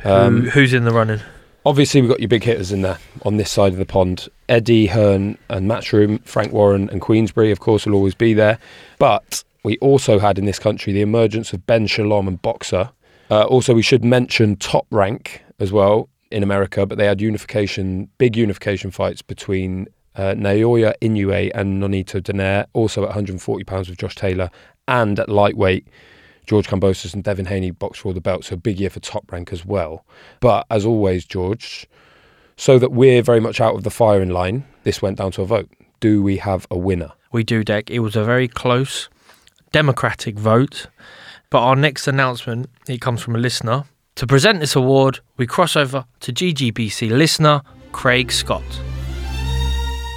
Who, 0.04 0.42
who's 0.42 0.74
in 0.74 0.86
the 0.86 0.92
running? 0.92 1.22
Obviously, 1.66 2.00
we've 2.00 2.10
got 2.10 2.20
your 2.20 2.30
big 2.30 2.44
hitters 2.44 2.72
in 2.72 2.84
there 2.84 3.00
on 3.26 3.38
this 3.38 3.50
side 3.50 3.74
of 3.74 3.80
the 3.80 3.86
pond. 3.86 4.30
Eddie 4.48 4.86
Hearn 4.86 5.40
and 5.50 5.70
Matchroom, 5.70 6.24
Frank 6.24 6.54
Warren 6.54 6.88
and 6.92 7.02
Queensberry, 7.02 7.50
of 7.50 7.60
course, 7.60 7.88
will 7.88 7.96
always 7.96 8.16
be 8.16 8.36
there. 8.36 8.60
But 9.00 9.44
we 9.64 9.80
also 9.80 10.20
had 10.20 10.38
in 10.38 10.46
this 10.46 10.60
country 10.60 10.94
the 10.94 11.02
emergence 11.02 11.52
of 11.52 11.66
Ben 11.66 11.88
Shalom 11.88 12.28
and 12.28 12.40
Boxxer. 12.42 12.92
Uh, 13.32 13.44
also, 13.46 13.74
we 13.74 13.82
should 13.82 14.06
mention 14.06 14.56
Top 14.56 14.86
Rank 14.92 15.44
as 15.60 15.72
well 15.72 16.10
in 16.30 16.44
America, 16.44 16.86
but 16.86 17.00
they 17.00 17.06
had 17.06 17.22
unification, 17.22 18.08
big 18.20 18.38
unification 18.38 18.92
fights 18.92 19.24
between 19.24 19.88
uh, 20.16 20.34
Naoya 20.36 20.94
Inoue 21.02 21.52
and 21.54 21.82
Nonito 21.82 22.22
Donaire, 22.22 22.66
also 22.74 23.08
at 23.08 23.16
£140 23.16 23.90
with 23.90 23.98
Josh 23.98 24.16
Taylor, 24.16 24.50
and 24.88 25.20
at 25.20 25.30
lightweight, 25.30 25.88
George 26.46 26.68
Kambosos 26.68 27.14
and 27.14 27.24
Devin 27.24 27.46
Haney 27.46 27.72
boxed 27.72 28.02
for 28.02 28.10
all 28.10 28.14
the 28.14 28.22
belts. 28.22 28.48
So 28.48 28.56
big 28.56 28.80
year 28.80 28.90
for 28.90 29.00
top 29.00 29.32
rank 29.32 29.54
as 29.54 29.66
well. 29.66 30.06
But 30.40 30.66
as 30.70 30.86
always, 30.86 31.24
George, 31.26 31.88
so 32.58 32.78
that 32.80 32.92
we're 32.92 33.22
very 33.22 33.40
much 33.40 33.62
out 33.62 33.76
of 33.76 33.84
the 33.84 33.90
firing 33.90 34.30
line, 34.30 34.66
this 34.84 35.02
went 35.02 35.18
down 35.18 35.32
to 35.34 35.42
a 35.42 35.46
vote. 35.46 35.70
Do 36.00 36.22
we 36.22 36.38
have 36.38 36.68
a 36.70 36.78
winner? 36.78 37.12
We 37.32 37.44
do, 37.44 37.64
Dec. 37.64 37.90
It 37.90 38.00
was 38.00 38.16
a 38.16 38.24
very 38.24 38.48
close, 38.48 39.08
democratic 39.72 40.38
vote. 40.38 40.88
But 41.50 41.60
our 41.60 41.76
next 41.76 42.08
announcement, 42.08 42.70
it 42.88 43.02
comes 43.02 43.22
from 43.22 43.36
a 43.36 43.40
listener. 43.40 43.84
To 44.16 44.28
present 44.28 44.60
this 44.60 44.76
award, 44.76 45.20
we 45.38 45.48
cross 45.48 45.76
over 45.76 46.06
to 46.22 46.34
GGBC 46.34 47.10
listener 47.12 47.62
Craig 47.92 48.32
Scott. 48.32 48.64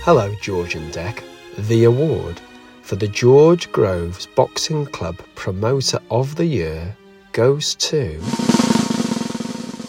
Hello, 0.05 0.35
George 0.39 0.75
and 0.75 0.93
Dec. 0.93 1.23
The 1.57 1.85
award 1.85 2.39
for 2.83 2.95
the 2.95 3.09
George 3.09 3.73
Groves 3.73 4.27
Boxing 4.27 4.85
Club 4.85 5.17
Promoter 5.35 5.99
of 6.11 6.37
the 6.37 6.45
Year 6.45 6.95
goes 7.33 7.75
to 7.77 8.21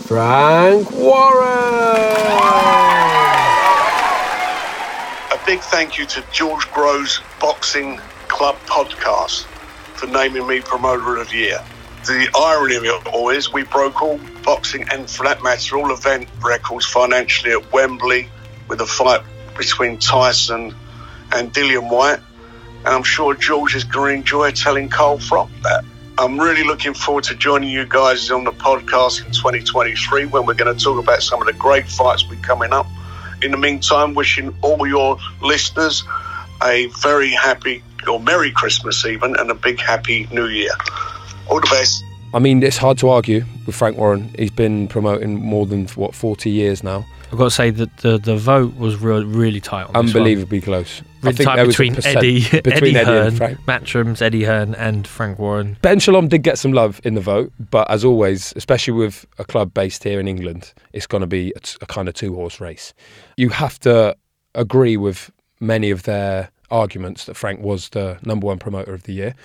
Frank 0.07 0.89
Warren. 0.91 1.49
A 5.33 5.45
big 5.45 5.59
thank 5.59 5.97
you 5.97 6.05
to 6.05 6.23
George 6.31 6.71
Groves 6.71 7.19
Boxing 7.41 7.97
Club 8.29 8.55
podcast 8.67 9.43
for 9.97 10.07
naming 10.07 10.47
me 10.47 10.61
Promoter 10.61 11.17
of 11.17 11.27
the 11.27 11.35
Year. 11.35 11.59
The 12.05 12.29
irony 12.39 12.75
of 12.75 12.85
it 12.85 13.07
all 13.07 13.31
is 13.31 13.51
we 13.51 13.63
broke 13.63 14.01
all 14.01 14.21
boxing 14.45 14.87
and, 14.93 15.09
for 15.09 15.23
that 15.23 15.43
matter, 15.43 15.75
all 15.75 15.91
event 15.91 16.29
records 16.41 16.85
financially 16.85 17.51
at 17.51 17.73
Wembley 17.73 18.29
with 18.69 18.79
a 18.79 18.85
fight 18.85 19.21
between 19.57 19.97
Tyson 19.97 20.75
and 21.33 21.53
Dillian 21.53 21.89
Whyte. 21.89 22.19
And 22.79 22.87
I'm 22.87 23.03
sure 23.03 23.33
George 23.33 23.75
is 23.75 23.83
going 23.83 24.15
to 24.15 24.19
enjoy 24.19 24.51
telling 24.51 24.89
Cole 24.89 25.19
from 25.19 25.51
that. 25.63 25.83
I'm 26.17 26.39
really 26.39 26.63
looking 26.63 26.93
forward 26.93 27.25
to 27.25 27.35
joining 27.35 27.69
you 27.69 27.85
guys 27.85 28.31
on 28.31 28.45
the 28.45 28.51
podcast 28.51 29.25
in 29.25 29.31
2023 29.31 30.27
when 30.27 30.45
we're 30.45 30.53
going 30.53 30.73
to 30.73 30.81
talk 30.81 30.97
about 30.97 31.21
some 31.21 31.41
of 31.41 31.47
the 31.47 31.53
great 31.53 31.87
fights 31.89 32.27
we're 32.29 32.35
coming 32.41 32.71
up. 32.71 32.87
In 33.43 33.51
the 33.51 33.57
meantime, 33.57 34.13
wishing 34.13 34.55
all 34.61 34.87
your 34.87 35.17
listeners 35.41 36.03
a 36.63 36.87
very 37.01 37.31
happy 37.31 37.83
or 38.07 38.19
Merry 38.19 38.51
Christmas 38.51 39.05
even 39.05 39.35
and 39.35 39.49
a 39.51 39.55
big 39.55 39.79
happy 39.79 40.27
New 40.31 40.47
Year. 40.47 40.71
All 41.49 41.59
the 41.59 41.67
best. 41.69 42.03
I 42.33 42.39
mean, 42.39 42.63
it's 42.63 42.77
hard 42.77 42.97
to 42.99 43.09
argue 43.09 43.45
with 43.65 43.75
Frank 43.75 43.97
Warren. 43.97 44.33
He's 44.37 44.51
been 44.51 44.87
promoting 44.87 45.43
more 45.43 45.65
than, 45.65 45.87
what, 45.89 46.13
40 46.13 46.49
years 46.49 46.83
now. 46.83 47.05
I've 47.35 47.39
got 47.39 47.43
to 47.43 47.51
say 47.51 47.69
that 47.69 47.97
the, 47.97 48.17
the 48.17 48.37
vote 48.37 48.77
was 48.77 48.95
re- 48.95 49.21
really 49.25 49.59
tight 49.59 49.87
on 49.87 49.87
this 49.87 49.93
one. 49.93 50.05
Unbelievably 50.23 50.61
close. 50.61 51.01
I 51.01 51.25
Really 51.25 51.35
think 51.35 51.49
tight 51.49 51.65
between 51.65 51.97
Eddie, 52.05 52.39
between 52.61 52.95
Eddie, 52.95 52.95
Eddie 52.95 53.03
Hearn, 53.03 53.27
and 53.27 53.37
Frank. 53.37 54.21
Eddie 54.21 54.43
Hearn, 54.45 54.75
and 54.75 55.05
Frank 55.05 55.37
Warren. 55.37 55.75
Ben 55.81 55.99
Shalom 55.99 56.29
did 56.29 56.43
get 56.43 56.57
some 56.57 56.71
love 56.71 57.01
in 57.03 57.15
the 57.15 57.19
vote, 57.19 57.51
but 57.59 57.91
as 57.91 58.05
always, 58.05 58.53
especially 58.55 58.93
with 58.93 59.25
a 59.37 59.43
club 59.43 59.73
based 59.73 60.05
here 60.05 60.17
in 60.17 60.29
England, 60.29 60.73
it's 60.93 61.07
going 61.07 61.19
to 61.19 61.27
be 61.27 61.51
a, 61.57 61.59
t- 61.59 61.77
a 61.81 61.85
kind 61.85 62.07
of 62.07 62.13
two 62.13 62.33
horse 62.33 62.61
race. 62.61 62.93
You 63.35 63.49
have 63.49 63.79
to 63.79 64.15
agree 64.53 64.95
with 64.95 65.29
many 65.59 65.91
of 65.91 66.03
their 66.03 66.51
arguments 66.71 67.25
that 67.25 67.33
Frank 67.33 67.59
was 67.59 67.89
the 67.89 68.17
number 68.23 68.47
one 68.47 68.59
promoter 68.59 68.93
of 68.93 69.03
the 69.03 69.11
year, 69.11 69.35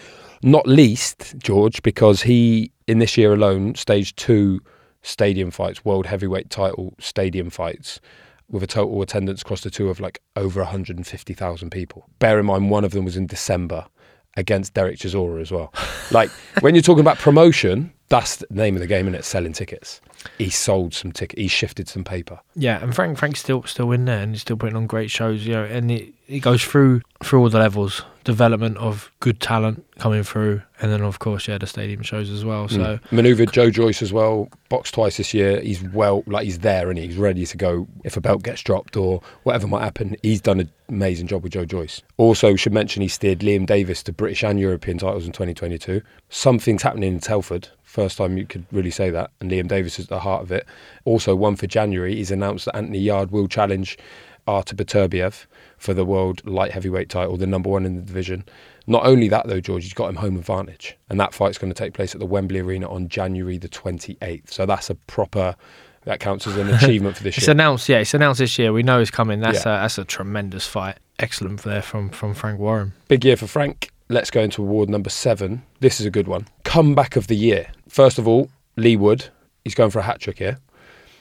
not 0.44 0.64
least 0.68 1.35
George, 1.38 1.83
because 1.83 2.22
he, 2.22 2.70
in 2.87 3.00
this 3.00 3.16
year 3.16 3.35
alone, 3.35 3.74
staged 3.74 4.16
two 4.16 4.61
stadium 5.02 5.50
fights, 5.50 5.84
world 5.84 6.06
heavyweight 6.06 6.50
title 6.50 6.94
stadium 6.98 7.50
fights. 7.50 8.00
With 8.48 8.64
a 8.64 8.66
total 8.66 9.00
attendance 9.00 9.42
across 9.42 9.60
the 9.60 9.70
two 9.70 9.90
of 9.90 10.00
like 10.00 10.20
over 10.34 10.58
150,000 10.60 11.70
people. 11.70 12.08
Bear 12.18 12.40
in 12.40 12.46
mind, 12.46 12.68
one 12.68 12.84
of 12.84 12.90
them 12.90 13.04
was 13.04 13.16
in 13.16 13.28
December 13.28 13.86
against 14.36 14.74
Derek 14.74 14.98
Chisora 14.98 15.40
as 15.40 15.52
well. 15.52 15.72
Like 16.10 16.30
when 16.60 16.74
you're 16.74 16.82
talking 16.82 17.00
about 17.00 17.18
promotion, 17.18 17.92
that's 18.08 18.36
the 18.36 18.46
name 18.50 18.74
of 18.74 18.80
the 18.80 18.88
game, 18.88 19.06
and 19.06 19.14
it's 19.14 19.28
selling 19.28 19.52
tickets. 19.52 20.00
He 20.38 20.50
sold 20.50 20.92
some 20.94 21.12
tickets. 21.12 21.40
He 21.40 21.48
shifted 21.48 21.88
some 21.88 22.04
paper. 22.04 22.40
Yeah, 22.54 22.83
and 22.83 22.94
Frank 22.94 23.18
Frank's 23.18 23.40
still 23.40 23.62
still 23.64 23.90
in 23.92 24.04
there 24.04 24.20
and 24.20 24.33
he's 24.33 24.42
still 24.42 24.56
putting 24.56 24.76
on 24.76 24.87
great 24.87 25.11
shows, 25.11 25.46
you 25.46 25.52
know, 25.54 25.64
and 25.64 25.90
it, 25.90 26.12
it 26.28 26.40
goes 26.40 26.62
through 26.64 27.02
through 27.22 27.40
all 27.40 27.48
the 27.48 27.59
levels. 27.59 28.02
Development 28.22 28.76
of 28.76 29.11
good 29.20 29.40
talent 29.40 29.83
coming 29.98 30.22
through 30.22 30.61
and 30.83 30.92
then 30.92 31.00
of 31.00 31.18
course, 31.20 31.48
yeah, 31.48 31.56
the 31.56 31.66
stadium 31.66 32.02
shows 32.02 32.28
as 32.30 32.44
well. 32.44 32.68
So 32.68 32.78
Mm. 32.98 33.12
maneuvered 33.12 33.50
Joe 33.52 33.70
Joyce 33.70 34.02
as 34.02 34.12
well. 34.12 34.50
Boxed 34.68 34.92
twice 34.94 35.16
this 35.16 35.33
year. 35.33 35.59
He's 35.61 35.83
well, 35.83 36.22
like 36.26 36.44
he's 36.44 36.59
there 36.59 36.90
and 36.90 36.98
he's 36.98 37.16
ready 37.16 37.46
to 37.46 37.56
go 37.56 37.88
if 38.04 38.16
a 38.18 38.20
belt 38.20 38.42
gets 38.42 38.61
dropped 38.62 38.96
or 38.98 39.22
whatever 39.44 39.66
might 39.66 39.83
happen. 39.83 40.16
He's 40.22 40.42
done 40.42 40.61
an 40.61 40.70
amazing 40.90 41.28
job 41.28 41.42
with 41.42 41.52
Joe 41.52 41.64
Joyce. 41.64 42.02
Also, 42.18 42.56
should 42.56 42.74
mention 42.74 43.00
he 43.00 43.09
steered 43.09 43.40
Liam 43.40 43.64
Davies 43.64 44.02
to 44.02 44.12
British 44.12 44.44
and 44.44 44.61
European 44.61 44.98
titles 44.98 45.24
in 45.24 45.33
2022. 45.33 46.02
Something's 46.28 46.83
happening 46.83 47.14
in 47.14 47.20
Telford. 47.20 47.68
First 47.83 48.18
time 48.18 48.38
you 48.38 48.46
could 48.46 48.64
really 48.70 48.90
say 48.92 49.11
that, 49.11 49.30
and 49.40 49.50
Liam 49.50 49.66
Davies 49.66 49.98
is 49.98 50.09
the 50.10 50.20
heart 50.20 50.42
of 50.42 50.52
it. 50.52 50.66
Also, 51.06 51.34
one 51.34 51.56
for 51.56 51.66
January, 51.66 52.14
he's 52.16 52.30
announced 52.30 52.66
that 52.66 52.76
Anthony 52.76 52.98
Yarde 52.98 53.30
will 53.30 53.48
challenge 53.48 53.96
Artur 54.46 54.74
Beterbiev 54.76 55.46
for 55.78 55.94
the 55.94 56.04
world 56.04 56.46
light 56.46 56.72
heavyweight 56.72 57.08
title, 57.08 57.36
the 57.38 57.46
number 57.46 57.70
one 57.70 57.86
in 57.86 57.96
the 57.96 58.02
division. 58.02 58.44
Not 58.86 59.06
only 59.06 59.28
that, 59.28 59.46
though, 59.46 59.60
George, 59.60 59.84
he's 59.84 59.94
got 59.94 60.08
him 60.10 60.16
home 60.16 60.36
advantage, 60.36 60.96
and 61.08 61.18
that 61.20 61.32
fight's 61.32 61.58
going 61.58 61.72
to 61.72 61.78
take 61.78 61.94
place 61.94 62.14
at 62.14 62.18
the 62.20 62.26
Wembley 62.26 62.58
Arena 62.60 62.90
on 62.90 63.08
January 63.08 63.56
the 63.56 63.68
28th. 63.68 64.50
So 64.50 64.66
that's 64.66 64.90
a 64.90 64.94
proper. 64.94 65.56
That 66.04 66.18
counts 66.18 66.46
as 66.46 66.56
an 66.56 66.68
achievement 66.74 67.18
for 67.18 67.22
this 67.22 67.36
it's 67.36 67.42
year. 67.46 67.50
It's 67.52 67.60
announced, 67.60 67.88
yeah, 67.88 67.98
it's 67.98 68.14
announced 68.14 68.38
this 68.38 68.58
year. 68.58 68.72
We 68.72 68.82
know 68.82 69.00
it's 69.00 69.10
coming. 69.10 69.40
That's 69.40 69.66
Yeah. 69.66 69.80
a 69.80 69.82
that's 69.82 69.98
a 69.98 70.04
tremendous 70.04 70.66
fight. 70.66 70.96
Excellent 71.18 71.62
there 71.62 71.82
from 71.82 72.08
from 72.08 72.32
Frank 72.32 72.58
Warren. 72.58 72.94
Big 73.06 73.22
year 73.22 73.36
for 73.36 73.46
Frank. 73.46 73.90
Let's 74.08 74.30
go 74.30 74.40
into 74.40 74.62
award 74.62 74.88
number 74.88 75.10
seven. 75.10 75.62
This 75.80 76.00
is 76.00 76.06
a 76.06 76.10
good 76.10 76.26
one. 76.26 76.46
Comeback 76.64 77.16
of 77.16 77.26
the 77.26 77.36
year. 77.36 77.70
First 77.86 78.18
of 78.18 78.26
all, 78.26 78.48
Leigh 78.76 78.96
Wood. 78.96 79.26
He's 79.64 79.74
going 79.74 79.90
for 79.90 79.98
a 79.98 80.02
hat 80.02 80.20
trick 80.20 80.38
here. 80.38 80.58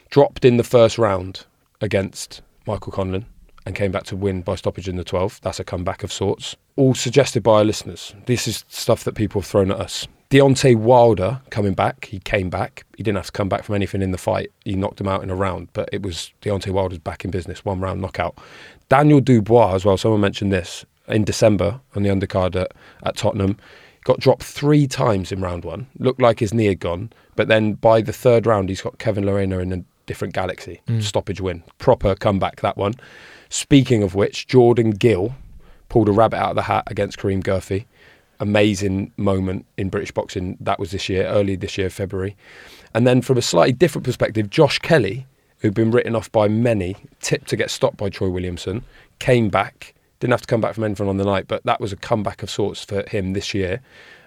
Dropped 0.10 0.46
in 0.46 0.58
the 0.58 0.64
first 0.64 0.98
round 0.98 1.46
against 1.82 2.42
Michael 2.66 2.92
Conlan 2.92 3.26
and 3.66 3.76
came 3.76 3.92
back 3.92 4.04
to 4.06 4.16
win 4.16 4.42
by 4.42 4.56
stoppage 4.56 4.88
in 4.88 4.96
the 4.96 5.04
12th. 5.04 5.42
That's 5.42 5.60
a 5.60 5.64
comeback 5.64 6.04
of 6.04 6.12
sorts. 6.12 6.56
All 6.76 6.96
suggested 6.96 7.44
by 7.44 7.60
our 7.60 7.64
listeners. 7.64 8.16
This 8.26 8.48
is 8.48 8.66
stuff 8.68 9.04
that 9.04 9.16
people 9.16 9.42
have 9.42 9.50
thrown 9.50 9.72
at 9.72 9.80
us. 9.80 10.08
Deontay 10.30 10.76
Wilder 10.76 11.42
coming 11.50 11.74
back. 11.74 12.06
He 12.06 12.20
came 12.20 12.50
back. 12.50 12.86
He 12.96 13.04
didn't 13.04 13.18
have 13.18 13.26
to 13.28 13.32
come 13.32 13.50
back 13.50 13.64
from 13.64 13.76
anything 13.76 14.02
in 14.02 14.12
the 14.12 14.18
fight. 14.18 14.52
He 14.64 14.76
knocked 14.76 15.02
him 15.02 15.08
out 15.08 15.24
in 15.24 15.32
a 15.32 15.36
round, 15.36 15.70
but 15.74 15.90
it 15.92 16.04
was 16.04 16.32
Deontay 16.42 16.72
Wilder's 16.72 17.00
back 17.00 17.26
in 17.26 17.32
business. 17.32 17.66
One 17.66 17.80
round 17.80 18.00
knockout. 18.00 18.38
Daniel 18.90 19.22
Dubois 19.22 19.74
as 19.74 19.86
well. 19.86 19.98
Someone 19.98 20.22
mentioned 20.22 20.52
this 20.52 20.86
in 21.08 21.24
December 21.24 21.82
on 21.96 22.04
the 22.04 22.10
undercard 22.10 22.56
at, 22.56 22.72
at 23.04 23.18
Tottenham. 23.18 23.58
Got 24.10 24.22
dropped 24.22 24.42
three 24.42 24.88
times 24.88 25.32
in 25.32 25.40
round 25.40 25.64
one. 25.64 25.86
Looked 26.00 26.20
like 26.20 26.40
his 26.40 26.52
knee 26.52 26.66
had 26.66 26.80
gone, 26.80 27.14
but 27.36 27.48
then 27.48 27.74
by 27.74 28.02
the 28.02 28.12
third 28.12 28.48
round, 28.48 28.70
he's 28.70 28.82
got 28.82 28.98
Kevin 28.98 29.24
Lerena 29.24 29.62
in 29.62 29.72
a 29.72 29.84
different 30.08 30.34
galaxy. 30.34 30.82
Mm. 30.88 31.04
Stoppage 31.04 31.40
win. 31.40 31.62
Proper 31.78 32.16
comeback, 32.16 32.62
that 32.62 32.76
one. 32.76 32.96
Speaking 33.50 34.02
of 34.02 34.16
which, 34.16 34.48
Jordan 34.48 34.90
Gill 34.90 35.36
pulled 35.90 36.10
a 36.10 36.12
rabbit 36.12 36.38
out 36.38 36.50
of 36.50 36.56
the 36.56 36.64
hat 36.64 36.86
against 36.88 37.20
Karim 37.20 37.44
Guerfi. 37.44 37.86
Amazing 38.40 39.14
moment 39.16 39.68
in 39.78 39.90
British 39.90 40.12
boxing. 40.12 40.58
That 40.60 40.80
was 40.80 40.90
this 40.90 41.08
year, 41.08 41.28
early 41.28 41.56
this 41.56 41.78
year, 41.78 41.92
February. 41.92 42.36
And 42.96 43.06
then 43.06 43.22
from 43.22 43.38
a 43.38 43.44
slightly 43.44 43.74
different 43.74 44.06
perspective, 44.06 44.50
Josh 44.50 44.80
Kelly, 44.80 45.28
who'd 45.60 45.76
been 45.76 45.92
written 45.92 46.16
off 46.16 46.32
by 46.32 46.48
many, 46.48 46.96
tipped 47.20 47.48
to 47.50 47.56
get 47.56 47.70
stopped 47.70 47.98
by 47.98 48.10
Troy 48.10 48.30
Williamson, 48.30 48.84
came 49.20 49.50
back 49.50 49.94
Didn't 50.20 50.32
have 50.32 50.42
to 50.42 50.48
come 50.48 50.62
back 50.62 50.76
from 50.76 50.84
anything 50.84 51.08
on 51.08 51.18
the 51.18 51.26
night, 51.26 51.48
but 51.48 51.64
that 51.66 51.80
was 51.80 51.94
a 51.94 51.98
comeback 51.98 52.44
of 52.44 52.50
sorts 52.50 52.84
for 52.84 53.08
him 53.10 53.34
this 53.34 53.54
year. 53.54 53.82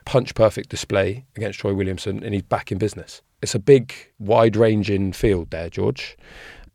Punch 0.05 0.35
perfect 0.35 0.71
display 0.71 1.25
against 1.37 1.61
Troy 1.61 1.75
Williamson, 1.75 2.23
and 2.25 2.35
he's 2.35 2.43
back 2.43 2.73
in 2.73 2.79
business. 2.79 3.23
It's 3.43 3.55
a 3.55 3.59
big, 3.59 3.95
wide 4.19 4.57
ranging 4.57 5.13
field 5.13 5.51
there, 5.51 5.69
George. 5.69 6.17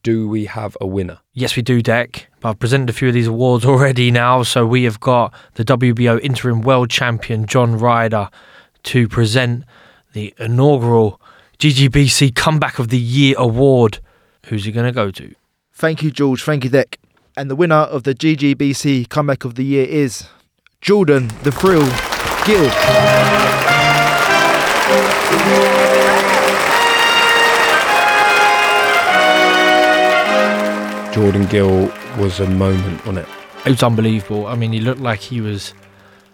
Do 0.03 0.29
we 0.29 0.45
have 0.45 0.77
a 0.79 0.87
winner? 0.87 1.19
Yes, 1.33 1.55
we 1.55 1.61
do, 1.61 1.81
Dec. 1.81 2.25
I've 2.43 2.59
presented 2.59 2.89
a 2.89 2.93
few 2.93 3.07
of 3.07 3.13
these 3.13 3.27
awards 3.27 3.65
already 3.65 4.11
now. 4.11 4.43
So 4.43 4.65
we 4.65 4.83
have 4.83 4.99
got 4.99 5.33
the 5.55 5.65
WBO 5.65 6.19
interim 6.21 6.61
world 6.61 6.89
champion, 6.89 7.45
John 7.45 7.77
Ryder, 7.77 8.29
to 8.83 9.07
present 9.07 9.65
the 10.13 10.33
inaugural 10.37 11.19
GGBC 11.59 12.35
Comeback 12.35 12.79
of 12.79 12.89
the 12.89 12.99
Year 12.99 13.35
award. 13.37 13.99
Who's 14.45 14.65
he 14.65 14.71
going 14.71 14.85
to 14.85 14.91
go 14.91 15.11
to? 15.11 15.33
Thank 15.73 16.03
you, 16.03 16.11
George. 16.11 16.43
Thank 16.43 16.63
you, 16.63 16.69
Deck. 16.69 16.99
And 17.37 17.51
the 17.51 17.55
winner 17.55 17.75
of 17.75 18.01
the 18.01 18.15
GGBC 18.15 19.09
Comeback 19.09 19.45
of 19.45 19.53
the 19.53 19.63
Year 19.63 19.85
is 19.85 20.27
Jordan 20.81 21.27
the 21.43 21.51
Thrill 21.51 21.85
Gill. 22.47 22.67
Jordan 31.13 31.45
Gill 31.45 31.93
was 32.17 32.39
a 32.39 32.49
moment 32.49 33.05
on 33.05 33.19
it. 33.19 33.27
It 33.67 33.69
was 33.69 33.83
unbelievable. 33.83 34.47
I 34.47 34.55
mean, 34.55 34.73
he 34.73 34.79
looked 34.79 35.01
like 35.01 35.19
he 35.19 35.39
was. 35.39 35.75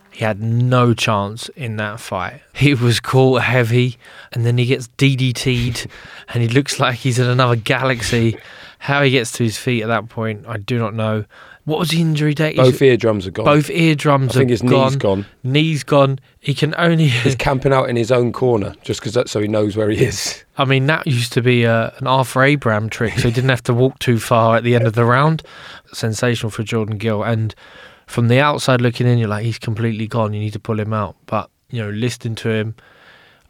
He 0.09 0.23
had 0.23 0.41
no 0.41 0.93
chance 0.93 1.49
in 1.49 1.75
that 1.75 1.99
fight. 1.99 2.39
He 2.53 2.75
was 2.75 3.01
caught 3.01 3.41
heavy, 3.41 3.97
and 4.31 4.45
then 4.45 4.57
he 4.57 4.67
gets 4.67 4.87
DDT'd, 4.97 5.85
and 6.29 6.41
he 6.41 6.47
looks 6.47 6.79
like 6.79 6.95
he's 6.95 7.19
in 7.19 7.27
another 7.27 7.57
galaxy. 7.57 8.37
How 8.83 9.01
he 9.01 9.11
gets 9.11 9.31
to 9.33 9.45
his 9.45 9.57
feet 9.57 9.81
at 9.81 9.87
that 9.87 10.09
point, 10.09 10.45
I 10.45 10.57
do 10.57 10.77
not 10.77 10.93
know. 10.93 11.23
What 11.63 11.79
was 11.79 11.91
the 11.91 12.01
injury 12.01 12.33
date? 12.33 12.57
Both 12.57 12.81
eardrums 12.81 13.25
are 13.25 13.31
gone. 13.31 13.45
Both 13.45 13.69
eardrums 13.69 14.31
I 14.31 14.39
think 14.39 14.49
are 14.49 14.51
his 14.51 14.61
gone. 14.61 14.89
knee's 14.89 14.95
gone. 14.97 15.25
Knees 15.43 15.83
gone. 15.85 16.19
He 16.41 16.53
can 16.53 16.75
only. 16.77 17.07
He's 17.07 17.35
camping 17.35 17.71
out 17.71 17.89
in 17.89 17.95
his 17.95 18.11
own 18.11 18.33
corner 18.33 18.75
just 18.81 18.99
because 18.99 19.13
that's 19.13 19.31
so 19.31 19.39
he 19.39 19.47
knows 19.47 19.77
where 19.77 19.89
he 19.89 20.03
is. 20.03 20.43
I 20.57 20.65
mean, 20.65 20.87
that 20.87 21.07
used 21.07 21.31
to 21.31 21.41
be 21.41 21.65
uh, 21.65 21.91
an 21.99 22.07
Arthur 22.07 22.43
Abraham 22.43 22.89
trick, 22.89 23.13
so 23.13 23.29
he 23.29 23.33
didn't 23.33 23.51
have 23.51 23.63
to 23.63 23.73
walk 23.73 23.99
too 23.99 24.19
far 24.19 24.57
at 24.57 24.65
the 24.65 24.75
end 24.75 24.85
of 24.85 24.95
the 24.95 25.05
round. 25.05 25.43
Sensational 25.93 26.49
for 26.49 26.63
Jordan 26.63 26.97
Gill. 26.97 27.23
And 27.23 27.55
from 28.07 28.27
the 28.27 28.41
outside 28.41 28.81
looking 28.81 29.07
in, 29.07 29.17
you're 29.17 29.29
like, 29.29 29.45
he's 29.45 29.59
completely 29.59 30.07
gone. 30.07 30.33
You 30.33 30.41
need 30.41 30.53
to 30.53 30.59
pull 30.59 30.77
him 30.81 30.91
out. 30.91 31.15
But, 31.25 31.49
you 31.69 31.81
know, 31.81 31.89
listening 31.89 32.35
to 32.35 32.49
him 32.49 32.75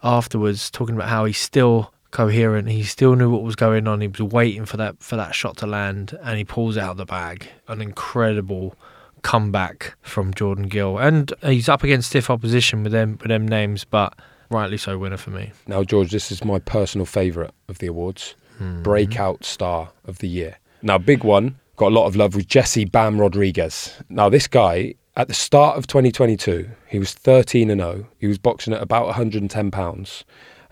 afterwards, 0.03 0.69
talking 0.69 0.93
about 0.95 1.09
how 1.09 1.25
he's 1.25 1.39
still 1.39 1.92
coherent, 2.13 2.69
he 2.69 2.83
still 2.83 3.15
knew 3.15 3.29
what 3.29 3.41
was 3.41 3.55
going 3.55 3.87
on. 3.87 3.99
He 3.99 4.07
was 4.07 4.21
waiting 4.21 4.65
for 4.65 4.77
that 4.77 5.01
for 5.03 5.17
that 5.17 5.35
shot 5.35 5.57
to 5.57 5.67
land, 5.67 6.17
and 6.23 6.37
he 6.37 6.45
pulls 6.45 6.77
out 6.77 6.95
the 6.95 7.05
bag. 7.05 7.49
An 7.67 7.81
incredible 7.81 8.75
comeback 9.23 9.95
from 10.01 10.33
Jordan 10.33 10.67
Gill, 10.67 10.97
and 10.97 11.33
he's 11.41 11.67
up 11.67 11.83
against 11.83 12.09
stiff 12.09 12.29
opposition 12.29 12.83
with 12.83 12.93
them 12.93 13.17
with 13.19 13.29
them 13.29 13.47
names, 13.47 13.83
but 13.83 14.17
rightly 14.49 14.77
so, 14.77 14.97
winner 14.97 15.17
for 15.17 15.31
me. 15.31 15.51
Now, 15.67 15.83
George, 15.83 16.11
this 16.11 16.31
is 16.31 16.45
my 16.45 16.59
personal 16.59 17.05
favourite 17.05 17.51
of 17.67 17.79
the 17.79 17.87
awards. 17.87 18.35
Hmm. 18.59 18.83
Breakout 18.83 19.43
Star 19.43 19.89
of 20.05 20.19
the 20.19 20.27
Year. 20.27 20.57
Now, 20.83 20.99
big 20.99 21.23
one, 21.23 21.59
got 21.77 21.91
a 21.91 21.95
lot 21.95 22.05
of 22.05 22.15
love 22.15 22.35
with 22.35 22.47
Jesse 22.47 22.85
Bam 22.85 23.19
Rodriguez. 23.19 23.91
Now, 24.09 24.29
this 24.29 24.47
guy, 24.47 24.93
at 25.17 25.27
the 25.27 25.33
start 25.33 25.77
of 25.77 25.87
2022, 25.87 26.69
he 26.87 26.99
was 26.99 27.13
13 27.13 27.71
and 27.71 27.81
0. 27.81 28.05
He 28.19 28.27
was 28.27 28.37
boxing 28.37 28.73
at 28.73 28.83
about 28.83 29.07
110 29.07 29.71
pounds. 29.71 30.23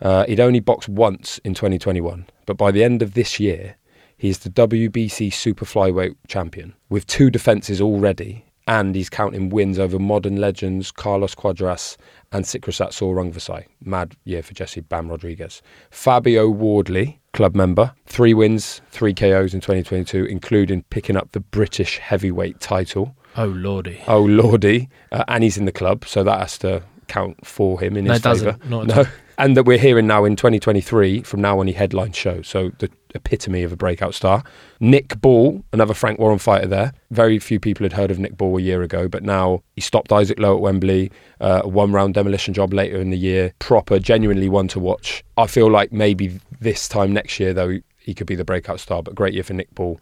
Uh, 0.02 0.26
he'd 0.26 0.40
only 0.40 0.60
boxed 0.60 0.90
once 0.90 1.38
in 1.40 1.54
2021, 1.54 2.26
but 2.46 2.58
by 2.58 2.72
the 2.72 2.84
end 2.84 3.02
of 3.02 3.14
this 3.14 3.40
year, 3.40 3.76
he's 4.18 4.40
the 4.40 4.50
WBC 4.50 5.32
Super 5.34 5.66
Flyweight 5.66 6.16
champion 6.28 6.74
with 6.90 7.06
two 7.08 7.30
defences 7.30 7.80
already, 7.80 8.46
and 8.68 8.96
he's 8.96 9.10
counting 9.10 9.50
wins 9.50 9.78
over 9.78 10.00
modern 10.00 10.38
legends 10.38 10.92
Carlos 10.92 11.36
Cuadras 11.36 11.98
and 12.32 12.46
Srisaket 12.46 12.94
Sor 12.94 13.16
Rungvisai. 13.16 13.66
Mad 13.84 14.16
year 14.24 14.42
for 14.44 14.54
Jesse 14.54 14.82
Bam 14.82 15.10
Rodriguez. 15.10 15.62
Fabio 15.90 16.48
Wardley, 16.50 17.20
club 17.34 17.56
member, 17.56 17.94
three 18.06 18.34
wins, 18.34 18.82
three 18.92 19.14
KOs 19.14 19.54
in 19.54 19.62
2022, 19.62 20.26
including 20.26 20.84
picking 20.90 21.16
up 21.18 21.32
the 21.32 21.40
British 21.40 21.98
heavyweight 21.98 22.60
title. 22.60 23.16
Oh 23.38 23.46
lordy! 23.46 24.02
Oh 24.08 24.24
lordy! 24.24 24.90
Uh, 25.12 25.24
and 25.28 25.44
he's 25.44 25.58
in 25.58 25.66
the 25.66 25.72
club, 25.72 26.06
so 26.06 26.24
that 26.24 26.40
has 26.40 26.58
to 26.60 26.84
count 27.08 27.46
for 27.46 27.80
him 27.80 27.98
in 27.98 28.06
No, 28.06 28.12
his 28.14 28.20
it 28.22 28.24
doesn't. 28.24 28.62
favour. 28.64 28.86
No. 28.86 29.06
And 29.42 29.58
that 29.58 29.64
we're 29.64 29.80
hearing 29.80 30.06
now 30.06 30.24
in 30.24 30.36
2023 30.36 31.24
from 31.24 31.42
now 31.42 31.60
on 31.60 31.66
he 31.66 31.74
headline 31.74 32.12
show. 32.12 32.44
So 32.44 32.70
the 32.78 32.92
epitome 33.16 33.64
of 33.64 33.72
a 33.72 33.76
breakout 33.76 34.14
star. 34.14 34.44
Nick 34.80 35.20
Ball, 35.20 35.66
another 35.74 35.96
Frank 35.96 36.20
Warren 36.20 36.38
fighter 36.38 36.68
there. 36.68 36.94
Very 37.10 37.40
few 37.40 37.60
people 37.60 37.84
had 37.84 37.94
heard 37.94 38.12
of 38.12 38.20
Nick 38.20 38.38
Ball 38.38 38.60
a 38.60 38.62
year 38.62 38.84
ago, 38.84 39.08
but 39.08 39.24
now 39.24 39.64
he 39.76 39.82
stopped 39.82 40.12
Isaac 40.12 40.38
Lowe 40.38 40.54
at 40.54 40.62
Wembley. 40.62 41.12
Uh, 41.40 41.62
a 41.64 41.68
one 41.68 41.92
round 41.92 42.14
demolition 42.14 42.54
job 42.54 42.72
later 42.72 42.98
in 42.98 43.10
the 43.10 43.18
year. 43.18 43.52
Proper, 43.58 43.98
genuinely 43.98 44.48
one 44.48 44.68
to 44.68 44.80
watch. 44.80 45.24
I 45.38 45.48
feel 45.48 45.72
like 45.72 45.92
maybe 45.92 46.40
this 46.60 46.88
time 46.88 47.12
next 47.12 47.40
year 47.40 47.52
though 47.52 47.80
he 47.98 48.14
could 48.14 48.28
be 48.28 48.36
the 48.36 48.46
breakout 48.46 48.80
star. 48.80 49.02
But 49.02 49.16
great 49.16 49.34
year 49.34 49.44
for 49.44 49.54
Nick 49.54 49.74
Ball. 49.74 50.00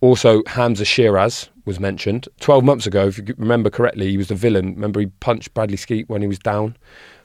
Also, 0.00 0.40
Hamzah 0.44 0.86
Sheeraz 0.86 1.50
was 1.66 1.78
mentioned. 1.78 2.28
12 2.40 2.64
months 2.64 2.86
ago, 2.86 3.08
if 3.08 3.18
you 3.18 3.34
remember 3.36 3.68
correctly, 3.68 4.10
he 4.10 4.16
was 4.16 4.28
the 4.28 4.34
villain. 4.34 4.74
Remember, 4.74 5.00
he 5.00 5.06
punched 5.20 5.52
Bradley 5.52 5.76
Skeete 5.76 6.08
when 6.08 6.22
he 6.22 6.28
was 6.28 6.38
down? 6.38 6.78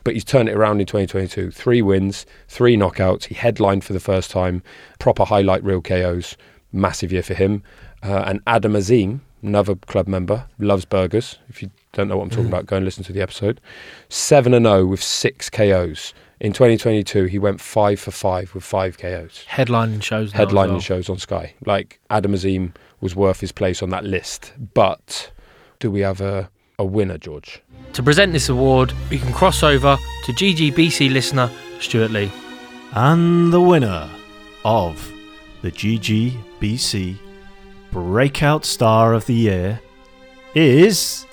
But 0.06 0.14
he's 0.14 0.24
turned 0.24 0.48
it 0.48 0.56
around 0.56 0.80
in 0.80 0.86
2022. 0.86 1.52
Three 1.52 1.82
wins, 1.82 2.26
three 2.48 2.78
knockouts. 2.78 3.26
He 3.26 3.36
headlined 3.36 3.84
for 3.84 3.92
the 3.92 4.00
first 4.00 4.32
time. 4.32 4.64
Proper 5.00 5.26
highlight 5.26 5.64
reel 5.64 5.82
KOs. 5.82 6.38
Massive 6.72 7.12
year 7.12 7.24
for 7.24 7.34
him. 7.34 7.64
Uh, 8.04 8.24
and 8.28 8.40
Adam 8.46 8.76
Azim, 8.76 9.22
another 9.42 9.76
club 9.76 10.08
member, 10.08 10.46
loves 10.60 10.86
burgers. 10.86 11.40
If 11.50 11.62
you 11.62 11.72
don't 11.92 12.08
know 12.08 12.18
what 12.18 12.24
I'm 12.26 12.30
talking 12.30 12.46
about, 12.46 12.68
go 12.68 12.76
and 12.78 12.86
listen 12.86 13.04
to 13.06 13.14
the 13.14 13.22
episode. 13.22 13.60
7 14.10 14.54
and 14.54 14.66
0 14.66 14.86
with 14.86 15.02
six 15.02 15.50
KOs. 15.50 16.14
In 16.40 16.54
2022, 16.54 17.26
he 17.26 17.40
went 17.40 17.60
five 17.60 18.00
for 18.00 18.12
five 18.12 18.54
with 18.54 18.64
five 18.64 18.98
KOs. 18.98 19.44
Headlining 19.50 20.04
shows. 20.04 20.34
Now 20.34 20.44
as 20.44 20.48
Headlining 20.50 20.70
well. 20.70 20.80
shows 20.82 21.10
on 21.10 21.18
Sky. 21.18 21.56
Like 21.66 22.00
Adam 22.10 22.34
Azim 22.34 22.74
was 23.02 23.16
worth 23.16 23.40
his 23.40 23.52
place 23.52 23.82
on 23.82 23.90
that 23.90 24.04
list. 24.04 24.54
But 24.74 25.32
do 25.80 25.90
we 25.90 26.02
have 26.02 26.22
a, 26.22 26.50
a 26.78 26.86
winner, 26.86 27.18
George? 27.18 27.62
To 27.96 28.04
present 28.04 28.34
this 28.34 28.50
award, 28.50 28.92
we 29.10 29.18
can 29.18 29.32
cross 29.32 29.64
over 29.64 29.98
to 30.26 30.34
GGBC 30.34 31.14
listener 31.14 31.50
Stuart 31.80 32.12
Lee. 32.12 32.30
And 32.92 33.54
the 33.54 33.62
winner 33.62 34.10
of 34.66 35.14
the 35.62 35.72
GGBC 35.72 37.16
Breakout 37.94 38.66
Star 38.66 39.14
of 39.14 39.26
the 39.28 39.34
Year 39.34 39.80
is 40.56 41.26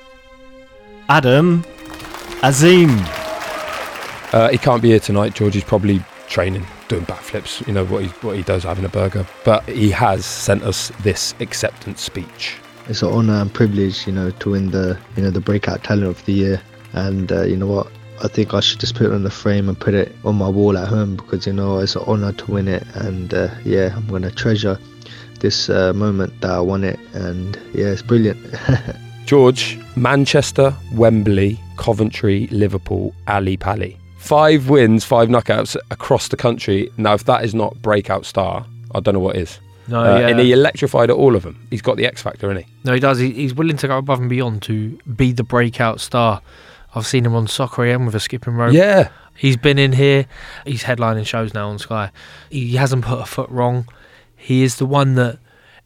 Adam 1.09 1.65
Azim. 2.45 2.91
Uh, 4.33 4.49
he 4.53 4.59
can't 4.59 4.81
be 4.81 4.91
here 4.91 5.01
tonight. 5.01 5.35
George 5.35 5.57
is 5.57 5.65
probably 5.65 6.01
training, 6.29 6.65
doing 6.87 7.05
backflips. 7.07 7.67
You 7.67 7.73
know 7.73 7.85
what 7.87 8.05
he 8.05 8.09
what 8.25 8.37
he 8.37 8.43
does, 8.45 8.63
having 8.63 8.85
a 8.85 8.89
burger. 8.89 9.27
But 9.45 9.69
he 9.69 9.91
has 9.91 10.25
sent 10.25 10.63
us 10.63 10.93
this 11.01 11.35
acceptance 11.41 12.01
speech. 12.01 12.59
It's 12.89 13.03
an 13.03 13.09
honour 13.09 13.41
and 13.41 13.53
privilege, 13.53 14.07
you 14.07 14.13
know, 14.13 14.31
to 14.31 14.51
win 14.51 14.71
the 14.71 14.99
you 15.17 15.23
know 15.23 15.31
the 15.31 15.41
breakout 15.41 15.85
talent 15.85 16.09
of 16.09 16.25
the 16.25 16.33
year. 16.33 16.63
And 16.93 17.31
uh, 17.31 17.43
you 17.45 17.57
know 17.57 17.67
what? 17.67 17.89
I 18.23 18.29
think 18.29 18.55
I 18.55 18.61
should 18.61 18.81
just 18.81 18.95
put 18.95 19.07
it 19.07 19.13
on 19.13 19.23
the 19.23 19.31
frame 19.31 19.69
and 19.69 19.79
put 19.79 19.95
it 19.95 20.15
on 20.25 20.37
my 20.37 20.49
wall 20.49 20.77
at 20.77 20.89
home 20.89 21.17
because 21.17 21.47
you 21.47 21.53
know 21.53 21.79
it's 21.79 21.97
an 21.97 22.03
honour 22.03 22.33
to 22.33 22.51
win 22.51 22.69
it. 22.69 22.85
And 22.95 23.33
uh, 23.33 23.49
yeah, 23.65 23.93
I'm 23.95 24.07
gonna 24.09 24.31
treasure 24.31 24.79
this 25.41 25.69
uh, 25.71 25.93
moment 25.93 26.41
that 26.41 26.51
I 26.51 26.61
won 26.61 26.85
it. 26.85 26.99
And 27.15 27.57
yeah, 27.75 27.87
it's 27.87 28.03
brilliant. 28.03 28.39
George, 29.27 29.79
Manchester, 29.97 30.75
Wembley, 30.93 31.59
Coventry, 31.77 32.49
Liverpool, 32.49 33.15
Ali 33.29 33.57
Pally. 33.57 33.97
Five 34.19 34.69
wins, 34.69 35.05
five 35.05 35.29
knockouts 35.29 35.77
across 35.91 36.29
the 36.29 36.37
country. 36.37 36.91
Now, 36.97 37.15
if 37.15 37.25
that 37.25 37.45
is 37.45 37.55
not 37.55 37.81
breakout 37.83 38.25
star, 38.25 38.67
I 38.95 39.01
don't 39.01 39.15
know 39.15 39.21
what 39.21 39.37
is. 39.37 39.59
No, 39.89 40.01
Uh, 40.01 40.19
yeah. 40.19 40.29
And 40.29 40.41
he 40.41 40.53
electrified 40.53 41.11
at 41.11 41.17
all 41.17 41.35
of 41.37 41.43
them. 41.43 41.67
He's 41.71 41.83
got 41.83 41.97
the 41.97 42.07
X 42.07 42.23
factor, 42.23 42.51
isn't 42.51 42.65
he? 42.65 42.73
No, 42.85 42.95
he 42.95 43.01
does. 43.01 43.19
He, 43.19 43.31
he's 43.33 43.55
willing 43.55 43.77
to 43.79 43.89
go 43.89 43.99
above 43.99 44.21
and 44.21 44.29
beyond 44.29 44.63
to 44.63 44.99
be 45.17 45.33
the 45.33 45.43
breakout 45.45 46.01
star. 46.01 46.41
I've 46.95 47.07
seen 47.07 47.25
him 47.27 47.35
on 47.35 47.47
Soccer 47.49 47.85
AM 47.85 48.05
with 48.07 48.15
a 48.15 48.21
skipping 48.21 48.55
rope. 48.55 48.73
Yeah. 48.75 49.09
He's 49.35 49.57
been 49.57 49.79
in 49.79 49.93
here. 49.93 50.27
He's 50.67 50.85
headlining 50.85 51.27
shows 51.27 51.55
now 51.55 51.69
on 51.71 51.79
Sky. 51.79 52.11
He 52.51 52.77
hasn't 52.77 53.05
put 53.05 53.19
a 53.21 53.25
foot 53.25 53.49
wrong. 53.51 53.87
He 54.37 54.63
is 54.63 54.77
the 54.77 54.87
one 54.87 55.15
that, 55.15 55.39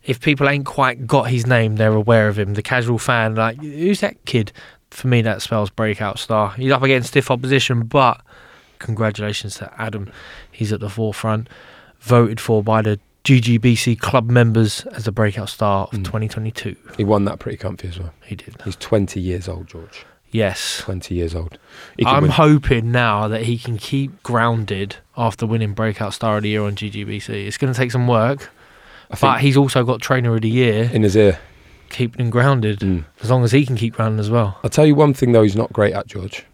if 0.02 0.20
people 0.20 0.48
ain't 0.48 0.66
quite 0.66 1.06
got 1.06 1.30
his 1.30 1.46
name, 1.46 1.76
they're 1.76 1.92
aware 1.92 2.28
of 2.28 2.38
him. 2.38 2.54
The 2.54 2.62
casual 2.62 2.98
fan, 2.98 3.34
like, 3.36 3.58
who's 3.60 4.00
that 4.00 4.22
kid? 4.24 4.52
For 4.90 5.06
me, 5.08 5.22
that 5.22 5.42
spells 5.42 5.70
breakout 5.70 6.18
star. 6.18 6.50
He's 6.52 6.72
up 6.72 6.82
against 6.82 7.08
stiff 7.10 7.30
opposition, 7.30 7.82
but 7.86 8.20
congratulations 8.78 9.56
to 9.56 9.72
Adam. 9.80 10.10
He's 10.50 10.72
at 10.72 10.80
the 10.80 10.90
forefront. 10.90 11.48
Voted 12.00 12.40
for 12.40 12.62
by 12.62 12.82
the 12.82 13.00
GGBC 13.26 13.98
club 13.98 14.30
members 14.30 14.82
as 14.92 15.04
the 15.04 15.10
breakout 15.10 15.48
star 15.48 15.88
of 15.92 15.98
2022. 16.04 16.76
He 16.96 17.02
won 17.02 17.24
that 17.24 17.40
pretty 17.40 17.58
comfy 17.58 17.88
as 17.88 17.98
well. 17.98 18.12
He 18.24 18.36
did. 18.36 18.54
He's 18.64 18.76
20 18.76 19.18
years 19.20 19.48
old, 19.48 19.66
George. 19.66 20.06
Yes. 20.30 20.78
20 20.82 21.12
years 21.16 21.34
old. 21.34 21.58
I'm 22.04 22.22
win. 22.22 22.30
hoping 22.30 22.92
now 22.92 23.26
that 23.26 23.42
he 23.42 23.58
can 23.58 23.78
keep 23.78 24.22
grounded 24.22 24.96
after 25.16 25.44
winning 25.44 25.72
Breakout 25.74 26.14
Star 26.14 26.36
of 26.36 26.44
the 26.44 26.50
Year 26.50 26.62
on 26.62 26.76
GGBC. 26.76 27.28
It's 27.48 27.58
going 27.58 27.72
to 27.72 27.76
take 27.76 27.90
some 27.90 28.06
work, 28.06 28.48
but 29.20 29.40
he's 29.40 29.56
also 29.56 29.82
got 29.82 30.00
Trainer 30.00 30.36
of 30.36 30.42
the 30.42 30.48
Year 30.48 30.88
in 30.92 31.02
his 31.02 31.16
ear. 31.16 31.40
keeping 31.88 32.26
him 32.26 32.30
grounded. 32.30 32.78
Mm. 32.78 33.06
As 33.22 33.30
long 33.30 33.42
as 33.42 33.50
he 33.50 33.66
can 33.66 33.74
keep 33.76 33.94
grounded 33.94 34.20
as 34.20 34.30
well. 34.30 34.56
I'll 34.62 34.70
tell 34.70 34.86
you 34.86 34.94
one 34.94 35.14
thing 35.14 35.32
though, 35.32 35.42
he's 35.42 35.56
not 35.56 35.72
great 35.72 35.94
at 35.94 36.06
George. 36.06 36.44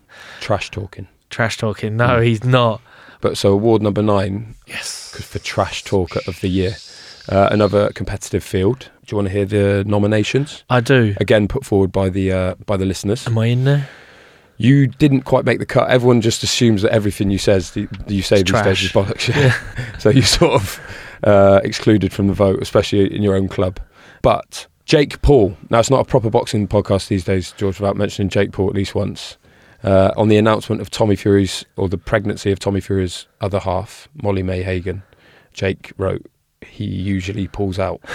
Trash 0.41 0.71
talking. 0.71 1.07
Trash 1.29 1.59
talking. 1.59 1.99
No, 1.99 2.07
Mm. 2.09 2.25
he's 2.27 2.45
not. 2.45 2.81
But 3.23 3.39
so 3.39 3.53
award 3.53 3.81
number 3.81 4.03
nine. 4.03 4.57
Yes. 4.67 5.17
For 5.19 5.39
trash 5.39 5.85
talker 5.85 6.21
of 6.27 6.41
the 6.41 6.49
year. 6.49 6.77
Uh, 7.29 7.49
another 7.53 7.91
competitive 7.93 8.43
field. 8.43 8.91
Do 9.07 9.15
you 9.15 9.17
want 9.17 9.29
to 9.29 9.33
hear 9.33 9.47
the 9.47 9.85
nominations? 9.87 10.65
I 10.69 10.81
do. 10.81 11.15
Again, 11.19 11.47
put 11.47 11.65
forward 11.65 11.93
by 11.93 12.11
the 12.11 12.33
uh, 12.33 12.55
by 12.67 12.77
the 12.77 12.85
listeners. 12.85 13.27
Am 13.27 13.39
I 13.39 13.47
in 13.47 13.65
there? 13.65 13.89
You 14.57 14.89
didn't 14.89 15.23
quite 15.23 15.45
make 15.45 15.61
the 15.61 15.67
cut. 15.67 15.89
Everyone 15.89 16.21
just 16.21 16.43
assumes 16.43 16.83
that 16.83 16.93
everything 16.93 17.31
you 17.31 17.39
says 17.39 17.75
you 17.77 18.23
say 18.23 18.41
It's 18.41 18.51
these 18.51 18.63
days 18.63 18.83
is 18.83 18.93
bollocks. 18.93 19.29
Yeah. 19.29 19.57
so 19.99 20.11
you 20.11 20.23
sort 20.23 20.55
of 20.55 20.81
uh, 21.23 21.61
excluded 21.65 22.13
from 22.13 22.27
the 22.27 22.35
vote, 22.35 22.61
especially 22.61 23.15
in 23.15 23.23
your 23.23 23.37
own 23.37 23.49
club. 23.49 23.79
But 24.21 24.67
Jake 24.85 25.23
Paul. 25.23 25.57
Now 25.71 25.79
it's 25.79 25.91
not 25.91 26.01
a 26.01 26.05
proper 26.05 26.29
boxing 26.29 26.67
podcast 26.67 27.09
these 27.09 27.25
days, 27.25 27.53
George, 27.53 27.79
without 27.81 27.97
mentioning 27.97 28.29
Jake 28.29 28.53
Paul 28.53 28.69
at 28.69 28.75
least 28.75 28.95
once. 28.95 29.37
Uh, 29.85 30.13
on 30.17 30.29
the 30.29 30.37
announcement 30.37 30.81
of 30.81 30.91
Tommy 30.91 31.17
Fury's 31.17 31.65
or 31.77 31.89
the 31.89 31.99
pregnancy 31.99 32.53
of 32.53 32.59
Tommy 32.59 32.81
Fury's 32.81 33.27
other 33.41 33.59
half, 33.59 34.09
Molly-Mae 34.23 34.63
Hagan, 34.63 35.03
Jake 35.53 35.93
wrote, 35.99 36.25
"He 36.61 36.85
usually 36.85 37.49
pulls 37.49 37.79
out." 37.79 38.01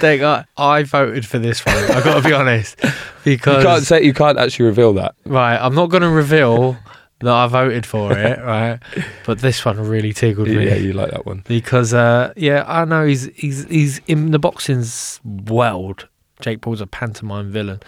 Dang, 0.00 0.24
I, 0.24 0.44
I 0.56 0.82
voted 0.82 1.26
for 1.26 1.38
this 1.38 1.64
one. 1.66 1.76
I've 1.76 2.04
got 2.04 2.22
to 2.22 2.28
be 2.28 2.32
honest, 2.42 2.76
because 3.24 3.62
you 3.62 3.68
can't 3.68 3.82
say 3.84 4.02
you 4.02 4.14
can't 4.14 4.38
actually 4.38 4.66
reveal 4.66 4.94
that. 4.94 5.14
right, 5.26 5.56
I'm 5.56 5.74
not 5.74 5.90
going 5.90 6.02
to 6.02 6.08
reveal 6.08 6.76
that 7.20 7.32
I 7.32 7.46
voted 7.46 7.84
for 7.84 8.16
it. 8.16 8.38
Right, 8.40 8.78
but 9.26 9.40
this 9.40 9.62
one 9.64 9.78
really 9.78 10.14
tickled 10.14 10.48
me. 10.48 10.66
Yeah, 10.66 10.76
you 10.76 10.94
like 10.94 11.10
that 11.10 11.26
one. 11.26 11.44
because 11.46 11.92
uh, 11.92 12.32
yeah, 12.36 12.64
I 12.66 12.86
know 12.86 13.04
he's 13.06 13.26
he's 13.34 13.64
he's 13.66 14.00
in 14.06 14.30
the 14.30 14.38
boxing's 14.38 15.20
world. 15.24 16.08
Jake 16.40 16.60
Paul's 16.62 16.80
a 16.80 16.86
pantomime 16.86 17.52
villain, 17.52 17.80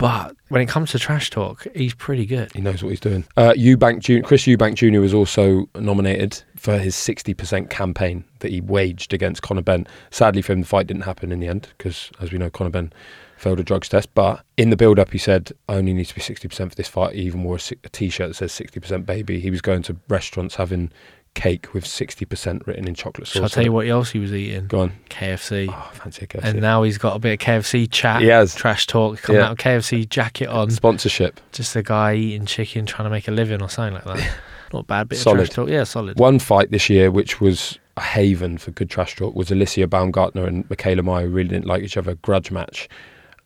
but 0.00 0.34
when 0.48 0.62
it 0.62 0.66
comes 0.66 0.92
to 0.92 0.98
trash 0.98 1.28
talk, 1.28 1.66
he's 1.74 1.92
pretty 1.92 2.24
good. 2.24 2.50
He 2.54 2.62
knows 2.62 2.82
what 2.82 2.88
he's 2.88 3.00
doing. 3.00 3.26
Uh, 3.36 3.52
Eubank. 3.52 4.24
Chris 4.24 4.44
Eubank 4.44 4.74
Jr. 4.74 4.98
was 4.98 5.12
also 5.12 5.68
nominated 5.74 6.42
for 6.56 6.78
his 6.78 6.94
60% 6.96 7.68
campaign 7.68 8.24
that 8.38 8.50
he 8.50 8.62
waged 8.62 9.12
against 9.12 9.42
Conor 9.42 9.60
Benn. 9.60 9.86
Sadly 10.10 10.40
for 10.40 10.54
him, 10.54 10.62
the 10.62 10.66
fight 10.66 10.86
didn't 10.86 11.02
happen 11.02 11.30
in 11.30 11.40
the 11.40 11.48
end 11.48 11.68
because, 11.76 12.10
as 12.18 12.32
we 12.32 12.38
know, 12.38 12.48
Conor 12.48 12.70
Benn 12.70 12.92
failed 13.36 13.60
a 13.60 13.62
drugs 13.62 13.90
test. 13.90 14.14
But 14.14 14.42
in 14.56 14.70
the 14.70 14.76
build-up, 14.76 15.10
he 15.10 15.18
said, 15.18 15.52
"I 15.68 15.74
only 15.74 15.92
need 15.92 16.06
to 16.06 16.14
be 16.14 16.22
60% 16.22 16.70
for 16.70 16.74
this 16.74 16.88
fight." 16.88 17.14
He 17.14 17.22
even 17.22 17.44
wore 17.44 17.56
a, 17.56 17.74
a 17.84 17.88
T-shirt 17.90 18.28
that 18.28 18.34
says 18.34 18.52
60% 18.52 19.04
baby. 19.04 19.38
He 19.38 19.50
was 19.50 19.60
going 19.60 19.82
to 19.82 19.96
restaurants 20.08 20.54
having 20.54 20.92
cake 21.34 21.72
with 21.72 21.84
60% 21.84 22.66
written 22.66 22.88
in 22.88 22.94
chocolate 22.94 23.26
sauce. 23.28 23.34
Shall 23.34 23.44
I 23.44 23.48
tell 23.48 23.64
you 23.64 23.72
what 23.72 23.86
else 23.86 24.10
he 24.10 24.18
was 24.18 24.32
eating? 24.34 24.66
Go 24.66 24.80
on. 24.80 24.92
KFC. 25.10 25.68
Oh, 25.72 25.90
fancy 25.94 26.26
KFC. 26.26 26.44
And 26.44 26.60
now 26.60 26.82
he's 26.82 26.98
got 26.98 27.16
a 27.16 27.18
bit 27.18 27.34
of 27.40 27.46
KFC 27.46 27.90
chat. 27.90 28.20
He 28.22 28.28
has. 28.28 28.54
Trash 28.54 28.86
talk. 28.86 29.22
Coming 29.22 29.40
Yeah. 29.40 29.46
out 29.46 29.52
of 29.52 29.58
KFC 29.58 30.08
jacket 30.08 30.48
on. 30.48 30.70
Sponsorship. 30.70 31.40
Just 31.52 31.74
a 31.76 31.82
guy 31.82 32.14
eating 32.14 32.46
chicken 32.46 32.84
trying 32.86 33.06
to 33.06 33.10
make 33.10 33.28
a 33.28 33.30
living 33.30 33.62
or 33.62 33.68
something 33.68 33.94
like 33.94 34.04
that. 34.04 34.34
Not 34.72 34.80
a 34.80 34.84
bad 34.84 35.08
bit 35.08 35.18
Solid. 35.18 35.40
of 35.40 35.46
trash 35.46 35.54
talk. 35.56 35.68
Yeah, 35.68 35.84
solid. 35.84 36.18
One 36.18 36.38
fight 36.38 36.70
this 36.70 36.88
year, 36.90 37.10
which 37.10 37.40
was 37.40 37.78
a 37.96 38.00
haven 38.02 38.56
for 38.58 38.70
good 38.72 38.88
trash 38.90 39.16
talk, 39.16 39.34
was 39.34 39.50
Alycia 39.50 39.86
Baumgardner 39.86 40.46
and 40.46 40.68
Mikaela 40.68 41.02
Mayer, 41.04 41.26
who 41.28 41.34
really 41.34 41.48
didn't 41.50 41.66
like 41.66 41.82
each 41.82 41.96
other, 41.96 42.14
grudge 42.16 42.50
match. 42.50 42.88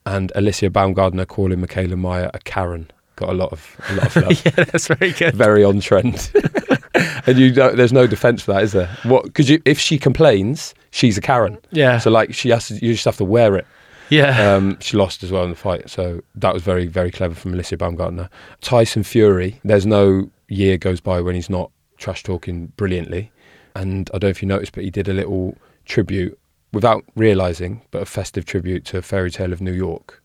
And 0.06 0.32
Alycia 0.36 0.68
Baumgardner 0.70 1.26
calling 1.26 1.60
Mikaela 1.60 1.98
Mayer 1.98 2.30
a 2.34 2.38
Karen 2.40 2.90
got 3.16 3.30
a 3.30 3.32
lot 3.32 3.52
of 3.52 3.76
a 3.88 3.94
lot 3.94 4.06
of 4.16 4.16
love. 4.22 4.44
yeah, 4.44 4.64
that's 4.64 4.88
very 4.88 5.12
good. 5.12 5.34
Very 5.34 5.64
on 5.64 5.80
trend. 5.80 6.30
and 7.26 7.38
you 7.38 7.52
don't, 7.52 7.76
there's 7.76 7.92
no 7.92 8.06
defence 8.06 8.42
for 8.42 8.52
that, 8.54 8.62
is 8.62 8.72
there? 8.72 8.88
What? 9.02 9.24
Because 9.24 9.50
if 9.50 9.78
she 9.78 9.98
complains, 9.98 10.74
she's 10.90 11.18
a 11.18 11.20
Karen. 11.20 11.58
Yeah. 11.70 11.98
So 11.98 12.10
like 12.10 12.34
she 12.34 12.50
has 12.50 12.68
to, 12.68 12.74
you 12.74 12.92
just 12.92 13.04
have 13.04 13.16
to 13.18 13.24
wear 13.24 13.56
it. 13.56 13.66
Yeah. 14.10 14.54
Um, 14.54 14.78
she 14.80 14.96
lost 14.96 15.22
as 15.22 15.32
well 15.32 15.44
in 15.44 15.50
the 15.50 15.56
fight, 15.56 15.90
so 15.90 16.20
that 16.34 16.52
was 16.52 16.62
very, 16.62 16.86
very 16.86 17.10
clever 17.10 17.34
from 17.34 17.54
Alycia 17.54 17.78
Baumgardner. 17.78 18.28
Tyson 18.60 19.02
Fury, 19.02 19.60
there's 19.64 19.86
no 19.86 20.30
year 20.48 20.76
goes 20.76 21.00
by 21.00 21.20
when 21.20 21.34
he's 21.34 21.50
not 21.50 21.70
trash 21.96 22.22
talking 22.22 22.66
brilliantly. 22.76 23.32
And 23.74 24.10
I 24.14 24.18
don't 24.18 24.28
know 24.28 24.30
if 24.30 24.42
you 24.42 24.48
noticed, 24.48 24.72
but 24.72 24.84
he 24.84 24.90
did 24.90 25.08
a 25.08 25.12
little 25.14 25.56
tribute 25.84 26.38
without 26.72 27.04
realizing, 27.16 27.82
but 27.90 28.02
a 28.02 28.06
festive 28.06 28.44
tribute 28.44 28.84
to 28.86 29.02
Fairy 29.02 29.30
Tale 29.30 29.52
of 29.52 29.60
New 29.60 29.72
York 29.72 30.22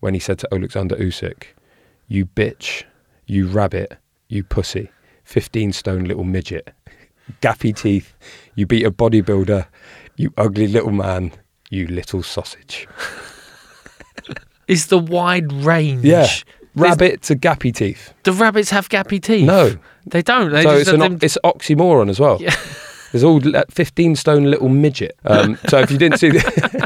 when 0.00 0.14
he 0.14 0.20
said 0.20 0.38
to 0.40 0.48
Alexander 0.52 0.96
Usyk, 0.96 1.44
"You 2.08 2.26
bitch, 2.26 2.84
you 3.26 3.46
rabbit, 3.46 3.96
you 4.28 4.44
pussy, 4.44 4.90
fifteen 5.24 5.72
stone 5.72 6.04
little 6.04 6.24
midget, 6.24 6.70
gappy 7.42 7.74
teeth, 7.76 8.14
you 8.54 8.66
beat 8.66 8.84
a 8.86 8.90
bodybuilder, 8.90 9.66
you 10.16 10.32
ugly 10.36 10.66
little 10.68 10.92
man, 10.92 11.32
you 11.70 11.86
little 11.86 12.22
sausage." 12.22 12.86
It's 14.66 14.86
the 14.86 14.98
wide 14.98 15.52
range. 15.52 16.04
Yeah. 16.04 16.26
Rabbit 16.74 17.22
to 17.22 17.36
gappy 17.36 17.72
teeth. 17.74 18.12
Do 18.22 18.32
rabbits 18.32 18.70
have 18.70 18.88
gappy 18.88 19.22
teeth? 19.22 19.46
No. 19.46 19.76
They 20.06 20.22
don't. 20.22 20.50
They 20.50 20.62
so 20.62 20.70
it's 20.76 20.88
an 20.88 21.00
them- 21.00 21.18
it's 21.22 21.38
oxymoron 21.44 22.08
as 22.08 22.18
well. 22.18 22.38
Yeah. 22.40 22.54
There's 23.12 23.22
all 23.22 23.40
le- 23.44 23.64
15 23.70 24.16
stone 24.16 24.44
little 24.44 24.68
midget. 24.68 25.16
Um, 25.24 25.56
so 25.68 25.78
if 25.78 25.90
you 25.92 25.98
didn't 25.98 26.18
see 26.18 26.30
the, 26.30 26.40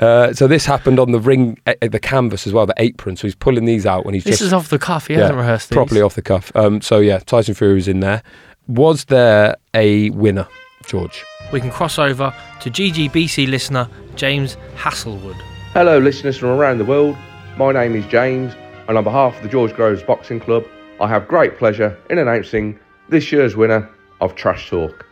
uh, 0.00 0.32
so 0.32 0.46
this 0.46 0.64
happened 0.66 0.98
on 0.98 1.12
the 1.12 1.20
ring, 1.20 1.58
uh, 1.66 1.74
the 1.80 2.00
canvas 2.00 2.46
as 2.46 2.52
well, 2.52 2.66
the 2.66 2.74
apron. 2.78 3.16
So 3.16 3.26
he's 3.26 3.34
pulling 3.34 3.64
these 3.64 3.86
out 3.86 4.04
when 4.04 4.14
he's 4.14 4.24
This 4.24 4.34
just 4.38 4.42
is 4.42 4.52
off 4.52 4.68
the 4.68 4.78
cuff. 4.78 5.06
He 5.06 5.14
hasn't 5.14 5.36
rehearsed 5.38 5.70
these. 5.70 5.76
properly 5.76 6.00
off 6.02 6.14
the 6.14 6.22
cuff. 6.22 6.50
Um, 6.54 6.80
so 6.80 6.98
yeah, 6.98 7.18
Tyson 7.18 7.54
Fury 7.54 7.74
was 7.74 7.88
in 7.88 8.00
there. 8.00 8.22
Was 8.68 9.04
there 9.06 9.56
a 9.74 10.10
winner, 10.10 10.46
George? 10.86 11.24
We 11.52 11.60
can 11.60 11.70
cross 11.70 11.98
over 11.98 12.32
to 12.60 12.70
GGBC 12.70 13.48
listener 13.48 13.88
James 14.14 14.56
Hasselwood. 14.76 15.36
Hello, 15.72 15.98
listeners 15.98 16.36
from 16.38 16.50
around 16.50 16.78
the 16.78 16.84
world. 16.84 17.16
My 17.56 17.72
name 17.72 17.94
is 17.94 18.06
James, 18.06 18.54
and 18.88 18.96
on 18.96 19.04
behalf 19.04 19.36
of 19.36 19.42
the 19.42 19.48
George 19.48 19.74
Groves 19.74 20.02
Boxing 20.02 20.40
Club, 20.40 20.64
I 21.00 21.08
have 21.08 21.26
great 21.28 21.58
pleasure 21.58 21.98
in 22.10 22.18
announcing 22.18 22.78
this 23.08 23.32
year's 23.32 23.56
winner 23.56 23.88
of 24.20 24.34
Trash 24.34 24.70
Talk. 24.70 25.04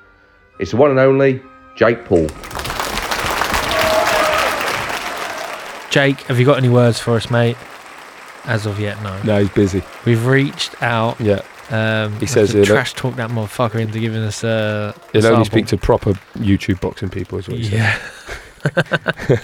It's 0.59 0.71
the 0.71 0.77
one 0.77 0.91
and 0.91 1.01
only 1.01 1.43
Jake 1.77 2.05
Paul. 2.05 2.29
Jake, 5.91 6.21
have 6.23 6.39
you 6.39 6.47
got 6.47 6.57
any 6.57 6.69
words 6.69 7.01
for 7.01 7.15
us, 7.17 7.31
mate? 7.31 7.57
As 8.45 8.65
of 8.65 8.79
yet, 8.81 9.03
no. 9.03 9.21
No, 9.23 9.41
he's 9.41 9.51
busy. 9.51 9.83
We've 10.05 10.25
reached 10.25 10.81
out. 10.83 11.21
Yeah. 11.21 11.43
Um, 11.71 12.19
He 12.19 12.27
says 12.27 12.51
to 12.53 12.59
he'll- 12.59 12.67
trash 12.67 12.95
talk 12.95 13.17
that 13.17 13.31
motherfucker 13.31 13.81
into 13.81 13.99
giving 13.99 14.23
us 14.23 14.43
uh, 14.45 14.93
a 14.97 15.01
He'll 15.13 15.27
only 15.27 15.45
speak 15.45 15.67
to 15.67 15.77
proper 15.77 16.13
YouTube 16.39 16.81
boxing 16.81 17.11
people 17.11 17.39
as 17.39 17.49
well. 17.49 17.59
Yeah. 17.59 17.99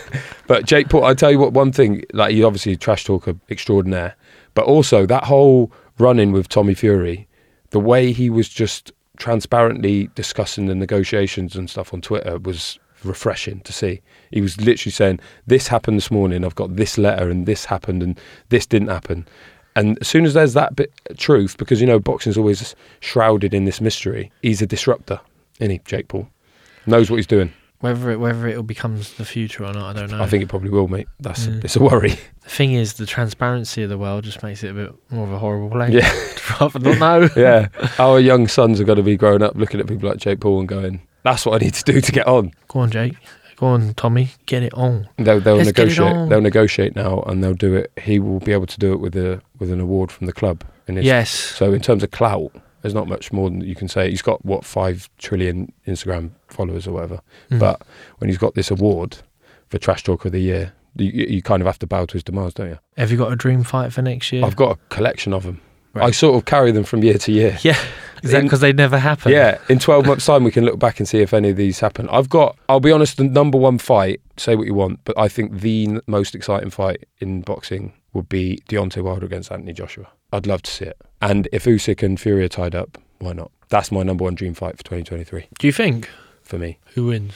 but 0.46 0.64
Jake 0.66 0.88
Paul, 0.88 1.04
I 1.04 1.14
tell 1.14 1.30
you 1.30 1.38
what, 1.38 1.52
one 1.52 1.72
thing, 1.72 2.04
like 2.12 2.32
he's 2.34 2.44
obviously 2.44 2.72
a 2.72 2.76
trash 2.76 3.04
talker 3.04 3.34
extraordinaire, 3.50 4.14
but 4.54 4.66
also 4.66 5.04
that 5.06 5.24
whole 5.24 5.72
run 5.98 6.18
in 6.18 6.32
with 6.32 6.48
Tommy 6.48 6.74
Fury, 6.74 7.26
the 7.70 7.80
way 7.80 8.12
he 8.12 8.30
was 8.30 8.48
just 8.48 8.92
transparently 9.16 10.10
discussing 10.14 10.66
the 10.66 10.74
negotiations 10.74 11.56
and 11.56 11.68
stuff 11.70 11.92
on 11.94 12.00
Twitter 12.00 12.38
was 12.38 12.78
refreshing 13.06 13.60
to 13.60 13.72
see. 13.72 14.00
He 14.30 14.40
was 14.40 14.60
literally 14.60 14.92
saying, 14.92 15.20
This 15.46 15.68
happened 15.68 15.96
this 15.96 16.10
morning, 16.10 16.44
I've 16.44 16.54
got 16.54 16.76
this 16.76 16.98
letter, 16.98 17.30
and 17.30 17.46
this 17.46 17.64
happened, 17.66 18.02
and 18.02 18.20
this 18.48 18.66
didn't 18.66 18.88
happen. 18.88 19.26
And 19.74 19.98
as 20.00 20.08
soon 20.08 20.24
as 20.24 20.34
there's 20.34 20.54
that 20.54 20.74
bit 20.74 20.90
truth, 21.18 21.56
because 21.58 21.80
you 21.80 21.86
know 21.86 21.98
boxing's 21.98 22.38
always 22.38 22.74
shrouded 23.00 23.52
in 23.54 23.64
this 23.66 23.80
mystery, 23.80 24.32
he's 24.42 24.62
a 24.62 24.66
disruptor, 24.66 25.20
isn't 25.60 25.70
he, 25.70 25.80
Jake 25.84 26.08
Paul? 26.08 26.28
Knows 26.86 27.10
what 27.10 27.16
he's 27.16 27.26
doing. 27.26 27.52
Whether 27.80 28.10
it 28.10 28.16
whether 28.16 28.48
it 28.48 28.56
will 28.56 28.62
becomes 28.62 29.12
the 29.14 29.26
future 29.26 29.62
or 29.64 29.72
not, 29.74 29.94
I 29.94 30.00
don't 30.00 30.10
know. 30.10 30.22
I 30.22 30.26
think 30.26 30.42
it 30.42 30.48
probably 30.48 30.70
will, 30.70 30.88
mate. 30.88 31.08
That's 31.20 31.46
Yeah. 31.46 31.60
it's 31.62 31.76
a 31.76 31.82
worry. 31.82 32.14
The 32.46 32.52
thing 32.52 32.74
is, 32.74 32.94
the 32.94 33.06
transparency 33.06 33.82
of 33.82 33.90
the 33.90 33.98
world 33.98 34.22
just 34.22 34.40
makes 34.44 34.62
it 34.62 34.68
a 34.70 34.72
bit 34.72 34.94
more 35.10 35.24
of 35.26 35.32
a 35.32 35.38
horrible 35.38 35.68
place. 35.68 35.92
Yeah. 35.92 36.10
Rather 36.60 36.78
not 36.78 36.98
know. 37.00 37.28
yeah, 37.36 37.68
our 37.98 38.20
young 38.20 38.46
sons 38.46 38.80
are 38.80 38.84
going 38.84 38.96
to 38.98 39.02
be 39.02 39.16
growing 39.16 39.42
up 39.42 39.56
looking 39.56 39.80
at 39.80 39.88
people 39.88 40.08
like 40.08 40.18
Jake 40.18 40.38
Paul 40.40 40.60
and 40.60 40.68
going, 40.68 41.02
"That's 41.26 41.44
what 41.44 41.60
I 41.60 41.64
need 41.64 41.74
to 41.74 41.84
do 41.84 42.00
to 42.00 42.12
get 42.12 42.26
on." 42.26 42.52
Go 42.68 42.80
on, 42.80 42.90
Jake. 42.90 43.16
Go 43.56 43.66
on, 43.66 43.94
Tommy. 43.94 44.30
Get 44.44 44.62
it 44.62 44.74
on. 44.74 45.08
They'll, 45.16 45.40
they'll 45.40 45.56
Let's 45.56 45.68
negotiate. 45.68 46.28
They'll 46.28 46.40
negotiate 46.40 46.94
now, 46.94 47.22
and 47.22 47.42
they'll 47.42 47.54
do 47.54 47.74
it. 47.74 47.90
He 47.98 48.18
will 48.18 48.38
be 48.40 48.52
able 48.52 48.66
to 48.66 48.78
do 48.78 48.92
it 48.92 49.00
with 49.00 49.16
a 49.16 49.40
with 49.58 49.70
an 49.70 49.80
award 49.80 50.12
from 50.12 50.26
the 50.26 50.32
club. 50.32 50.62
In 50.86 50.96
his, 50.96 51.04
Yes. 51.04 51.30
So 51.30 51.72
in 51.72 51.80
terms 51.80 52.02
of 52.02 52.10
clout, 52.10 52.52
there's 52.82 52.94
not 52.94 53.08
much 53.08 53.32
more 53.32 53.50
than 53.50 53.62
you 53.62 53.74
can 53.74 53.88
say. 53.88 54.10
He's 54.10 54.22
got 54.22 54.44
what 54.44 54.64
five 54.64 55.08
trillion 55.18 55.72
Instagram 55.86 56.30
followers 56.48 56.86
or 56.86 56.92
whatever. 56.92 57.20
Mm. 57.50 57.58
But 57.58 57.82
when 58.18 58.28
he's 58.28 58.38
got 58.38 58.54
this 58.54 58.70
award 58.70 59.18
for 59.68 59.78
Trash 59.78 60.04
Talker 60.04 60.28
of 60.28 60.32
the 60.32 60.40
Year, 60.40 60.72
you, 60.96 61.26
you 61.26 61.42
kind 61.42 61.62
of 61.62 61.66
have 61.66 61.78
to 61.80 61.86
bow 61.86 62.06
to 62.06 62.12
his 62.12 62.22
demands, 62.22 62.54
don't 62.54 62.68
you? 62.68 62.78
Have 62.96 63.10
you 63.10 63.16
got 63.18 63.32
a 63.32 63.36
dream 63.36 63.64
fight 63.64 63.92
for 63.92 64.02
next 64.02 64.32
year? 64.32 64.44
I've 64.44 64.56
got 64.56 64.76
a 64.76 64.94
collection 64.94 65.32
of 65.32 65.44
them. 65.44 65.60
I 66.04 66.10
sort 66.10 66.36
of 66.36 66.44
carry 66.44 66.72
them 66.72 66.84
from 66.84 67.02
year 67.02 67.18
to 67.18 67.32
year. 67.32 67.58
Yeah. 67.62 67.78
Is 68.22 68.30
that 68.32 68.42
because 68.42 68.60
they 68.60 68.72
never 68.72 68.98
happen? 68.98 69.30
Yeah, 69.30 69.58
in 69.68 69.78
12 69.78 70.06
months' 70.06 70.24
time, 70.26 70.42
we 70.42 70.50
can 70.50 70.64
look 70.64 70.78
back 70.78 70.98
and 70.98 71.06
see 71.08 71.18
if 71.18 71.34
any 71.34 71.50
of 71.50 71.56
these 71.56 71.78
happen. 71.80 72.08
I've 72.08 72.30
got, 72.30 72.56
I'll 72.68 72.80
be 72.80 72.90
honest, 72.90 73.18
the 73.18 73.24
number 73.24 73.58
one 73.58 73.76
fight, 73.78 74.20
say 74.38 74.56
what 74.56 74.66
you 74.66 74.72
want, 74.74 75.00
but 75.04 75.16
I 75.18 75.28
think 75.28 75.60
the 75.60 75.86
n- 75.86 76.00
most 76.06 76.34
exciting 76.34 76.70
fight 76.70 77.04
in 77.20 77.42
boxing 77.42 77.92
would 78.14 78.28
be 78.28 78.62
Deontay 78.68 79.02
Wilder 79.02 79.26
against 79.26 79.52
Anthony 79.52 79.74
Joshua. 79.74 80.08
I'd 80.32 80.46
love 80.46 80.62
to 80.62 80.70
see 80.70 80.86
it. 80.86 80.96
And 81.20 81.46
if 81.52 81.66
Usyk 81.66 82.02
and 82.02 82.18
Fury 82.18 82.42
are 82.44 82.48
tied 82.48 82.74
up, 82.74 82.98
why 83.18 83.32
not? 83.34 83.52
That's 83.68 83.92
my 83.92 84.02
number 84.02 84.24
one 84.24 84.34
dream 84.34 84.54
fight 84.54 84.78
for 84.78 84.82
2023 84.84 85.46
Do 85.58 85.66
you 85.66 85.72
think? 85.72 86.08
for 86.42 86.58
me. 86.58 86.78
Who 86.94 87.06
wins? 87.08 87.34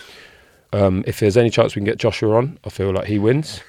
Um, 0.73 1.05
if 1.07 1.21
there's 1.21 1.37
any 1.37 1.51
chance 1.51 1.75
we 1.77 1.81
can 1.81 1.85
get 1.87 1.99
Joshua 1.99 2.37
on, 2.37 2.59
I 2.65 2.71
feel 2.71 2.91
like 2.91 3.07
he 3.07 3.19
wins. 3.19 3.61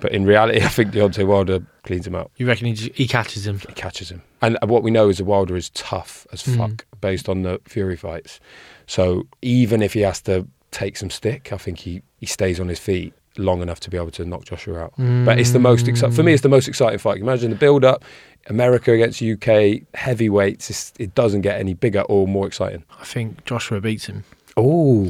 But 0.00 0.12
in 0.12 0.24
reality, 0.24 0.60
I 0.64 0.68
think 0.68 0.92
Deontay 0.92 1.26
Wilder 1.26 1.60
cleans 1.84 2.06
him 2.06 2.14
out. 2.14 2.30
You 2.36 2.46
reckon 2.46 2.66
he, 2.68 2.72
j- 2.74 2.92
he 2.94 3.06
catches 3.06 3.46
him? 3.46 3.58
He 3.60 3.72
catches 3.74 4.10
him. 4.10 4.22
And 4.42 4.56
what 4.62 4.82
we 4.82 4.90
know 4.90 5.08
is 5.08 5.18
that 5.18 5.24
Wilder 5.24 5.56
is 5.56 5.70
tough 5.70 6.26
as 6.32 6.42
Mm. 6.42 6.56
fuck 6.56 6.86
based 7.00 7.28
on 7.28 7.42
the 7.42 7.60
Fury 7.66 7.96
fights. 7.96 8.40
So 8.86 9.26
even 9.42 9.82
if 9.82 9.92
he 9.92 10.00
has 10.00 10.20
to 10.22 10.46
take 10.70 10.96
some 10.96 11.10
stick, 11.10 11.52
I 11.52 11.56
think 11.58 11.78
he, 11.80 12.02
he 12.18 12.26
stays 12.26 12.58
on 12.60 12.68
his 12.68 12.78
feet 12.78 13.12
long 13.36 13.62
enough 13.62 13.80
to 13.80 13.90
be 13.90 13.96
able 13.96 14.10
to 14.12 14.24
knock 14.24 14.44
Joshua 14.44 14.80
out. 14.80 14.92
But 14.96 15.38
it's 15.38 15.50
the 15.52 15.58
most 15.58 15.86
exciting, 15.88 16.14
for 16.16 16.22
me, 16.22 16.32
it's 16.32 16.42
the 16.42 16.48
most 16.48 16.66
exciting 16.68 16.98
fight. 16.98 17.18
Imagine 17.20 17.50
the 17.50 17.56
build 17.56 17.84
up, 17.84 18.04
America 18.48 18.92
against 18.92 19.22
UK, 19.22 19.82
heavyweights. 19.94 20.68
It's, 20.70 20.92
it 20.98 21.14
doesn't 21.14 21.42
get 21.42 21.58
any 21.60 21.74
bigger 21.74 22.00
or 22.02 22.26
more 22.26 22.46
exciting. 22.46 22.84
I 23.00 23.04
think 23.04 23.44
Joshua 23.44 23.80
beats 23.80 24.06
him. 24.06 24.24
Oh. 24.56 25.08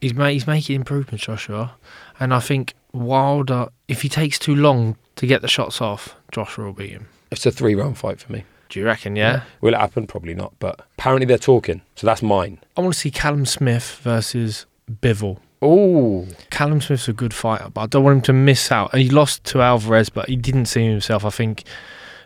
He's 0.00 0.14
ma- 0.14 0.28
he's 0.28 0.46
making 0.46 0.76
improvements, 0.76 1.24
Joshua, 1.26 1.74
and 2.20 2.32
I 2.32 2.40
think 2.40 2.74
Wilder, 2.92 3.68
if 3.86 4.02
he 4.02 4.08
takes 4.08 4.38
too 4.38 4.54
long 4.54 4.96
to 5.16 5.26
get 5.26 5.42
the 5.42 5.48
shots 5.48 5.80
off, 5.80 6.16
Joshua 6.32 6.66
will 6.66 6.72
beat 6.72 6.90
him. 6.90 7.08
It's 7.30 7.44
a 7.46 7.50
three 7.50 7.74
round 7.74 7.98
fight 7.98 8.20
for 8.20 8.32
me. 8.32 8.44
Do 8.68 8.78
you 8.78 8.86
reckon? 8.86 9.16
Yeah. 9.16 9.42
Will 9.60 9.74
it 9.74 9.80
happen? 9.80 10.06
Probably 10.06 10.34
not. 10.34 10.52
But 10.58 10.80
apparently 10.98 11.26
they're 11.26 11.38
talking. 11.38 11.82
So 11.96 12.06
that's 12.06 12.22
mine. 12.22 12.58
I 12.76 12.80
want 12.80 12.94
to 12.94 13.00
see 13.00 13.10
Callum 13.10 13.46
Smith 13.46 13.98
versus 14.02 14.66
Bivol. 14.90 15.38
Oh, 15.60 16.26
Callum 16.50 16.80
Smith's 16.80 17.08
a 17.08 17.12
good 17.12 17.34
fighter, 17.34 17.68
but 17.70 17.80
I 17.80 17.86
don't 17.86 18.04
want 18.04 18.16
him 18.18 18.22
to 18.22 18.32
miss 18.32 18.70
out. 18.70 18.94
He 18.94 19.10
lost 19.10 19.42
to 19.44 19.60
Alvarez, 19.60 20.08
but 20.08 20.28
he 20.28 20.36
didn't 20.36 20.66
see 20.66 20.86
himself. 20.86 21.24
I 21.24 21.30
think 21.30 21.64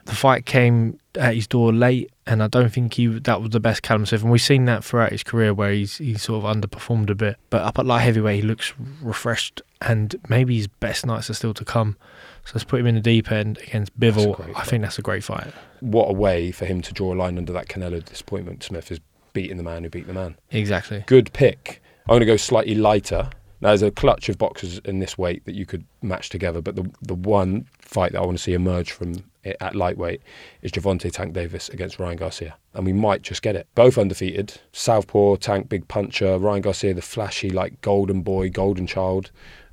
the 0.04 0.14
fight 0.14 0.44
came 0.44 0.98
at 1.14 1.34
his 1.34 1.46
door 1.46 1.72
late, 1.72 2.10
and 2.26 2.42
I 2.42 2.46
don't 2.46 2.72
think 2.72 2.94
he 2.94 3.06
that 3.06 3.40
was 3.40 3.50
the 3.50 3.60
best 3.60 3.82
Callum 3.82 4.06
Smith. 4.06 4.22
And 4.22 4.30
we've 4.30 4.40
seen 4.40 4.64
that 4.66 4.84
throughout 4.84 5.12
his 5.12 5.22
career, 5.22 5.52
where 5.52 5.72
he's 5.72 5.98
he's 5.98 6.22
sort 6.22 6.44
of 6.44 6.56
underperformed 6.56 7.10
a 7.10 7.14
bit. 7.14 7.36
But 7.50 7.62
up 7.62 7.78
at 7.78 7.86
light 7.86 8.00
heavyweight, 8.00 8.42
he 8.42 8.46
looks 8.46 8.72
refreshed, 9.00 9.62
and 9.80 10.14
maybe 10.28 10.56
his 10.56 10.68
best 10.68 11.04
nights 11.04 11.30
are 11.30 11.34
still 11.34 11.54
to 11.54 11.64
come. 11.64 11.96
So 12.44 12.52
let's 12.54 12.64
put 12.64 12.80
him 12.80 12.86
in 12.86 12.94
the 12.94 13.00
deep 13.00 13.30
end 13.30 13.58
against 13.58 13.98
Bivol. 13.98 14.52
I 14.56 14.64
think 14.64 14.82
that's 14.82 14.98
a 14.98 15.02
great 15.02 15.24
fight. 15.24 15.52
what 15.80 16.10
a 16.10 16.12
way 16.12 16.52
for 16.52 16.64
him 16.64 16.80
to 16.82 16.92
draw 16.92 17.12
a 17.12 17.16
line 17.16 17.38
under 17.38 17.52
that 17.52 17.68
Canelo 17.68 18.04
disappointment. 18.04 18.62
Smith 18.62 18.90
is 18.90 19.00
beating 19.32 19.56
the 19.56 19.62
man 19.62 19.84
who 19.84 19.90
beat 19.90 20.06
the 20.06 20.12
man. 20.12 20.36
Exactly. 20.50 21.04
Good 21.06 21.32
pick. 21.32 21.82
I'm 22.06 22.14
going 22.14 22.20
to 22.20 22.26
go 22.26 22.36
slightly 22.36 22.74
lighter. 22.74 23.30
Now, 23.60 23.68
there's 23.68 23.82
a 23.82 23.92
clutch 23.92 24.28
of 24.28 24.38
boxers 24.38 24.78
in 24.78 24.98
this 24.98 25.16
weight 25.16 25.44
that 25.44 25.54
you 25.54 25.64
could 25.66 25.84
match 26.02 26.28
together, 26.30 26.60
but 26.60 26.74
the 26.76 26.90
the 27.00 27.14
one 27.14 27.66
fight 27.80 28.12
that 28.12 28.20
I 28.20 28.24
want 28.24 28.38
to 28.38 28.42
see 28.42 28.54
emerge 28.54 28.90
from 28.90 29.22
at 29.44 29.74
lightweight 29.74 30.20
is 30.62 30.70
Gervonta 30.72 31.10
Tank 31.10 31.32
Davis 31.32 31.68
against 31.68 31.98
Ryan 31.98 32.16
Garcia, 32.16 32.56
and 32.74 32.86
we 32.86 32.92
might 32.92 33.22
just 33.22 33.42
get 33.42 33.56
it. 33.56 33.66
Both 33.74 33.98
undefeated. 33.98 34.60
Southpaw, 34.72 35.36
Tank, 35.36 35.68
big 35.68 35.88
puncher. 35.88 36.38
Ryan 36.38 36.62
Garcia, 36.62 36.94
the 36.94 37.02
flashy 37.02 37.50
like 37.50 37.80
golden 37.80 38.22
boy, 38.22 38.50
golden 38.50 38.86
child. 38.86 39.30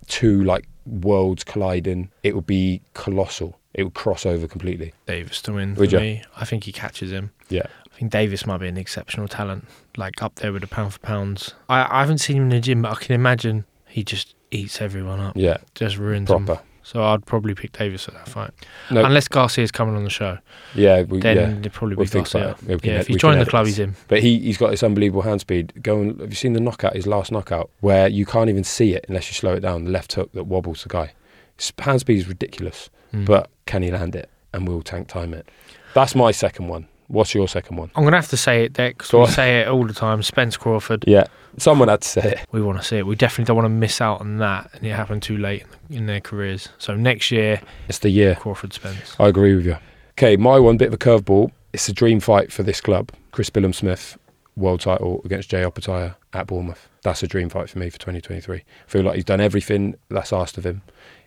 Two 0.07 0.43
like 0.43 0.67
worlds 0.85 1.43
colliding. 1.43 2.09
It 2.23 2.33
would 2.35 2.47
be 2.47 2.81
colossal. 2.93 3.57
It 3.75 3.83
would 3.83 3.93
cross 3.93 4.25
over 4.25 4.47
completely. 4.47 4.93
Davis 5.05 5.41
to 5.43 5.53
win 5.53 5.75
Would 5.75 5.91
for 5.91 5.97
ya? 5.97 6.01
me. 6.01 6.23
I 6.35 6.45
think 6.45 6.63
he 6.63 6.71
catches 6.71 7.11
him. 7.11 7.31
Yeah. 7.49 7.67
I 7.93 7.95
think 7.99 8.11
Davis 8.11 8.47
might 8.47 8.57
be 8.57 8.67
an 8.67 8.77
exceptional 8.77 9.27
talent, 9.27 9.67
like 9.95 10.23
up 10.23 10.35
there 10.35 10.51
with 10.51 10.61
the 10.63 10.67
pound 10.67 10.93
for 10.93 10.99
pounds. 10.99 11.53
I, 11.69 11.97
I 11.97 11.99
haven't 11.99 12.17
seen 12.17 12.37
him 12.37 12.43
in 12.43 12.49
the 12.49 12.59
gym, 12.59 12.81
but 12.81 12.91
I 12.93 12.95
can 12.95 13.13
imagine 13.13 13.65
he 13.87 14.03
just 14.03 14.33
eats 14.49 14.81
everyone 14.81 15.19
up. 15.19 15.33
Yeah. 15.35 15.57
Just 15.75 15.97
ruins 15.97 16.27
Proper. 16.29 16.45
them. 16.45 16.57
So 16.91 17.03
I'd 17.03 17.23
probably 17.23 17.53
pick 17.53 17.71
Davis 17.73 18.07
at 18.07 18.15
that 18.15 18.27
fight. 18.27 18.49
No. 18.89 19.05
Unless 19.05 19.27
Garcia's 19.27 19.69
coming 19.71 19.95
on 19.95 20.03
the 20.05 20.09
show. 20.09 20.39
Yeah, 20.73 21.03
we, 21.03 21.19
Then 21.19 21.37
yeah. 21.37 21.59
it'd 21.59 21.71
probably 21.71 21.95
We'll 21.95 22.07
be 22.07 22.11
Garcia. 22.11 22.51
it. 22.51 22.63
we 22.63 22.79
can 22.79 22.89
Yeah, 22.89 22.95
ed- 22.95 23.01
if 23.01 23.07
can 23.07 23.17
joining 23.19 23.39
the 23.39 23.45
club, 23.45 23.67
he's 23.67 23.77
in. 23.77 23.95
But 24.07 24.23
he 24.23 24.39
he's 24.39 24.57
got 24.57 24.71
this 24.71 24.81
unbelievable 24.81 25.21
hand 25.21 25.39
speed. 25.41 25.83
Go 25.83 26.01
and 26.01 26.19
have 26.19 26.31
you 26.31 26.35
seen 26.35 26.53
the 26.53 26.59
knockout? 26.59 26.95
His 26.95 27.05
last 27.05 27.31
knockout, 27.31 27.69
where 27.81 28.07
you 28.07 28.25
can't 28.25 28.49
even 28.49 28.63
see 28.63 28.95
it 28.95 29.05
unless 29.07 29.27
you 29.29 29.35
slow 29.35 29.53
it 29.53 29.59
down. 29.59 29.83
The 29.83 29.91
left 29.91 30.13
hook 30.13 30.31
that 30.33 30.45
wobbles 30.45 30.81
the 30.81 30.89
guy. 30.89 31.13
His 31.57 31.71
hand 31.77 31.99
speed 31.99 32.17
is 32.17 32.27
ridiculous, 32.27 32.89
Mm. 33.13 33.25
but 33.25 33.51
can 33.67 33.83
he 33.83 33.91
land 33.91 34.15
it? 34.15 34.27
And 34.51 34.67
will 34.67 34.81
Tank 34.81 35.07
time 35.09 35.35
it? 35.35 35.47
That's 35.93 36.15
my 36.15 36.31
second 36.31 36.69
one. 36.69 36.87
What's 37.09 37.33
your 37.35 37.47
second 37.47 37.75
one? 37.77 37.91
I'm 37.95 38.03
going 38.03 38.11
to 38.13 38.17
have 38.17 38.29
to 38.29 38.37
say 38.37 38.63
it, 38.63 38.73
Dec. 38.73 39.11
We 39.11 39.19
on. 39.19 39.27
say 39.27 39.59
it 39.61 39.67
all 39.67 39.85
the 39.85 39.93
time. 39.93 40.23
Spence 40.23 40.55
Crawford. 40.57 41.03
Yeah, 41.07 41.25
someone 41.57 41.87
had 41.89 42.01
to 42.01 42.07
say 42.07 42.21
it. 42.33 42.39
We 42.51 42.61
want 42.61 42.77
to 42.79 42.83
see 42.83 42.97
it. 42.97 43.05
We 43.05 43.15
definitely 43.15 43.45
don't 43.45 43.55
want 43.57 43.65
to 43.65 43.69
miss 43.69 43.99
out 43.99 44.21
on 44.21 44.37
that, 44.37 44.69
and 44.73 44.85
it 44.85 44.91
happened 44.91 45.23
too 45.23 45.37
late 45.37 45.65
in 45.89 46.05
their 46.05 46.21
careers. 46.21 46.69
So 46.77 46.95
next 46.95 47.31
year, 47.31 47.61
It's 47.87 47.99
the 47.99 48.09
year. 48.09 48.35
Crawford 48.35 48.73
Spence. 48.73 49.15
I 49.19 49.27
agree 49.27 49.55
with 49.55 49.65
you. 49.65 49.77
Okay, 50.11 50.37
my 50.37 50.59
one 50.59 50.77
bit 50.77 50.87
of 50.89 50.93
a 50.93 50.97
curveball. 50.97 51.51
It's 51.73 51.89
a 51.89 51.93
dream 51.93 52.19
fight 52.19 52.51
for 52.51 52.63
this 52.63 52.81
club. 52.81 53.11
Chris 53.31 53.49
Billam-Smith, 53.49 54.17
world 54.55 54.81
title 54.81 55.21
against 55.23 55.49
Jai 55.49 55.61
Opetaia 55.63 56.15
at 56.33 56.47
Bournemouth. 56.47 56.87
That's 57.03 57.23
a 57.23 57.27
dream 57.27 57.47
fight 57.49 57.69
for 57.69 57.79
me 57.79 57.89
for 57.89 57.97
2023. 57.99 58.57
I 58.57 58.61
feel 58.87 59.03
like 59.03 59.15
he's 59.15 59.23
done 59.23 59.39
everything 59.39 59.95
that's 60.09 60.33
asked 60.33 60.57
of 60.57 60.65
him. 60.65 60.81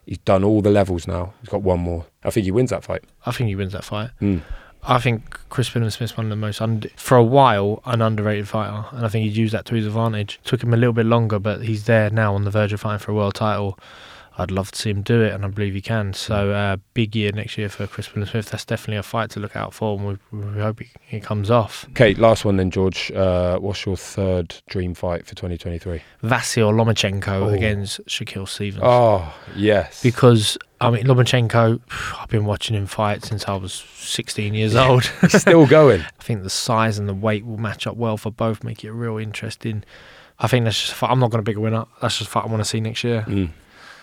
He's 0.05 0.19
done 0.19 0.43
all 0.45 0.61
the 0.63 0.71
levels 0.71 1.07
now. 1.07 1.33
He's 1.41 1.49
got 1.49 1.63
one 1.63 1.81
more. 1.81 2.07
I 2.25 2.31
think 2.31 2.45
he 2.45 2.51
wins 2.51 2.71
that 2.71 2.83
fight. 2.85 3.03
I 3.25 3.31
think 3.33 3.49
he 3.49 3.55
wins 3.57 3.73
that 3.73 3.85
fight. 3.85 4.11
Mm. 4.21 4.43
I 4.85 4.99
think 4.99 5.39
Chris 5.49 5.71
Billam-Smith's 5.71 6.17
one 6.17 6.27
of 6.27 6.31
the 6.31 6.37
most, 6.37 6.61
und- 6.61 6.91
for 6.97 7.17
a 7.17 7.23
while, 7.23 7.81
an 7.85 8.03
underrated 8.03 8.49
fighter, 8.49 8.85
and 8.93 9.05
I 9.07 9.09
think 9.09 9.25
he's 9.25 9.39
used 9.39 9.55
that 9.55 9.65
to 9.67 9.75
his 9.77 9.87
advantage. 9.87 10.41
Took 10.45 10.63
him 10.63 10.75
a 10.75 10.77
little 10.77 10.93
bit 10.93 11.07
longer, 11.07 11.39
but 11.39 11.63
he's 11.63 11.85
there 11.85 12.11
now 12.11 12.35
on 12.35 12.45
the 12.45 12.51
verge 12.51 12.73
of 12.73 12.81
fighting 12.81 12.99
for 12.99 13.13
a 13.13 13.15
world 13.15 13.35
title. 13.35 13.79
I'd 14.39 14.51
love 14.51 14.73
to 14.73 14.79
see 14.81 14.89
him 14.91 15.03
do 15.03 15.21
it, 15.23 15.35
and 15.35 15.45
I 15.45 15.49
believe 15.49 15.75
he 15.75 15.83
can. 15.83 16.15
So, 16.15 16.53
uh, 16.53 16.79
big 16.95 17.15
year 17.15 17.33
next 17.33 17.59
year 17.59 17.69
for 17.69 17.87
Chris 17.87 18.09
Billam-Smith. 18.09 18.51
That's 18.51 18.65
definitely 18.65 18.97
a 18.97 19.03
fight 19.03 19.29
to 19.33 19.41
look 19.41 19.55
out 19.55 19.75
for, 19.75 19.97
and 19.99 20.09
we, 20.33 20.39
we 20.55 20.61
hope 20.61 20.81
it, 20.81 21.21
comes 21.23 21.51
off. 21.51 21.85
Okay, 21.91 22.15
last 22.15 22.45
one 22.45 22.57
then, 22.57 22.71
George. 22.71 23.13
Uh, 23.13 23.59
what's 23.59 23.85
your 23.85 23.97
third 23.97 24.55
dream 24.69 24.95
fight 24.95 25.27
for 25.27 25.35
2023? 25.35 26.01
Vasyl 26.25 26.73
Lomachenko 26.73 27.29
Oh. 27.29 27.49
against 27.51 28.05
Shaquille 28.07 28.49
Stevens. 28.49 28.83
Oh, 28.85 29.33
yes. 29.55 30.03
Because, 30.03 30.57
I 30.83 30.91
mean, 30.91 31.05
Lomachenko, 31.05 31.81
I've 32.21 32.29
been 32.29 32.45
watching 32.45 32.77
him 32.77 32.87
fight 32.87 33.25
since 33.25 33.47
I 33.47 33.55
was 33.55 33.73
16 33.73 34.55
years 34.55 34.75
old. 34.75 35.05
He's 35.21 35.41
still 35.41 35.67
going. 35.69 36.01
I 36.01 36.23
think 36.23 36.43
the 36.43 36.51
size 36.51 36.99
and 36.99 37.09
the 37.09 37.15
weight 37.15 37.47
will 37.47 37.59
match 37.59 37.87
up 37.87 37.97
well 37.97 38.17
for 38.17 38.31
both, 38.31 38.65
make 38.65 38.85
it 38.85 38.93
real 38.93 39.19
interesting. 39.19 39.85
I 40.39 40.49
think 40.49 40.65
that's 40.65 40.81
just 40.81 40.93
a 40.93 40.95
fight. 40.97 41.11
I'm 41.11 41.21
not 41.21 41.31
going 41.31 41.43
to 41.45 41.49
pick 41.49 41.57
a 41.57 41.61
winner. 41.61 41.85
That's 42.01 42.19
just 42.19 42.29
a 42.29 42.33
fight 42.33 42.45
I 42.45 42.49
want 42.49 42.61
to 42.61 42.69
see 42.69 42.81
next 42.81 43.05
year. 43.05 43.25
Mm. 43.29 43.51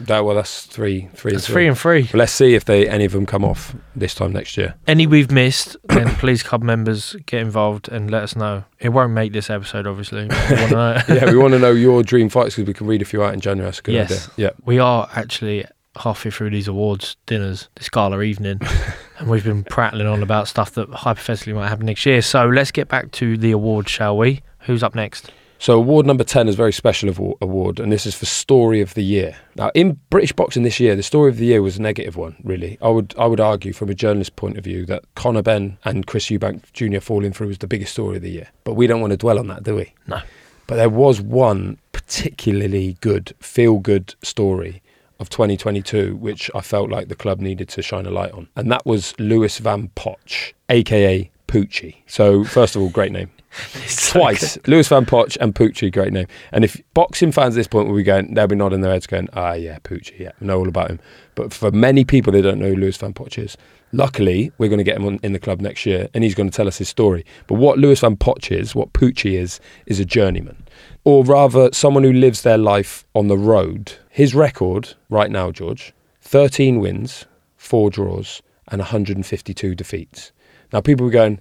That, 0.01 0.23
well, 0.23 0.35
that's 0.35 0.65
three, 0.65 1.09
three, 1.13 1.33
That's 1.33 1.45
and 1.47 1.53
three 1.53 1.67
and 1.67 1.77
three. 1.77 2.09
Let's 2.13 2.31
see 2.31 2.55
if 2.55 2.63
they 2.63 2.87
any 2.87 3.03
of 3.03 3.11
them 3.11 3.25
come 3.25 3.43
off 3.43 3.75
this 3.95 4.15
time 4.15 4.31
next 4.31 4.55
year. 4.55 4.75
Any 4.87 5.05
we've 5.05 5.29
missed, 5.29 5.75
then 5.83 6.07
please 6.15 6.41
club 6.41 6.63
members 6.63 7.17
get 7.25 7.41
involved 7.41 7.89
and 7.89 8.09
let 8.09 8.23
us 8.23 8.33
know. 8.33 8.63
It 8.79 8.89
won't 8.89 9.11
make 9.11 9.33
this 9.33 9.49
episode, 9.49 9.85
obviously. 9.85 10.21
We 10.21 10.27
want 10.29 10.69
to 10.69 10.69
know. 11.09 11.15
yeah, 11.15 11.25
we 11.29 11.37
want 11.37 11.51
to 11.53 11.59
know 11.59 11.71
your 11.71 12.01
dream 12.01 12.29
fights 12.29 12.55
because 12.55 12.67
we 12.67 12.73
can 12.73 12.87
read 12.87 13.01
a 13.01 13.05
few 13.05 13.21
out 13.21 13.33
in 13.33 13.41
January. 13.41 13.67
That's 13.67 13.79
a 13.79 13.81
good 13.81 13.95
yes. 13.95 14.29
idea. 14.29 14.47
Yeah. 14.47 14.65
We 14.65 14.79
are 14.79 15.09
actually 15.13 15.65
halfway 15.99 16.31
through 16.31 16.49
these 16.49 16.67
awards 16.67 17.17
dinners, 17.25 17.69
this 17.75 17.89
gala 17.89 18.21
evening, 18.21 18.59
and 19.19 19.29
we've 19.29 19.43
been 19.43 19.63
prattling 19.63 20.07
on 20.07 20.23
about 20.23 20.47
stuff 20.47 20.71
that 20.71 20.89
hypothetically 20.89 21.53
might 21.53 21.67
happen 21.67 21.85
next 21.85 22.05
year. 22.05 22.21
So 22.21 22.47
let's 22.47 22.71
get 22.71 22.87
back 22.87 23.11
to 23.13 23.37
the 23.37 23.51
awards, 23.51 23.91
shall 23.91 24.17
we? 24.17 24.41
Who's 24.61 24.83
up 24.83 24.95
next? 24.95 25.31
So 25.61 25.73
award 25.73 26.05
number 26.05 26.23
10 26.23 26.47
is 26.47 26.55
a 26.55 26.57
very 26.57 26.71
special 26.71 27.09
awa- 27.09 27.35
award, 27.41 27.81
and 27.81 27.91
this 27.91 28.05
is 28.05 28.15
for 28.15 28.25
Story 28.25 28.79
of 28.79 28.93
the 28.93 29.03
Year. 29.03 29.35
Now, 29.57 29.71
in 29.75 29.99
British 30.09 30.31
boxing 30.31 30.63
this 30.63 30.79
year, 30.79 30.95
the 30.95 31.03
Story 31.03 31.29
of 31.29 31.35
the 31.35 31.47
Year 31.47 31.61
was 31.61 31.77
a 31.77 31.81
negative 31.81 32.15
one, 32.15 32.37
really. 32.45 32.77
I 32.81 32.87
would 32.87 33.13
I 33.17 33.25
would 33.25 33.41
argue 33.41 33.73
from 33.73 33.89
a 33.89 33.93
journalist 33.93 34.37
point 34.37 34.57
of 34.57 34.63
view 34.63 34.85
that 34.85 35.03
Conor 35.15 35.41
Benn 35.41 35.77
and 35.83 36.07
Chris 36.07 36.27
Eubank 36.27 36.71
Jr. 36.71 37.01
falling 37.01 37.33
through 37.33 37.47
was 37.47 37.57
the 37.57 37.67
biggest 37.67 37.91
story 37.91 38.15
of 38.15 38.21
the 38.21 38.31
year. 38.31 38.47
But 38.63 38.75
we 38.75 38.87
don't 38.87 39.01
want 39.01 39.11
to 39.11 39.17
dwell 39.17 39.37
on 39.37 39.47
that, 39.47 39.63
do 39.63 39.75
we? 39.75 39.93
No. 40.07 40.21
But 40.65 40.77
there 40.77 40.89
was 40.89 41.19
one 41.19 41.77
particularly 41.91 42.95
good, 43.01 43.33
feel-good 43.39 44.15
story 44.21 44.81
of 45.19 45.29
2022, 45.29 46.15
which 46.15 46.49
I 46.55 46.61
felt 46.61 46.89
like 46.89 47.07
the 47.07 47.15
club 47.15 47.39
needed 47.39 47.69
to 47.69 47.81
shine 47.81 48.05
a 48.05 48.11
light 48.11 48.31
on. 48.31 48.47
And 48.55 48.71
that 48.71 48.85
was 48.85 49.13
Lewis 49.19 49.57
Van 49.59 49.89
Poetsch, 49.95 50.53
aka 50.69 51.29
Poochie. 51.47 51.97
So, 52.07 52.43
first 52.43 52.75
of 52.75 52.81
all, 52.81 52.89
great 52.89 53.11
name. 53.11 53.31
Twice. 54.09 54.57
Lewis 54.67 54.87
Van 54.87 55.05
Poetsch 55.05 55.37
and 55.41 55.55
Poochie, 55.55 55.91
great 55.91 56.13
name. 56.13 56.27
And 56.51 56.63
if 56.63 56.81
boxing 56.93 57.31
fans 57.31 57.55
at 57.55 57.59
this 57.59 57.67
point 57.67 57.87
will 57.87 57.95
be 57.95 58.03
going, 58.03 58.33
they'll 58.33 58.47
be 58.47 58.55
nodding 58.55 58.81
their 58.81 58.91
heads 58.91 59.07
going, 59.07 59.27
ah, 59.33 59.53
yeah, 59.53 59.79
Poochie, 59.79 60.19
yeah, 60.19 60.31
know 60.39 60.59
all 60.59 60.67
about 60.67 60.91
him. 60.91 60.99
But 61.35 61.53
for 61.53 61.71
many 61.71 62.05
people, 62.05 62.31
they 62.31 62.41
don't 62.41 62.59
know 62.59 62.69
who 62.69 62.75
Lewis 62.75 62.97
Van 62.97 63.13
Poetsch 63.13 63.43
is. 63.43 63.57
Luckily, 63.91 64.51
we're 64.57 64.69
going 64.69 64.79
to 64.79 64.83
get 64.83 64.97
him 64.97 65.05
on, 65.05 65.19
in 65.23 65.33
the 65.33 65.39
club 65.39 65.61
next 65.61 65.85
year 65.85 66.09
and 66.13 66.23
he's 66.23 66.35
going 66.35 66.49
to 66.49 66.55
tell 66.55 66.67
us 66.67 66.77
his 66.77 66.89
story. 66.89 67.25
But 67.47 67.55
what 67.55 67.79
Lewis 67.79 68.01
Van 68.01 68.15
Poetsch 68.15 68.55
is, 68.55 68.75
what 68.75 68.93
Poochie 68.93 69.33
is, 69.33 69.59
is 69.85 69.99
a 69.99 70.05
journeyman. 70.05 70.63
Or 71.03 71.23
rather, 71.23 71.69
someone 71.73 72.03
who 72.03 72.13
lives 72.13 72.43
their 72.43 72.57
life 72.57 73.05
on 73.15 73.27
the 73.27 73.37
road. 73.37 73.93
His 74.09 74.35
record 74.35 74.93
right 75.09 75.31
now, 75.31 75.51
George, 75.51 75.93
13 76.21 76.79
wins, 76.79 77.25
4 77.57 77.89
draws, 77.89 78.41
and 78.67 78.79
152 78.79 79.75
defeats. 79.75 80.31
Now, 80.71 80.81
people 80.81 81.07
are 81.07 81.11
going, 81.11 81.39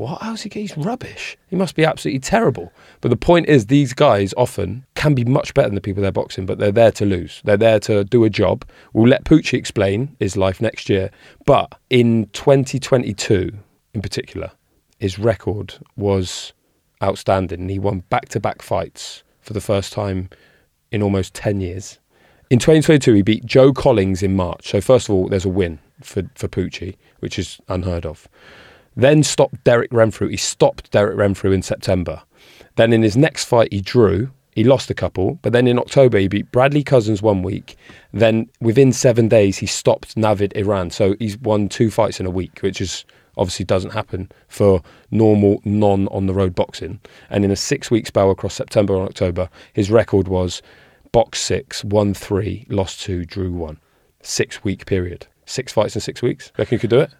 what? 0.00 0.22
How's 0.22 0.42
he 0.42 0.48
get? 0.48 0.60
He's 0.60 0.76
rubbish. 0.76 1.36
He 1.48 1.56
must 1.56 1.74
be 1.74 1.84
absolutely 1.84 2.20
terrible. 2.20 2.72
But 3.02 3.10
the 3.10 3.16
point 3.16 3.48
is, 3.48 3.66
these 3.66 3.92
guys 3.92 4.32
often 4.36 4.86
can 4.94 5.14
be 5.14 5.24
much 5.24 5.52
better 5.52 5.68
than 5.68 5.74
the 5.74 5.80
people 5.80 6.02
they're 6.02 6.10
boxing, 6.10 6.46
but 6.46 6.58
they're 6.58 6.72
there 6.72 6.92
to 6.92 7.04
lose. 7.04 7.42
They're 7.44 7.58
there 7.58 7.78
to 7.80 8.04
do 8.04 8.24
a 8.24 8.30
job. 8.30 8.64
We'll 8.94 9.08
let 9.08 9.24
Poochie 9.24 9.58
explain 9.58 10.16
his 10.18 10.36
life 10.36 10.60
next 10.60 10.88
year. 10.88 11.10
But 11.44 11.78
in 11.90 12.30
2022, 12.32 13.52
in 13.92 14.02
particular, 14.02 14.52
his 14.98 15.18
record 15.18 15.74
was 15.96 16.54
outstanding. 17.02 17.68
He 17.68 17.78
won 17.78 18.00
back 18.08 18.30
to 18.30 18.40
back 18.40 18.62
fights 18.62 19.22
for 19.40 19.52
the 19.52 19.60
first 19.60 19.92
time 19.92 20.30
in 20.90 21.02
almost 21.02 21.34
10 21.34 21.60
years. 21.60 21.98
In 22.50 22.58
2022, 22.58 23.14
he 23.14 23.22
beat 23.22 23.44
Joe 23.44 23.72
Collings 23.72 24.22
in 24.22 24.34
March. 24.34 24.70
So, 24.70 24.80
first 24.80 25.08
of 25.08 25.14
all, 25.14 25.28
there's 25.28 25.44
a 25.44 25.50
win 25.50 25.78
for, 26.02 26.22
for 26.34 26.48
Poochie, 26.48 26.96
which 27.20 27.38
is 27.38 27.60
unheard 27.68 28.04
of. 28.04 28.26
Then 28.96 29.22
stopped 29.22 29.62
Derek 29.64 29.92
Renfrew. 29.92 30.28
He 30.28 30.36
stopped 30.36 30.90
Derek 30.90 31.16
Renfrew 31.16 31.52
in 31.52 31.62
September. 31.62 32.22
Then 32.76 32.92
in 32.92 33.02
his 33.02 33.16
next 33.16 33.44
fight, 33.44 33.72
he 33.72 33.80
drew. 33.80 34.30
He 34.52 34.64
lost 34.64 34.90
a 34.90 34.94
couple, 34.94 35.38
but 35.42 35.52
then 35.52 35.68
in 35.68 35.78
October 35.78 36.18
he 36.18 36.26
beat 36.26 36.50
Bradley 36.50 36.82
Cousins 36.82 37.22
one 37.22 37.42
week. 37.42 37.76
Then 38.12 38.50
within 38.60 38.92
seven 38.92 39.28
days 39.28 39.58
he 39.58 39.66
stopped 39.66 40.16
Navid 40.16 40.54
Iran. 40.56 40.90
So 40.90 41.14
he's 41.18 41.38
won 41.38 41.68
two 41.68 41.90
fights 41.90 42.18
in 42.18 42.26
a 42.26 42.30
week, 42.30 42.58
which 42.60 42.80
is 42.80 43.04
obviously 43.36 43.64
doesn't 43.64 43.92
happen 43.92 44.30
for 44.48 44.82
normal 45.10 45.60
non 45.64 46.08
on 46.08 46.26
the 46.26 46.34
road 46.34 46.54
boxing. 46.54 47.00
And 47.30 47.44
in 47.44 47.50
a 47.50 47.56
six 47.56 47.90
week 47.90 48.06
spell 48.08 48.30
across 48.30 48.54
September 48.54 48.94
and 48.96 49.08
October, 49.08 49.48
his 49.72 49.90
record 49.90 50.26
was 50.26 50.62
box 51.12 51.40
six, 51.40 51.84
won 51.84 52.12
three, 52.12 52.66
lost 52.68 53.00
two, 53.00 53.24
drew 53.24 53.52
one. 53.52 53.78
Six 54.22 54.64
week 54.64 54.84
period. 54.84 55.26
Six 55.46 55.72
fights 55.72 55.94
in 55.94 56.00
six 56.00 56.22
weeks. 56.22 56.52
Reckon 56.58 56.76
you 56.76 56.80
could 56.80 56.90
do 56.90 57.00
it? 57.00 57.10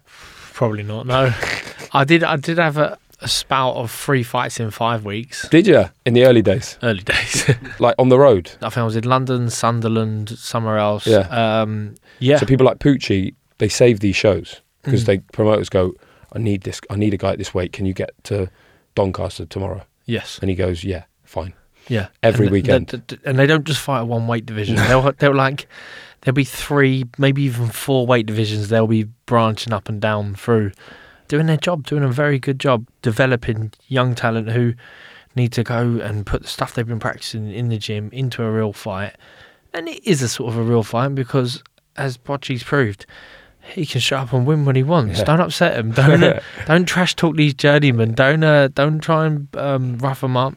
Probably 0.53 0.83
not. 0.83 1.05
No, 1.05 1.33
I 1.93 2.03
did. 2.03 2.23
I 2.23 2.35
did 2.37 2.57
have 2.57 2.77
a, 2.77 2.97
a 3.21 3.27
spout 3.27 3.75
of 3.75 3.91
three 3.91 4.23
fights 4.23 4.59
in 4.59 4.71
five 4.71 5.05
weeks. 5.05 5.47
Did 5.49 5.67
you 5.67 5.85
in 6.05 6.13
the 6.13 6.25
early 6.25 6.41
days? 6.41 6.77
Early 6.83 7.03
days, 7.03 7.49
like 7.79 7.95
on 7.97 8.09
the 8.09 8.19
road. 8.19 8.51
I 8.61 8.69
think 8.69 8.77
I 8.79 8.83
was 8.83 8.95
in 8.95 9.03
London, 9.05 9.49
Sunderland, 9.49 10.29
somewhere 10.37 10.77
else. 10.77 11.07
Yeah. 11.07 11.27
Um, 11.61 11.95
yeah. 12.19 12.37
So 12.37 12.45
people 12.45 12.65
like 12.65 12.79
Poochie, 12.79 13.33
they 13.57 13.69
save 13.69 13.99
these 13.99 14.15
shows 14.15 14.61
because 14.83 15.03
Mm. 15.03 15.05
they 15.05 15.17
promoters 15.33 15.69
go, 15.69 15.93
I 16.33 16.39
need 16.39 16.61
this. 16.63 16.81
I 16.89 16.95
need 16.95 17.13
a 17.13 17.17
guy 17.17 17.31
at 17.31 17.37
this 17.37 17.53
weight. 17.53 17.71
Can 17.73 17.85
you 17.85 17.93
get 17.93 18.11
to 18.25 18.49
Doncaster 18.95 19.45
tomorrow? 19.45 19.83
Yes. 20.05 20.39
And 20.41 20.49
he 20.49 20.55
goes, 20.55 20.83
Yeah, 20.83 21.03
fine. 21.23 21.53
Yeah, 21.87 22.07
Every 22.21 22.45
And 22.47 22.53
th- 22.53 22.63
weekend. 22.63 22.89
th- 22.89 23.07
th- 23.07 23.21
and 23.25 23.39
they 23.39 23.47
don't 23.47 23.65
just 23.65 23.79
fight 23.79 24.01
a 24.01 24.05
one 24.05 24.27
weight 24.27 24.45
division. 24.45 24.75
they'll 24.87 25.11
they'll 25.13 25.33
like 25.35 25.67
there'll 26.21 26.35
be 26.35 26.43
three, 26.43 27.05
maybe 27.17 27.41
even 27.43 27.67
four 27.69 28.05
weight 28.05 28.25
divisions. 28.27 28.69
There'll 28.69 28.85
be 28.87 29.07
branching 29.31 29.71
up 29.71 29.87
and 29.87 30.01
down 30.01 30.35
through, 30.35 30.73
doing 31.29 31.45
their 31.45 31.55
job, 31.55 31.87
doing 31.87 32.03
a 32.03 32.09
very 32.09 32.37
good 32.37 32.59
job, 32.59 32.85
developing 33.01 33.71
young 33.87 34.13
talent 34.13 34.49
who 34.49 34.73
need 35.37 35.53
to 35.53 35.63
go 35.63 36.01
and 36.01 36.25
put 36.25 36.41
the 36.41 36.49
stuff 36.49 36.73
they've 36.73 36.85
been 36.85 36.99
practicing 36.99 37.49
in 37.49 37.69
the 37.69 37.77
gym 37.77 38.09
into 38.11 38.43
a 38.43 38.51
real 38.51 38.73
fight. 38.73 39.15
And 39.73 39.87
it 39.87 40.05
is 40.05 40.21
a 40.21 40.27
sort 40.27 40.51
of 40.51 40.59
a 40.59 40.63
real 40.63 40.83
fight 40.83 41.15
because, 41.15 41.63
as 41.95 42.17
Poochie's 42.17 42.61
proved, 42.61 43.05
he 43.73 43.85
can 43.85 44.01
show 44.01 44.17
up 44.17 44.33
and 44.33 44.45
win 44.45 44.65
when 44.65 44.75
he 44.75 44.83
wants. 44.83 45.19
Yeah. 45.19 45.25
Don't 45.25 45.39
upset 45.41 45.77
him. 45.77 45.91
Don't 45.91 46.23
uh, 46.23 46.39
don't 46.65 46.85
trash 46.85 47.15
talk 47.15 47.35
these 47.35 47.53
journeymen. 47.53 48.13
Don't 48.13 48.43
uh, 48.43 48.67
don't 48.69 48.99
try 48.99 49.25
and 49.27 49.47
um, 49.55 49.97
rough 49.99 50.21
them 50.21 50.35
up. 50.37 50.55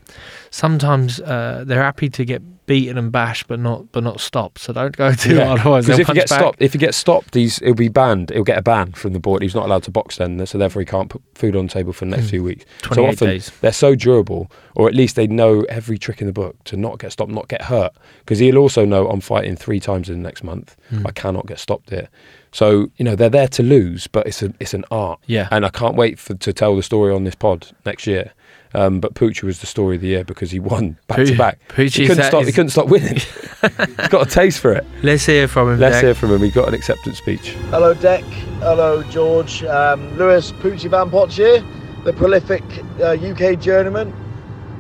Sometimes 0.51 1.21
uh, 1.21 1.65
they're 1.67 1.83
happy 1.83 2.09
to 2.11 2.25
get 2.25 2.43
beaten 2.67 2.97
and 2.97 3.13
bashed, 3.13 3.47
but 3.47 3.59
not 3.61 3.91
but 3.93 4.03
not 4.03 4.21
stopped. 4.21 4.59
So 4.61 4.73
don't 4.73 4.97
go 4.97 5.13
too 5.13 5.35
Yeah. 5.37 5.47
hard. 5.49 5.61
Otherwise, 5.61 5.89
if 5.89 5.99
he 5.99 6.05
punch 6.05 6.17
gets 6.17 6.31
back. 6.33 6.41
stopped, 6.41 6.63
if 6.63 6.73
he 6.73 6.79
gets 6.79 6.97
stopped, 6.97 7.35
he's 7.35 7.59
he'll 7.59 7.75
be 7.75 7.89
banned. 7.89 8.31
He'll 8.31 8.43
get 8.45 8.57
a 8.59 8.63
ban 8.63 8.93
from 8.93 9.13
the 9.13 9.21
board. 9.21 9.43
He's 9.43 9.55
not 9.55 9.67
allowed 9.67 9.83
to 9.85 9.91
box 9.91 10.17
then, 10.17 10.45
so 10.47 10.57
therefore 10.59 10.81
he 10.81 10.87
can't 10.87 11.11
put 11.11 11.23
food 11.35 11.57
on 11.57 11.67
the 11.67 11.73
table 11.73 11.93
for 11.93 12.05
the 12.05 12.13
next 12.13 12.27
Mm. 12.27 12.31
few 12.31 12.43
weeks. 12.45 12.65
So 12.83 12.89
28 12.95 13.09
often 13.13 13.29
days. 13.29 13.53
they're 13.61 13.73
so 13.73 13.95
durable, 13.95 14.51
or 14.75 14.89
at 14.89 14.95
least 14.95 15.17
they 15.17 15.27
know 15.27 15.63
every 15.69 15.99
trick 15.99 16.21
in 16.21 16.27
the 16.27 16.33
book 16.33 16.57
to 16.65 16.77
not 16.77 16.99
get 16.99 17.13
stopped, 17.13 17.31
not 17.33 17.49
get 17.49 17.63
hurt. 17.63 17.93
Because 18.21 18.39
he'll 18.39 18.59
also 18.59 18.85
know 18.87 19.09
I'm 19.11 19.21
fighting 19.21 19.57
three 19.57 19.81
times 19.81 20.09
in 20.09 20.17
the 20.17 20.23
next 20.23 20.43
month. 20.43 20.77
Mm. 20.91 21.07
I 21.07 21.11
cannot 21.11 21.47
get 21.47 21.59
stopped 21.59 21.91
here. 21.91 22.09
So 22.55 22.89
you 22.97 23.05
know 23.05 23.17
they're 23.17 23.29
there 23.29 23.49
to 23.49 23.63
lose, 23.65 24.07
but 24.07 24.29
it's 24.29 24.41
a 24.41 24.55
it's 24.61 24.75
an 24.75 24.85
art. 24.91 25.19
Yeah. 25.27 25.49
and 25.51 25.67
I 25.67 25.71
can't 25.71 25.97
wait 25.97 26.21
for 26.21 26.35
to 26.35 26.53
tell 26.53 26.77
the 26.77 26.85
story 26.85 27.13
on 27.13 27.25
this 27.25 27.35
pod 27.35 27.67
next 27.85 28.07
year. 28.07 28.33
Um, 28.77 29.01
but 29.01 29.15
Poochie 29.15 29.43
was 29.43 29.61
the 29.61 29.67
story 29.67 29.97
of 29.97 30.03
the 30.03 30.09
year 30.09 30.25
because 30.25 30.51
he 30.53 30.61
won 30.61 30.97
back 31.09 31.19
to 31.27 31.37
back. 31.37 31.59
Poochie's 31.69 31.95
He 31.95 32.03
couldn't 32.07 32.19
that 32.19 32.29
stop. 32.29 32.45
He 32.45 32.53
couldn't 32.53 32.71
stop 32.71 32.89
winning. 32.89 33.15
He's 33.61 34.09
got 34.09 34.27
a 34.27 34.31
taste 34.31 34.61
for 34.61 34.73
it. 34.73 34.85
Let's 35.03 35.27
hear 35.27 35.49
from 35.49 35.73
him. 35.73 35.81
Let's 35.81 35.97
Jack. 35.97 36.05
hear 36.05 36.15
from 36.15 36.33
him. 36.33 36.43
He 36.43 36.51
got 36.51 36.69
an 36.69 36.75
acceptance 36.75 37.19
speech. 37.19 37.51
Hello, 37.71 37.93
Dec. 37.95 38.23
Hello, 38.61 39.03
George. 39.05 39.65
Um, 39.65 40.17
Lewis 40.17 40.53
Poochie 40.53 40.89
Van 40.91 41.11
Poetsch 41.11 41.33
here, 41.35 41.65
the 42.05 42.13
prolific 42.13 42.63
uh, 43.01 43.13
UK 43.15 43.61
journeyman. 43.61 44.13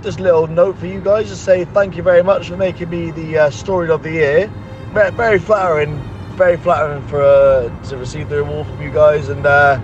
Just 0.03 0.21
a 0.21 0.23
little 0.23 0.47
note 0.47 0.77
for 0.79 0.87
you 0.87 1.01
guys 1.01 1.29
to 1.29 1.37
say 1.37 1.65
thank 1.65 1.97
you 1.97 2.03
very 2.05 2.23
much 2.23 2.49
for 2.49 2.57
making 2.57 2.91
me 2.91 3.11
the 3.11 3.39
uh, 3.39 3.51
story 3.51 3.91
of 3.91 4.03
the 4.05 4.13
year. 4.13 4.47
Very, 4.93 5.11
very 5.13 5.39
flattering, 5.39 5.99
very 6.35 6.57
flattering 6.57 7.07
for 7.09 7.23
uh, 7.23 7.69
to 7.89 7.97
receive 7.97 8.29
the 8.29 8.41
award 8.41 8.67
from 8.67 8.83
you 8.83 8.91
guys. 8.91 9.29
And 9.29 9.45
uh, 9.47 9.81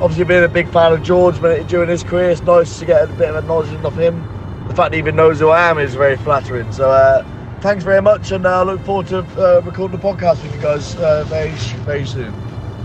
obviously, 0.00 0.24
being 0.24 0.44
a 0.44 0.48
big 0.48 0.68
fan 0.70 0.92
of 0.92 1.02
George 1.02 1.38
when- 1.40 1.66
during 1.66 1.88
his 1.88 2.02
career, 2.02 2.30
it's 2.30 2.42
nice 2.42 2.78
to 2.78 2.86
get 2.86 3.04
a 3.04 3.06
bit 3.08 3.30
of 3.30 3.36
acknowledgement 3.36 3.84
of 3.84 3.96
him. 3.96 4.20
The 4.68 4.74
fact 4.74 4.90
that 4.90 4.94
he 4.94 4.98
even 4.98 5.16
knows 5.16 5.40
who 5.40 5.48
I 5.48 5.68
am 5.68 5.78
is 5.78 5.94
very 5.94 6.16
flattering. 6.16 6.72
So. 6.72 6.90
Uh, 6.90 7.24
Thanks 7.62 7.84
very 7.84 8.02
much, 8.02 8.32
and 8.32 8.44
I 8.44 8.62
uh, 8.62 8.64
look 8.64 8.80
forward 8.80 9.06
to 9.06 9.18
uh, 9.18 9.60
recording 9.64 9.96
the 9.96 10.02
podcast 10.02 10.42
with 10.42 10.52
you 10.52 10.60
guys 10.60 10.96
uh, 10.96 11.22
very, 11.28 11.52
very 11.84 12.04
soon. 12.04 12.34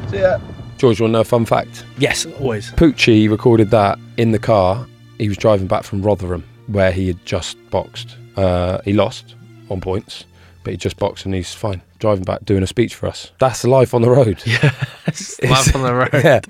See 0.08 0.20
ya. 0.20 0.38
George, 0.78 1.00
you 1.00 1.06
want 1.06 1.14
to 1.14 1.14
know 1.14 1.22
a 1.22 1.24
fun 1.24 1.46
fact? 1.46 1.84
Yes, 1.98 2.28
always. 2.40 2.70
Poochie 2.74 3.28
recorded 3.28 3.72
that 3.72 3.98
in 4.18 4.34
the 4.34 4.38
car. 4.38 4.86
He 5.18 5.28
was 5.30 5.38
driving 5.38 5.66
back 5.66 5.82
from 5.82 6.04
Rotherham, 6.04 6.44
where 6.68 6.92
he 6.92 7.08
had 7.08 7.26
just 7.26 7.58
boxed. 7.72 8.18
Uh, 8.36 8.80
he 8.86 8.94
lost 8.94 9.34
on 9.72 9.82
points, 9.82 10.26
but 10.68 10.74
he 10.74 10.78
just 10.78 10.98
boxed 10.98 11.24
and 11.26 11.34
he's 11.34 11.54
fine. 11.54 11.82
Driving 11.98 12.26
back, 12.26 12.44
doing 12.44 12.62
a 12.62 12.68
speech 12.68 12.94
for 12.94 13.08
us. 13.08 13.32
That's 13.40 13.64
life 13.64 13.94
on 13.94 14.02
the 14.02 14.10
road. 14.10 14.44
Yeah, 14.46 14.74
life 15.50 15.74
on 15.74 15.84
the 15.84 15.94
road. 15.94 16.10
Yeah. 16.14 16.42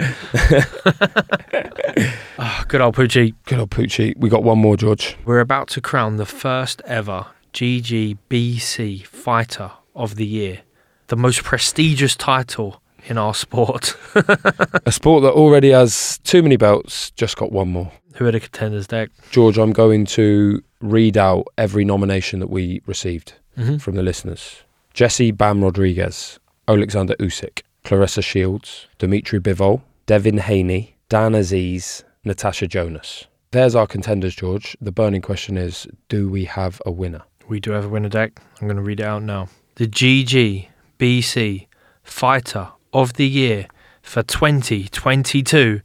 Oh, 2.40 2.64
good 2.68 2.82
old 2.82 2.96
Poochie. 2.96 3.36
Good 3.46 3.60
old 3.60 3.70
Poochie. 3.70 4.18
We 4.18 4.28
got 4.28 4.42
one 4.42 4.58
more, 4.58 4.76
George. 4.76 5.16
We're 5.24 5.40
about 5.40 5.68
to 5.70 5.82
crown 5.82 6.16
the 6.16 6.26
first 6.26 6.82
ever 6.86 7.28
GGBC 7.54 9.06
Fighter 9.06 9.70
of 9.96 10.16
the 10.16 10.26
Year, 10.26 10.62
the 11.10 11.16
most 11.16 11.44
prestigious 11.44 12.16
title 12.16 12.82
in 13.06 13.20
our 13.20 13.36
sport. 13.36 13.96
A 14.16 14.92
sport 14.92 15.22
that 15.22 15.34
already 15.34 15.70
has 15.70 16.18
too 16.24 16.42
many 16.42 16.58
belts, 16.58 17.12
just 17.12 17.38
got 17.38 17.52
one 17.52 17.70
more. 17.70 17.92
Who 18.16 18.26
are 18.26 18.32
the 18.32 18.40
contenders, 18.40 18.88
Dec? 18.88 19.10
George, 19.30 19.60
I'm 19.60 19.74
going 19.74 20.06
to 20.08 20.64
read 20.82 21.18
out 21.18 21.46
every 21.56 21.86
nomination 21.86 22.40
that 22.40 22.50
we 22.50 22.82
received 22.88 23.34
Mhm. 23.58 23.82
from 23.82 23.96
the 23.96 24.04
listeners 24.04 24.64
Jesse 24.94 25.32
Bam 25.32 25.64
Rodriguez, 25.64 26.40
Alexander 26.68 27.16
Usyk, 27.20 27.62
Claressa 27.84 28.24
Shields, 28.24 28.88
Dmitry 29.00 29.40
Bivol, 29.40 29.82
Devin 30.06 30.38
Haney, 30.40 30.96
Dan 31.10 31.34
Azeez, 31.34 32.04
Natasha 32.24 32.68
Jonas. 32.68 33.26
There's 33.52 33.76
our 33.76 33.88
contenders, 33.88 34.36
George. 34.36 34.76
The 34.82 34.92
burning 34.92 35.22
question 35.22 35.56
is 35.58 35.88
do 36.10 36.28
we 36.30 36.46
have 36.46 36.82
a 36.86 36.92
winner? 36.92 37.22
We 37.48 37.60
do 37.60 37.72
have 37.72 37.86
a 37.86 37.90
winner, 37.90 38.10
Dec. 38.10 38.32
I'm 38.60 38.68
going 38.68 38.76
to 38.78 38.84
read 38.84 39.00
it 39.00 39.06
out 39.06 39.24
now. 39.24 39.48
The 39.76 39.88
GGBC 39.88 41.68
Fighter 42.04 42.70
of 42.92 43.14
the 43.14 43.28
Year 43.28 43.68
for 44.02 44.24
2022 44.24 45.82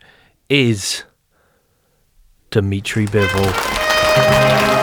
is 0.48 1.04
Dmitry 2.50 3.06
Bivol. 3.06 4.81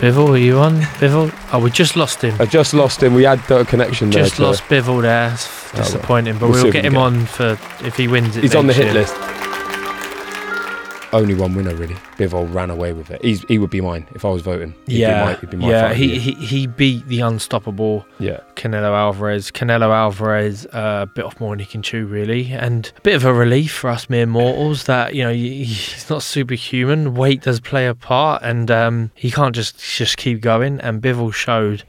Bivol, 0.00 0.30
are 0.30 0.36
you 0.38 0.58
on? 0.58 0.76
Bivol? 1.00 1.32
Oh, 1.52 1.58
we 1.58 1.70
just 1.70 1.96
lost 1.96 2.22
him. 2.22 2.36
I 2.40 2.46
just 2.46 2.72
lost 2.72 3.02
him. 3.02 3.14
We 3.14 3.24
had 3.24 3.40
the 3.48 3.64
connection 3.64 4.10
there. 4.10 4.22
Just 4.22 4.36
to- 4.36 4.42
lost 4.42 4.62
Bivol 4.64 5.02
there. 5.02 5.32
It's 5.32 5.48
Oh, 5.74 5.78
disappointing, 5.78 6.38
but 6.38 6.48
We'll 6.50 6.62
we'll 6.64 6.72
get 6.72 6.84
him 6.84 6.92
can 6.94 7.02
on 7.02 7.26
for 7.26 7.58
if 7.84 7.96
he 7.96 8.06
wins 8.08 8.36
it. 8.36 8.42
He's 8.42 8.54
on 8.54 8.66
the 8.68 8.72
hit 8.72 8.86
year. 8.86 8.94
list. 8.94 9.14
Only 11.12 11.34
one 11.34 11.54
winner, 11.54 11.74
really. 11.74 11.94
Bivol 12.16 12.52
ran 12.52 12.68
away 12.68 12.92
with 12.92 13.10
it. 13.10 13.24
He's, 13.24 13.42
he 13.44 13.58
would 13.58 13.70
be 13.70 13.80
mine 13.80 14.06
if 14.14 14.24
I 14.24 14.28
was 14.28 14.42
voting. 14.42 14.74
He'd 14.86 14.98
yeah, 14.98 15.24
be 15.24 15.26
my, 15.26 15.40
he'd 15.40 15.50
be 15.50 15.56
my 15.56 15.70
yeah. 15.70 15.80
fighter 15.88 15.92
of 15.94 15.98
the 15.98 16.18
He, 16.18 16.32
he 16.32 16.46
he 16.46 16.66
beat 16.66 17.06
the 17.08 17.20
unstoppable 17.20 18.06
Yeah. 18.18 18.40
Canelo 18.56 18.94
Alvarez. 18.94 19.50
Canelo 19.50 19.90
Alvarez, 19.90 20.66
uh, 20.66 21.00
a 21.02 21.06
bit 21.06 21.24
off 21.24 21.40
more 21.40 21.50
than 21.52 21.60
he 21.60 21.66
can 21.66 21.82
chew, 21.82 22.06
really, 22.06 22.52
and 22.52 22.92
a 22.96 23.00
bit 23.00 23.14
of 23.14 23.24
a 23.24 23.32
relief 23.32 23.72
for 23.72 23.88
us 23.88 24.10
mere 24.10 24.26
mortals 24.26 24.84
that 24.84 25.14
you 25.14 25.22
know 25.22 25.32
he's 25.32 26.08
not 26.10 26.22
superhuman. 26.22 27.14
Weight 27.14 27.42
does 27.42 27.60
play 27.60 27.86
a 27.86 27.94
part, 27.94 28.42
and 28.42 28.70
um, 28.70 29.10
he 29.14 29.30
can't 29.30 29.54
just 29.54 29.78
just 29.78 30.18
keep 30.18 30.40
going. 30.40 30.78
And 30.80 31.00
Bivol 31.00 31.32
showed 31.32 31.84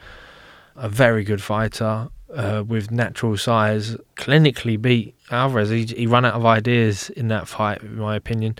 a 0.75 0.87
very 0.87 1.25
good 1.25 1.41
fighter 1.41 2.07
uh, 2.33 2.63
with 2.65 2.89
natural 2.89 3.35
size. 3.37 3.97
Clinically 4.15 4.81
beat 4.81 5.15
Alvarez. 5.29 5.69
He, 5.69 5.85
he 5.85 6.07
ran 6.07 6.23
out 6.25 6.35
of 6.35 6.45
ideas 6.45 7.09
in 7.09 7.27
that 7.29 7.47
fight, 7.47 7.81
in 7.81 7.97
my 7.97 8.15
opinion. 8.15 8.57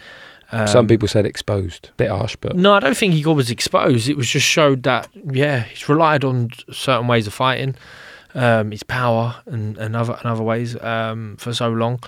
Some 0.52 0.80
Um, 0.80 0.88
people 0.88 1.08
said 1.08 1.26
exposed. 1.28 1.92
Bit 1.98 2.10
harsh, 2.10 2.36
but 2.42 2.56
no, 2.56 2.74
I 2.74 2.80
don't 2.80 2.98
think 2.98 3.14
he 3.14 3.24
was 3.26 3.52
exposed. 3.52 4.10
It 4.10 4.18
was 4.18 4.28
just 4.28 4.48
showed 4.48 4.82
that 4.84 5.08
yeah, 5.32 5.60
he's 5.64 5.88
relied 5.88 6.24
on 6.24 6.50
certain 6.72 7.08
ways 7.08 7.28
of 7.28 7.34
fighting, 7.36 7.76
um, 8.34 8.72
his 8.72 8.82
power 8.84 9.36
and, 9.46 9.78
and 9.78 9.96
other 9.96 10.14
and 10.14 10.26
other 10.26 10.42
ways 10.44 10.76
um, 10.82 11.36
for 11.38 11.54
so 11.54 11.70
long, 11.70 12.00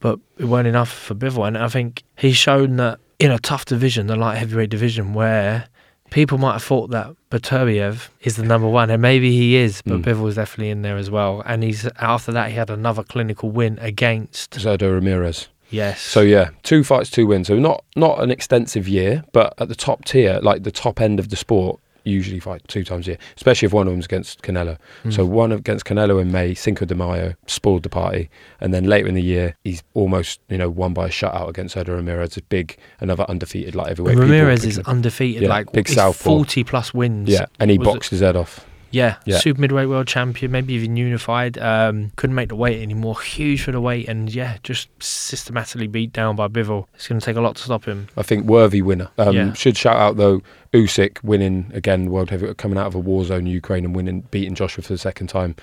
but 0.00 0.18
it 0.38 0.46
weren't 0.46 0.68
enough 0.68 0.90
for 0.90 1.14
Bivol. 1.14 1.46
And 1.46 1.58
I 1.58 1.68
think 1.68 2.02
he's 2.16 2.36
shown 2.36 2.76
that 2.76 2.98
in 3.18 3.30
a 3.30 3.38
tough 3.38 3.66
division, 3.66 4.06
the 4.06 4.16
light 4.16 4.38
heavyweight 4.38 4.70
division, 4.70 5.12
where 5.12 5.66
people 6.08 6.38
might 6.38 6.54
have 6.54 6.62
thought 6.64 6.90
that 6.90 7.14
Beterbiev 7.30 8.08
is 8.22 8.36
the 8.36 8.42
number 8.42 8.66
one, 8.68 8.88
and 8.90 9.02
maybe 9.02 9.32
he 9.32 9.56
is, 9.56 9.82
but 9.82 10.00
Mm. 10.00 10.04
Bivol 10.04 10.28
is 10.28 10.36
definitely 10.36 10.70
in 10.70 10.80
there 10.82 10.96
as 10.96 11.10
well. 11.10 11.42
And 11.44 11.62
he's 11.62 11.86
after 11.98 12.32
that 12.32 12.48
he 12.50 12.56
had 12.56 12.70
another 12.70 13.02
clinical 13.02 13.50
win 13.50 13.78
against 13.82 14.52
Zurdo 14.52 14.90
Ramirez. 14.94 15.48
Yes. 15.70 16.00
So 16.00 16.20
yeah, 16.20 16.50
two 16.62 16.82
fights, 16.84 17.10
two 17.10 17.26
wins. 17.26 17.46
So 17.48 17.58
not 17.58 17.84
not 17.96 18.22
an 18.22 18.30
extensive 18.30 18.88
year, 18.88 19.24
but 19.32 19.54
at 19.58 19.68
the 19.68 19.74
top 19.74 20.04
tier, 20.04 20.40
like 20.42 20.62
the 20.64 20.72
top 20.72 21.00
end 21.00 21.18
of 21.20 21.28
the 21.28 21.36
sport, 21.36 21.78
usually 22.02 22.40
fight 22.40 22.66
two 22.66 22.82
times 22.82 23.06
a 23.06 23.10
year, 23.12 23.18
especially 23.36 23.66
if 23.66 23.72
one 23.72 23.86
of 23.86 23.92
them's 23.92 24.06
against 24.06 24.42
Canelo. 24.42 24.78
Mm. 25.04 25.12
So 25.12 25.24
one 25.26 25.52
against 25.52 25.84
Canelo 25.84 26.20
in 26.20 26.32
May, 26.32 26.54
Cinco 26.54 26.86
de 26.86 26.94
Mayo, 26.94 27.34
spoiled 27.46 27.82
the 27.82 27.88
party, 27.88 28.30
and 28.60 28.72
then 28.72 28.84
later 28.84 29.06
in 29.06 29.14
the 29.14 29.22
year, 29.22 29.54
he's 29.64 29.82
almost 29.94 30.40
you 30.48 30.58
know 30.58 30.70
won 30.70 30.92
by 30.94 31.06
a 31.06 31.10
shutout 31.10 31.48
against 31.48 31.76
Zurdo 31.76 31.88
Ramirez, 31.94 32.36
a 32.36 32.42
big 32.42 32.76
another 33.00 33.24
undefeated 33.28 33.74
like 33.74 33.88
heavyweight. 33.88 34.14
people 34.16 34.22
Ramirez 34.28 34.64
is 34.64 34.78
undefeated, 34.80 35.42
Yeah, 35.42 35.48
like 35.50 35.70
big 35.72 35.88
southpaw. 35.88 36.24
forty 36.24 36.64
plus 36.64 36.92
wins. 36.94 37.28
Yeah, 37.28 37.46
and 37.60 37.70
he 37.70 37.76
it- 37.76 37.82
boxed 37.82 38.10
his 38.10 38.20
head 38.20 38.34
off. 38.36 38.66
Yeah, 38.92 39.16
Yeah. 39.24 39.38
super 39.38 39.60
midweight 39.60 39.88
world 39.88 40.06
champion, 40.08 40.50
maybe 40.50 40.74
even 40.74 40.96
unified. 40.96 41.56
Um, 41.58 42.10
couldn't 42.16 42.34
make 42.34 42.48
the 42.48 42.56
weight 42.56 42.82
anymore. 42.82 43.20
Huge 43.20 43.62
for 43.62 43.72
the 43.72 43.80
weight, 43.80 44.08
and 44.08 44.32
yeah, 44.34 44.56
just 44.62 44.88
systematically 45.02 45.86
beat 45.86 46.12
down 46.12 46.36
by 46.36 46.48
Bivol. 46.48 46.86
It's 46.94 47.06
going 47.08 47.20
to 47.20 47.24
take 47.24 47.36
a 47.36 47.40
lot 47.40 47.56
to 47.56 47.62
stop 47.62 47.84
him. 47.84 48.08
I 48.16 48.22
think 48.22 48.46
worthy 48.46 48.82
winner. 48.82 49.08
Um, 49.18 49.34
Yeah. 49.34 49.52
Should 49.52 49.76
shout 49.76 49.96
out 49.96 50.16
though 50.16 50.42
Usyk 50.72 51.22
winning 51.22 51.70
again 51.74 52.10
world 52.10 52.30
heavyweight, 52.30 52.56
coming 52.58 52.78
out 52.78 52.86
of 52.86 52.94
a 52.94 52.98
war 52.98 53.24
zone 53.24 53.40
in 53.40 53.46
Ukraine 53.46 53.84
and 53.84 53.94
winning, 53.94 54.22
beating 54.30 54.54
Joshua 54.54 54.82
for 54.82 54.92
the 54.92 54.98
second 54.98 55.28
time. 55.28 55.54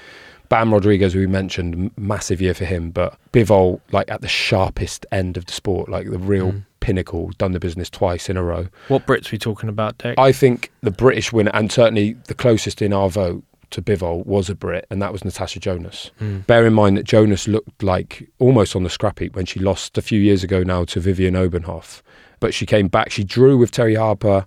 Bam 0.50 0.74
Rodriguez, 0.74 1.16
we 1.16 1.28
mentioned, 1.28 1.92
massive 1.98 2.42
year 2.42 2.54
for 2.54 2.66
him, 2.66 2.92
but 2.92 3.18
Bivol 3.34 3.82
like 3.92 4.10
at 4.10 4.22
the 4.22 4.28
sharpest 4.28 5.06
end 5.12 5.38
of 5.38 5.46
the 5.46 5.52
sport, 5.54 5.90
like 5.90 6.10
the 6.10 6.18
real 6.20 6.52
Mm. 6.54 6.64
pinnacle, 6.80 7.32
done 7.38 7.52
the 7.52 7.60
business 7.60 7.90
twice 7.90 8.30
in 8.30 8.38
a 8.38 8.44
row. 8.44 8.68
What 8.88 9.06
Brits 9.06 9.32
we 9.32 9.38
talking 9.38 9.68
about, 9.70 9.98
Dec? 9.98 10.16
I 10.18 10.32
think 10.32 10.72
the 10.82 10.92
British 10.92 11.34
winner, 11.34 11.52
and 11.54 11.72
certainly 11.72 12.16
the 12.28 12.34
closest 12.34 12.82
in 12.82 12.94
our 12.94 13.10
vote 13.10 13.44
to 13.72 13.82
Bivol, 13.82 14.26
was 14.26 14.50
a 14.50 14.56
Brit, 14.56 14.86
and 14.90 15.02
that 15.02 15.12
was 15.12 15.26
Natasha 15.26 15.60
Jonas. 15.60 16.12
Mm. 16.22 16.46
Bear 16.48 16.66
in 16.66 16.74
mind 16.74 16.96
that 16.96 17.04
Jonas 17.04 17.48
looked 17.50 17.84
like 17.84 18.30
almost 18.40 18.76
on 18.76 18.84
the 18.84 18.90
scrap 18.90 19.20
heap 19.20 19.36
when 19.36 19.46
she 19.46 19.60
lost 19.60 19.98
a 19.98 20.02
few 20.02 20.20
years 20.22 20.44
ago 20.44 20.64
now 20.64 20.86
to 20.86 21.02
Viviane 21.02 21.36
Obenauf. 21.36 22.02
But 22.40 22.54
she 22.54 22.66
came 22.66 22.88
back. 22.88 23.12
She 23.12 23.24
drew 23.26 23.58
with 23.58 23.72
Terri 23.72 23.98
Harper 23.98 24.46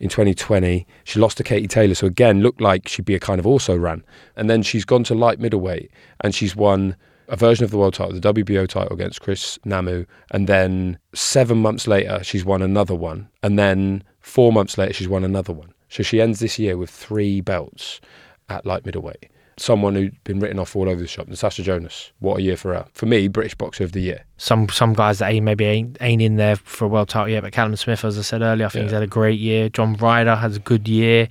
in 0.00 0.08
2020. 0.08 0.86
She 1.04 1.20
lost 1.20 1.36
to 1.36 1.44
Katie 1.44 1.68
Taylor, 1.68 1.94
so 1.94 2.06
again 2.06 2.40
looked 2.40 2.60
like 2.60 2.88
she'd 2.88 3.04
be 3.04 3.14
a 3.14 3.20
kind 3.20 3.38
of 3.38 3.46
also 3.46 3.76
ran. 3.76 4.02
And 4.34 4.50
then 4.50 4.62
she's 4.62 4.84
gone 4.84 5.04
to 5.04 5.14
light 5.14 5.38
middleweight 5.38 5.90
and 6.20 6.34
she's 6.34 6.56
won 6.56 6.96
a 7.28 7.36
version 7.36 7.64
of 7.64 7.70
the 7.70 7.78
world 7.78 7.94
title, 7.94 8.18
the 8.18 8.34
WBO 8.34 8.66
title 8.66 8.92
against 8.92 9.20
Chris 9.20 9.58
Namu, 9.64 10.04
and 10.32 10.48
then 10.48 10.98
seven 11.14 11.58
months 11.58 11.86
later 11.86 12.24
she's 12.24 12.44
won 12.44 12.60
another 12.60 12.94
one, 12.94 13.28
and 13.44 13.56
then 13.56 14.02
four 14.18 14.52
months 14.52 14.76
later 14.76 14.92
she's 14.92 15.08
won 15.08 15.22
another 15.22 15.52
one. 15.52 15.72
So 15.88 16.02
she 16.02 16.20
ends 16.20 16.40
this 16.40 16.58
year 16.58 16.76
with 16.76 16.90
three 16.90 17.40
belts 17.40 18.00
at 18.48 18.66
light 18.66 18.84
middleweight. 18.84 19.30
Someone 19.60 19.94
who'd 19.94 20.16
been 20.24 20.40
written 20.40 20.58
off 20.58 20.74
all 20.74 20.88
over 20.88 21.00
the 21.00 21.06
shop, 21.06 21.28
Natasha 21.28 21.62
Jonas. 21.62 22.12
What 22.20 22.38
a 22.38 22.42
year 22.42 22.56
for 22.56 22.72
her. 22.72 22.86
For 22.94 23.04
me, 23.04 23.28
British 23.28 23.54
Boxer 23.54 23.84
of 23.84 23.92
the 23.92 24.00
Year. 24.00 24.24
some 24.38 24.68
some 24.70 24.94
guys 24.94 25.18
that 25.18 25.30
ain't, 25.30 25.44
maybe 25.44 25.66
ain't, 25.66 25.98
ain't 26.00 26.22
in 26.22 26.36
there 26.36 26.56
for 26.56 26.86
a 26.86 26.88
world 26.88 27.10
title 27.10 27.28
yet, 27.28 27.42
but 27.42 27.52
Callum 27.52 27.76
Smith, 27.76 28.02
as 28.04 28.18
I 28.18 28.22
said 28.22 28.40
earlier, 28.40 28.66
I 28.66 28.68
think 28.70 28.84
he's 28.84 28.92
had 28.92 29.02
a 29.02 29.06
great 29.06 29.38
year. 29.38 29.68
John 29.68 29.94
Ryder 29.94 30.36
has 30.36 30.56
a 30.56 30.60
good 30.60 30.88
year. 30.88 31.28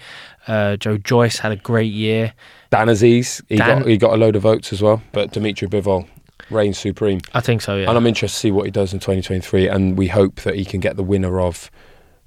Uh, 0.48 0.78
Joe 0.78 0.98
Joyce 0.98 1.40
had 1.40 1.52
a 1.52 1.56
great 1.56 1.92
year. 1.92 2.34
Dan 2.70 2.88
Azeez, 2.88 3.42
he 3.50 3.56
Dan- 3.58 3.80
got 3.80 3.88
he 3.88 3.98
got 3.98 4.14
a 4.14 4.18
load 4.18 4.36
of 4.36 4.44
votes 4.44 4.72
as 4.72 4.82
well, 4.82 5.02
but 5.12 5.32
Dmitry 5.32 5.68
Bivol 5.68 6.08
reigns 6.52 6.78
supreme. 6.78 7.20
I 7.34 7.42
think 7.42 7.62
so, 7.62 7.76
yeah. 7.78 7.90
And 7.90 7.98
I'm 7.98 8.06
interested 8.08 8.36
to 8.36 8.40
see 8.40 8.52
what 8.52 8.66
he 8.66 8.72
does 8.72 8.94
in 8.94 9.00
2023, 9.00 9.68
and 9.68 9.98
we 9.98 10.08
hope 10.08 10.42
that 10.42 10.56
he 10.56 10.66
can 10.66 10.80
get 10.80 10.96
the 10.96 11.04
winner 11.04 11.40
of 11.40 11.70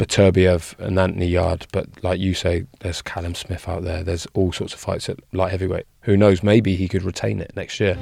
Beterbiev 0.03 0.77
and 0.81 0.99
Anthony 0.99 1.27
Yarde. 1.29 1.67
But 1.73 1.87
like 2.03 2.19
you 2.19 2.35
say, 2.35 2.65
there's 2.81 3.03
Callum 3.03 3.35
Smith 3.37 3.69
out 3.69 3.85
there. 3.85 4.03
There's 4.03 4.27
all 4.35 4.51
sorts 4.53 4.75
of 4.75 4.81
fights 4.81 5.09
at 5.09 5.21
light 5.33 5.53
heavyweight. 5.53 5.87
Who 6.03 6.17
knows? 6.17 6.43
Maybe 6.43 6.75
he 6.75 6.89
could 6.89 7.05
retain 7.05 7.41
it 7.41 7.53
next 7.55 7.79
year. 7.79 7.97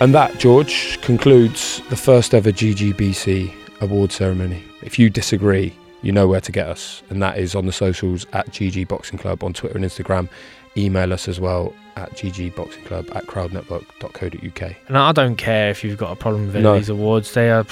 And 0.00 0.12
that, 0.16 0.36
George, 0.40 1.00
concludes 1.02 1.80
the 1.88 1.96
first 1.96 2.34
ever 2.34 2.50
GGBC 2.50 3.52
award 3.80 4.10
ceremony. 4.10 4.64
If 4.82 4.98
you 4.98 5.08
disagree, 5.08 5.72
you 6.02 6.10
know 6.10 6.26
where 6.26 6.40
to 6.40 6.50
get 6.50 6.66
us, 6.66 7.04
and 7.08 7.22
that 7.22 7.38
is 7.38 7.54
on 7.54 7.66
the 7.66 7.72
socials 7.72 8.26
at 8.32 8.48
GG 8.48 8.88
Boxing 8.88 9.20
Club 9.20 9.44
on 9.44 9.52
Twitter 9.52 9.76
and 9.76 9.84
Instagram. 9.84 10.28
Email 10.76 11.12
us 11.12 11.28
as 11.28 11.38
well 11.38 11.72
at 11.94 12.10
ggboxingclub 12.16 13.14
at 13.14 13.26
crowdnetwork.co.uk. 13.26 14.74
And 14.88 14.98
I 14.98 15.12
don't 15.12 15.36
care 15.36 15.70
if 15.70 15.84
you've 15.84 15.98
got 15.98 16.10
a 16.10 16.16
problem 16.16 16.46
with 16.46 16.56
any 16.56 16.64
No. 16.64 16.72
of 16.72 16.80
these 16.80 16.88
awards. 16.88 17.32
They 17.34 17.50
are 17.52 17.64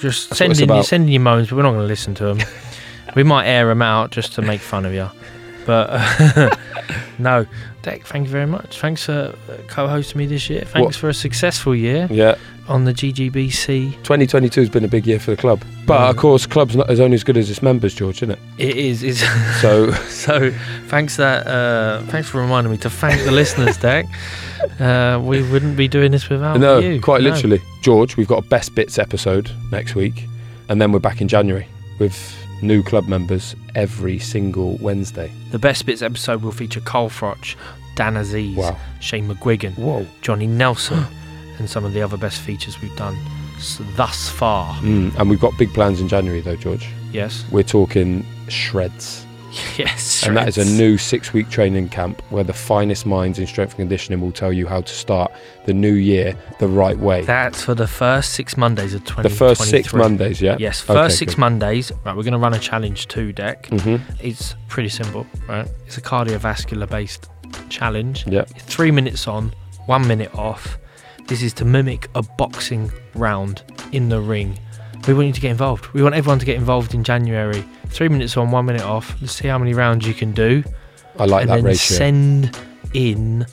just 0.00 0.30
That's 0.30 0.38
sending 0.38 0.58
you 0.58 0.64
about. 0.64 0.86
sending 0.86 1.12
you 1.12 1.20
moans, 1.20 1.48
but 1.48 1.56
we're 1.56 1.62
not 1.62 1.70
going 1.70 1.82
to 1.82 1.86
listen 1.86 2.14
to 2.16 2.24
them. 2.24 2.38
we 3.16 3.22
might 3.22 3.46
air 3.46 3.66
them 3.66 3.82
out 3.82 4.10
just 4.10 4.34
to 4.34 4.42
make 4.42 4.60
fun 4.60 4.84
of 4.84 4.92
you. 4.92 5.08
But 5.66 6.58
no, 7.18 7.46
Dec, 7.88 8.04
thank 8.04 8.26
you 8.26 8.30
very 8.32 8.46
much. 8.46 8.80
Thanks 8.80 9.04
for 9.06 9.12
uh, 9.48 9.56
co-hosting 9.68 10.18
me 10.18 10.26
this 10.26 10.48
year. 10.50 10.60
Thanks 10.62 10.84
What- 10.86 10.94
for 10.94 11.08
a 11.08 11.14
successful 11.14 11.74
year 11.74 12.06
Yeah. 12.10 12.34
on 12.68 12.84
the 12.84 12.92
GGBC. 12.92 13.92
2022 14.02 14.60
has 14.60 14.68
been 14.68 14.84
a 14.84 14.88
big 14.88 15.06
year 15.06 15.18
for 15.18 15.30
the 15.30 15.36
club. 15.36 15.62
But 15.86 16.10
of 16.10 16.16
course, 16.16 16.44
club's 16.46 16.76
not 16.76 16.90
is 16.90 17.00
only 17.00 17.14
as 17.14 17.24
good 17.24 17.36
as 17.36 17.48
its 17.50 17.62
members, 17.62 17.94
George, 17.94 18.16
isn't 18.18 18.32
it? 18.32 18.38
It 18.58 18.76
is. 18.76 19.02
It's 19.02 19.20
So- 19.62 19.90
so 20.08 20.50
thanks 20.88 21.16
that 21.16 21.46
uh, 21.46 22.02
thanks 22.10 22.28
for 22.28 22.40
reminding 22.40 22.70
me 22.72 22.78
to 22.78 22.90
thank 22.90 23.22
the 23.24 23.32
listeners, 23.32 23.78
Dec. 23.86 24.04
Uh, 24.80 25.20
we 25.20 25.42
wouldn't 25.50 25.76
be 25.76 25.88
doing 25.88 26.10
this 26.12 26.28
without 26.28 26.58
no, 26.60 26.78
you. 26.78 27.00
quite 27.00 27.22
No. 27.22 27.30
literally. 27.30 27.60
George, 27.82 28.16
we've 28.16 28.28
got 28.28 28.44
a 28.44 28.48
best 28.48 28.74
bits 28.74 28.98
episode 28.98 29.50
next 29.72 29.94
week, 29.94 30.26
and 30.68 30.80
then 30.80 30.92
we're 30.92 30.98
back 30.98 31.20
in 31.20 31.28
January 31.28 31.66
with 31.98 32.34
new 32.60 32.82
club 32.82 33.06
members 33.06 33.54
every 33.76 34.18
single 34.18 34.76
Wednesday. 34.80 35.30
The 35.52 35.60
Best 35.60 35.86
Bits 35.86 36.02
episode 36.02 36.42
will 36.42 36.50
feature 36.50 36.80
Carl 36.80 37.08
Froch, 37.08 37.54
Dan 37.98 38.14
Azeez, 38.14 38.54
Wow. 38.54 38.76
Shane 39.00 39.28
McGuigan, 39.28 39.76
Whoa. 39.76 40.06
Johnny 40.22 40.46
Nelson, 40.46 41.04
and 41.58 41.68
some 41.68 41.84
of 41.84 41.92
the 41.92 42.00
other 42.00 42.16
best 42.16 42.40
features 42.40 42.80
we've 42.80 42.94
done 42.96 43.16
thus 43.96 44.28
far. 44.28 44.74
Mm, 44.76 45.18
and 45.18 45.28
we've 45.28 45.40
got 45.40 45.52
big 45.58 45.74
plans 45.74 46.00
in 46.00 46.06
January, 46.06 46.40
though, 46.40 46.54
George. 46.54 46.88
Yes. 47.12 47.44
We're 47.50 47.64
talking 47.64 48.24
shreds. 48.48 49.24
Yes. 49.78 50.24
And 50.26 50.36
that 50.36 50.46
is 50.46 50.58
a 50.58 50.64
new 50.64 50.98
six 50.98 51.32
week 51.32 51.48
training 51.48 51.88
camp 51.88 52.20
where 52.30 52.44
the 52.44 52.52
finest 52.52 53.06
minds 53.06 53.38
in 53.38 53.46
strength 53.46 53.70
and 53.72 53.78
conditioning 53.78 54.20
will 54.20 54.30
tell 54.30 54.52
you 54.52 54.66
how 54.66 54.82
to 54.82 54.92
start 54.94 55.32
the 55.66 55.72
new 55.72 55.94
year 55.94 56.36
the 56.60 56.68
right 56.68 56.98
way. 56.98 57.22
That's 57.22 57.62
for 57.62 57.74
the 57.74 57.86
first 57.88 58.34
six 58.34 58.56
Mondays 58.56 58.92
of 58.94 59.00
2023. 59.04 59.22
The 59.30 59.36
first 59.36 59.70
six 59.70 59.94
Mondays, 59.94 60.40
yeah? 60.42 60.56
Yes, 60.60 60.84
Okay, 60.84 60.92
first 60.92 61.18
six 61.18 61.34
good. 61.34 61.40
Mondays. 61.40 61.90
Right, 62.04 62.14
we're 62.14 62.22
going 62.24 62.32
to 62.34 62.38
run 62.38 62.54
a 62.54 62.58
challenge 62.58 63.08
too, 63.08 63.32
Dec. 63.32 63.62
Mhm. 63.70 64.00
It's 64.20 64.54
pretty 64.68 64.90
simple, 64.90 65.26
right? 65.48 65.66
It's 65.86 65.96
a 65.96 66.02
cardiovascular 66.02 66.88
based 66.88 67.28
challenge. 67.68 68.26
Yeah. 68.26 68.44
Three 68.44 68.90
minutes 68.90 69.26
on, 69.28 69.52
one 69.86 70.06
minute 70.06 70.34
off. 70.34 70.78
This 71.26 71.42
is 71.42 71.52
to 71.54 71.64
mimic 71.64 72.08
a 72.14 72.22
boxing 72.22 72.90
round 73.14 73.62
in 73.92 74.08
the 74.08 74.20
ring. 74.20 74.58
We 75.06 75.14
want 75.14 75.26
you 75.28 75.32
to 75.32 75.40
get 75.40 75.50
involved. 75.50 75.86
We 75.88 76.02
want 76.02 76.14
everyone 76.14 76.38
to 76.38 76.46
get 76.46 76.56
involved 76.56 76.94
in 76.94 77.04
January. 77.04 77.64
Three 77.86 78.08
minutes 78.08 78.36
on, 78.36 78.50
one 78.50 78.66
minute 78.66 78.82
off. 78.82 79.16
Let's 79.20 79.32
see 79.32 79.48
how 79.48 79.58
many 79.58 79.74
rounds 79.74 80.06
you 80.06 80.14
can 80.14 80.32
do. 80.32 80.62
I 81.18 81.24
like 81.24 81.42
and 81.42 81.50
that 81.50 81.56
then 81.56 81.64
ratio. 81.64 81.96
send 81.96 82.58
in 82.94 83.46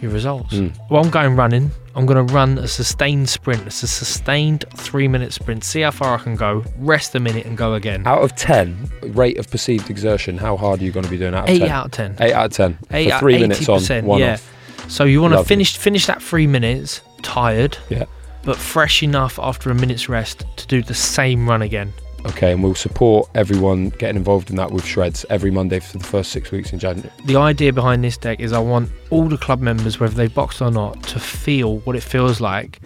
your 0.00 0.10
results. 0.10 0.54
Mm. 0.54 0.76
Well, 0.90 1.04
I'm 1.04 1.10
going 1.10 1.36
running. 1.36 1.70
I'm 1.98 2.06
going 2.06 2.24
to 2.24 2.32
run 2.32 2.58
a 2.58 2.68
sustained 2.68 3.28
sprint. 3.28 3.66
It's 3.66 3.82
a 3.82 3.88
sustained 3.88 4.64
three 4.76 5.08
minute 5.08 5.32
sprint. 5.32 5.64
See 5.64 5.80
how 5.80 5.90
far 5.90 6.14
I 6.16 6.22
can 6.22 6.36
go. 6.36 6.64
Rest 6.78 7.12
a 7.16 7.20
minute 7.20 7.44
and 7.44 7.56
go 7.58 7.74
again. 7.74 8.06
Out 8.06 8.22
of 8.22 8.36
10, 8.36 8.88
rate 9.08 9.36
of 9.36 9.50
perceived 9.50 9.90
exertion, 9.90 10.38
how 10.38 10.56
hard 10.56 10.80
are 10.80 10.84
you 10.84 10.92
going 10.92 11.04
to 11.04 11.10
be 11.10 11.18
doing 11.18 11.34
out 11.34 11.44
of 11.48 11.50
Eight 11.50 11.58
10? 11.58 11.68
out 11.70 11.86
of 11.86 11.90
10. 11.90 12.16
8 12.20 12.32
out 12.32 12.46
of 12.46 12.52
10. 12.52 12.78
Eight 12.92 13.08
For 13.08 13.14
out- 13.14 13.20
three 13.20 13.38
minutes 13.40 13.68
on, 13.68 13.80
80%, 13.80 14.04
one 14.04 14.20
yeah. 14.20 14.34
off. 14.34 14.54
So 14.88 15.04
you 15.04 15.20
want 15.20 15.32
to 15.32 15.38
Lovely. 15.38 15.48
finish 15.48 15.76
finish 15.76 16.06
that 16.06 16.22
three 16.22 16.46
minutes 16.46 17.00
tired, 17.22 17.76
Yeah. 17.90 18.04
but 18.44 18.56
fresh 18.56 19.02
enough 19.02 19.38
after 19.42 19.68
a 19.70 19.74
minute's 19.74 20.08
rest 20.08 20.44
to 20.56 20.66
do 20.68 20.82
the 20.82 20.94
same 20.94 21.48
run 21.48 21.62
again. 21.62 21.92
Okay, 22.28 22.52
and 22.52 22.62
we'll 22.62 22.74
support 22.74 23.28
everyone 23.34 23.88
getting 23.90 24.16
involved 24.16 24.50
in 24.50 24.56
that 24.56 24.70
with 24.70 24.84
shreds 24.84 25.24
every 25.30 25.50
Monday 25.50 25.80
for 25.80 25.98
the 25.98 26.04
first 26.04 26.30
six 26.30 26.50
weeks 26.50 26.72
in 26.72 26.78
January. 26.78 27.10
The 27.24 27.36
idea 27.36 27.72
behind 27.72 28.04
this 28.04 28.18
Dec 28.18 28.38
is 28.38 28.52
I 28.52 28.58
want 28.58 28.90
all 29.10 29.28
the 29.28 29.38
club 29.38 29.60
members, 29.60 29.98
whether 29.98 30.14
they've 30.14 30.32
boxed 30.32 30.60
or 30.60 30.70
not, 30.70 31.02
to 31.04 31.18
feel 31.18 31.78
what 31.80 31.96
it 31.96 32.02
feels 32.02 32.40
like 32.40 32.80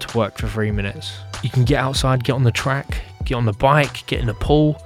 to 0.00 0.18
work 0.18 0.36
for 0.38 0.48
three 0.48 0.72
minutes. 0.72 1.16
You 1.42 1.50
can 1.50 1.64
get 1.64 1.78
outside, 1.78 2.24
get 2.24 2.32
on 2.32 2.42
the 2.42 2.52
track, 2.52 3.00
get 3.24 3.36
on 3.36 3.44
the 3.44 3.52
bike, 3.52 4.04
get 4.06 4.20
in 4.20 4.26
the 4.26 4.34
pool, 4.34 4.84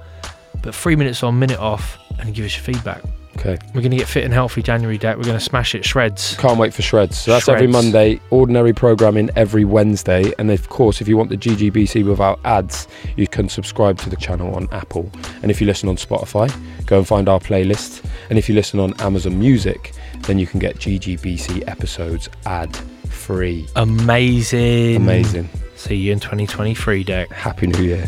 but 0.61 0.73
three 0.73 0.95
minutes 0.95 1.23
on, 1.23 1.37
minute 1.39 1.59
off, 1.59 1.97
and 2.19 2.33
give 2.33 2.45
us 2.45 2.55
your 2.55 2.63
feedback. 2.63 3.01
Okay. 3.39 3.57
We're 3.67 3.81
going 3.81 3.91
to 3.91 3.97
get 3.97 4.07
fit 4.07 4.23
and 4.23 4.33
healthy 4.33 4.63
January 4.63 4.97
Dec. 4.97 5.15
We're 5.15 5.23
going 5.23 5.37
to 5.37 5.43
smash 5.43 5.75
it 5.75 5.85
shreds. 5.85 6.35
Can't 6.37 6.57
wait 6.57 6.73
for 6.73 6.81
shreds. 6.81 7.19
So 7.19 7.31
that's 7.31 7.47
every 7.47 7.67
Monday, 7.67 8.19
ordinary 8.31 8.73
programming 8.73 9.29
every 9.35 9.63
Wednesday. 9.63 10.31
And 10.39 10.49
of 10.49 10.69
course, 10.69 11.01
if 11.01 11.07
you 11.07 11.17
want 11.17 11.29
the 11.29 11.37
GGBC 11.37 12.03
without 12.03 12.39
ads, 12.45 12.87
you 13.15 13.27
can 13.27 13.47
subscribe 13.47 13.99
to 13.99 14.09
the 14.09 14.15
channel 14.15 14.55
on 14.55 14.67
Apple. 14.71 15.11
And 15.43 15.51
if 15.51 15.61
you 15.61 15.67
listen 15.67 15.87
on 15.87 15.97
Spotify, 15.97 16.51
go 16.87 16.97
and 16.97 17.07
find 17.07 17.29
our 17.29 17.39
playlist. 17.39 18.03
And 18.29 18.39
if 18.39 18.49
you 18.49 18.55
listen 18.55 18.79
on 18.79 18.99
Amazon 19.01 19.37
Music, 19.37 19.93
then 20.21 20.39
you 20.39 20.47
can 20.47 20.59
get 20.59 20.77
GGBC 20.77 21.67
episodes 21.67 22.29
ad 22.45 22.75
free. 23.09 23.67
Amazing. 23.75 24.95
Amazing. 24.95 25.49
See 25.75 25.95
you 25.95 26.11
in 26.11 26.19
2023 26.19 27.05
Dec. 27.05 27.31
Happy 27.31 27.67
New 27.67 27.83
Year. 27.83 28.07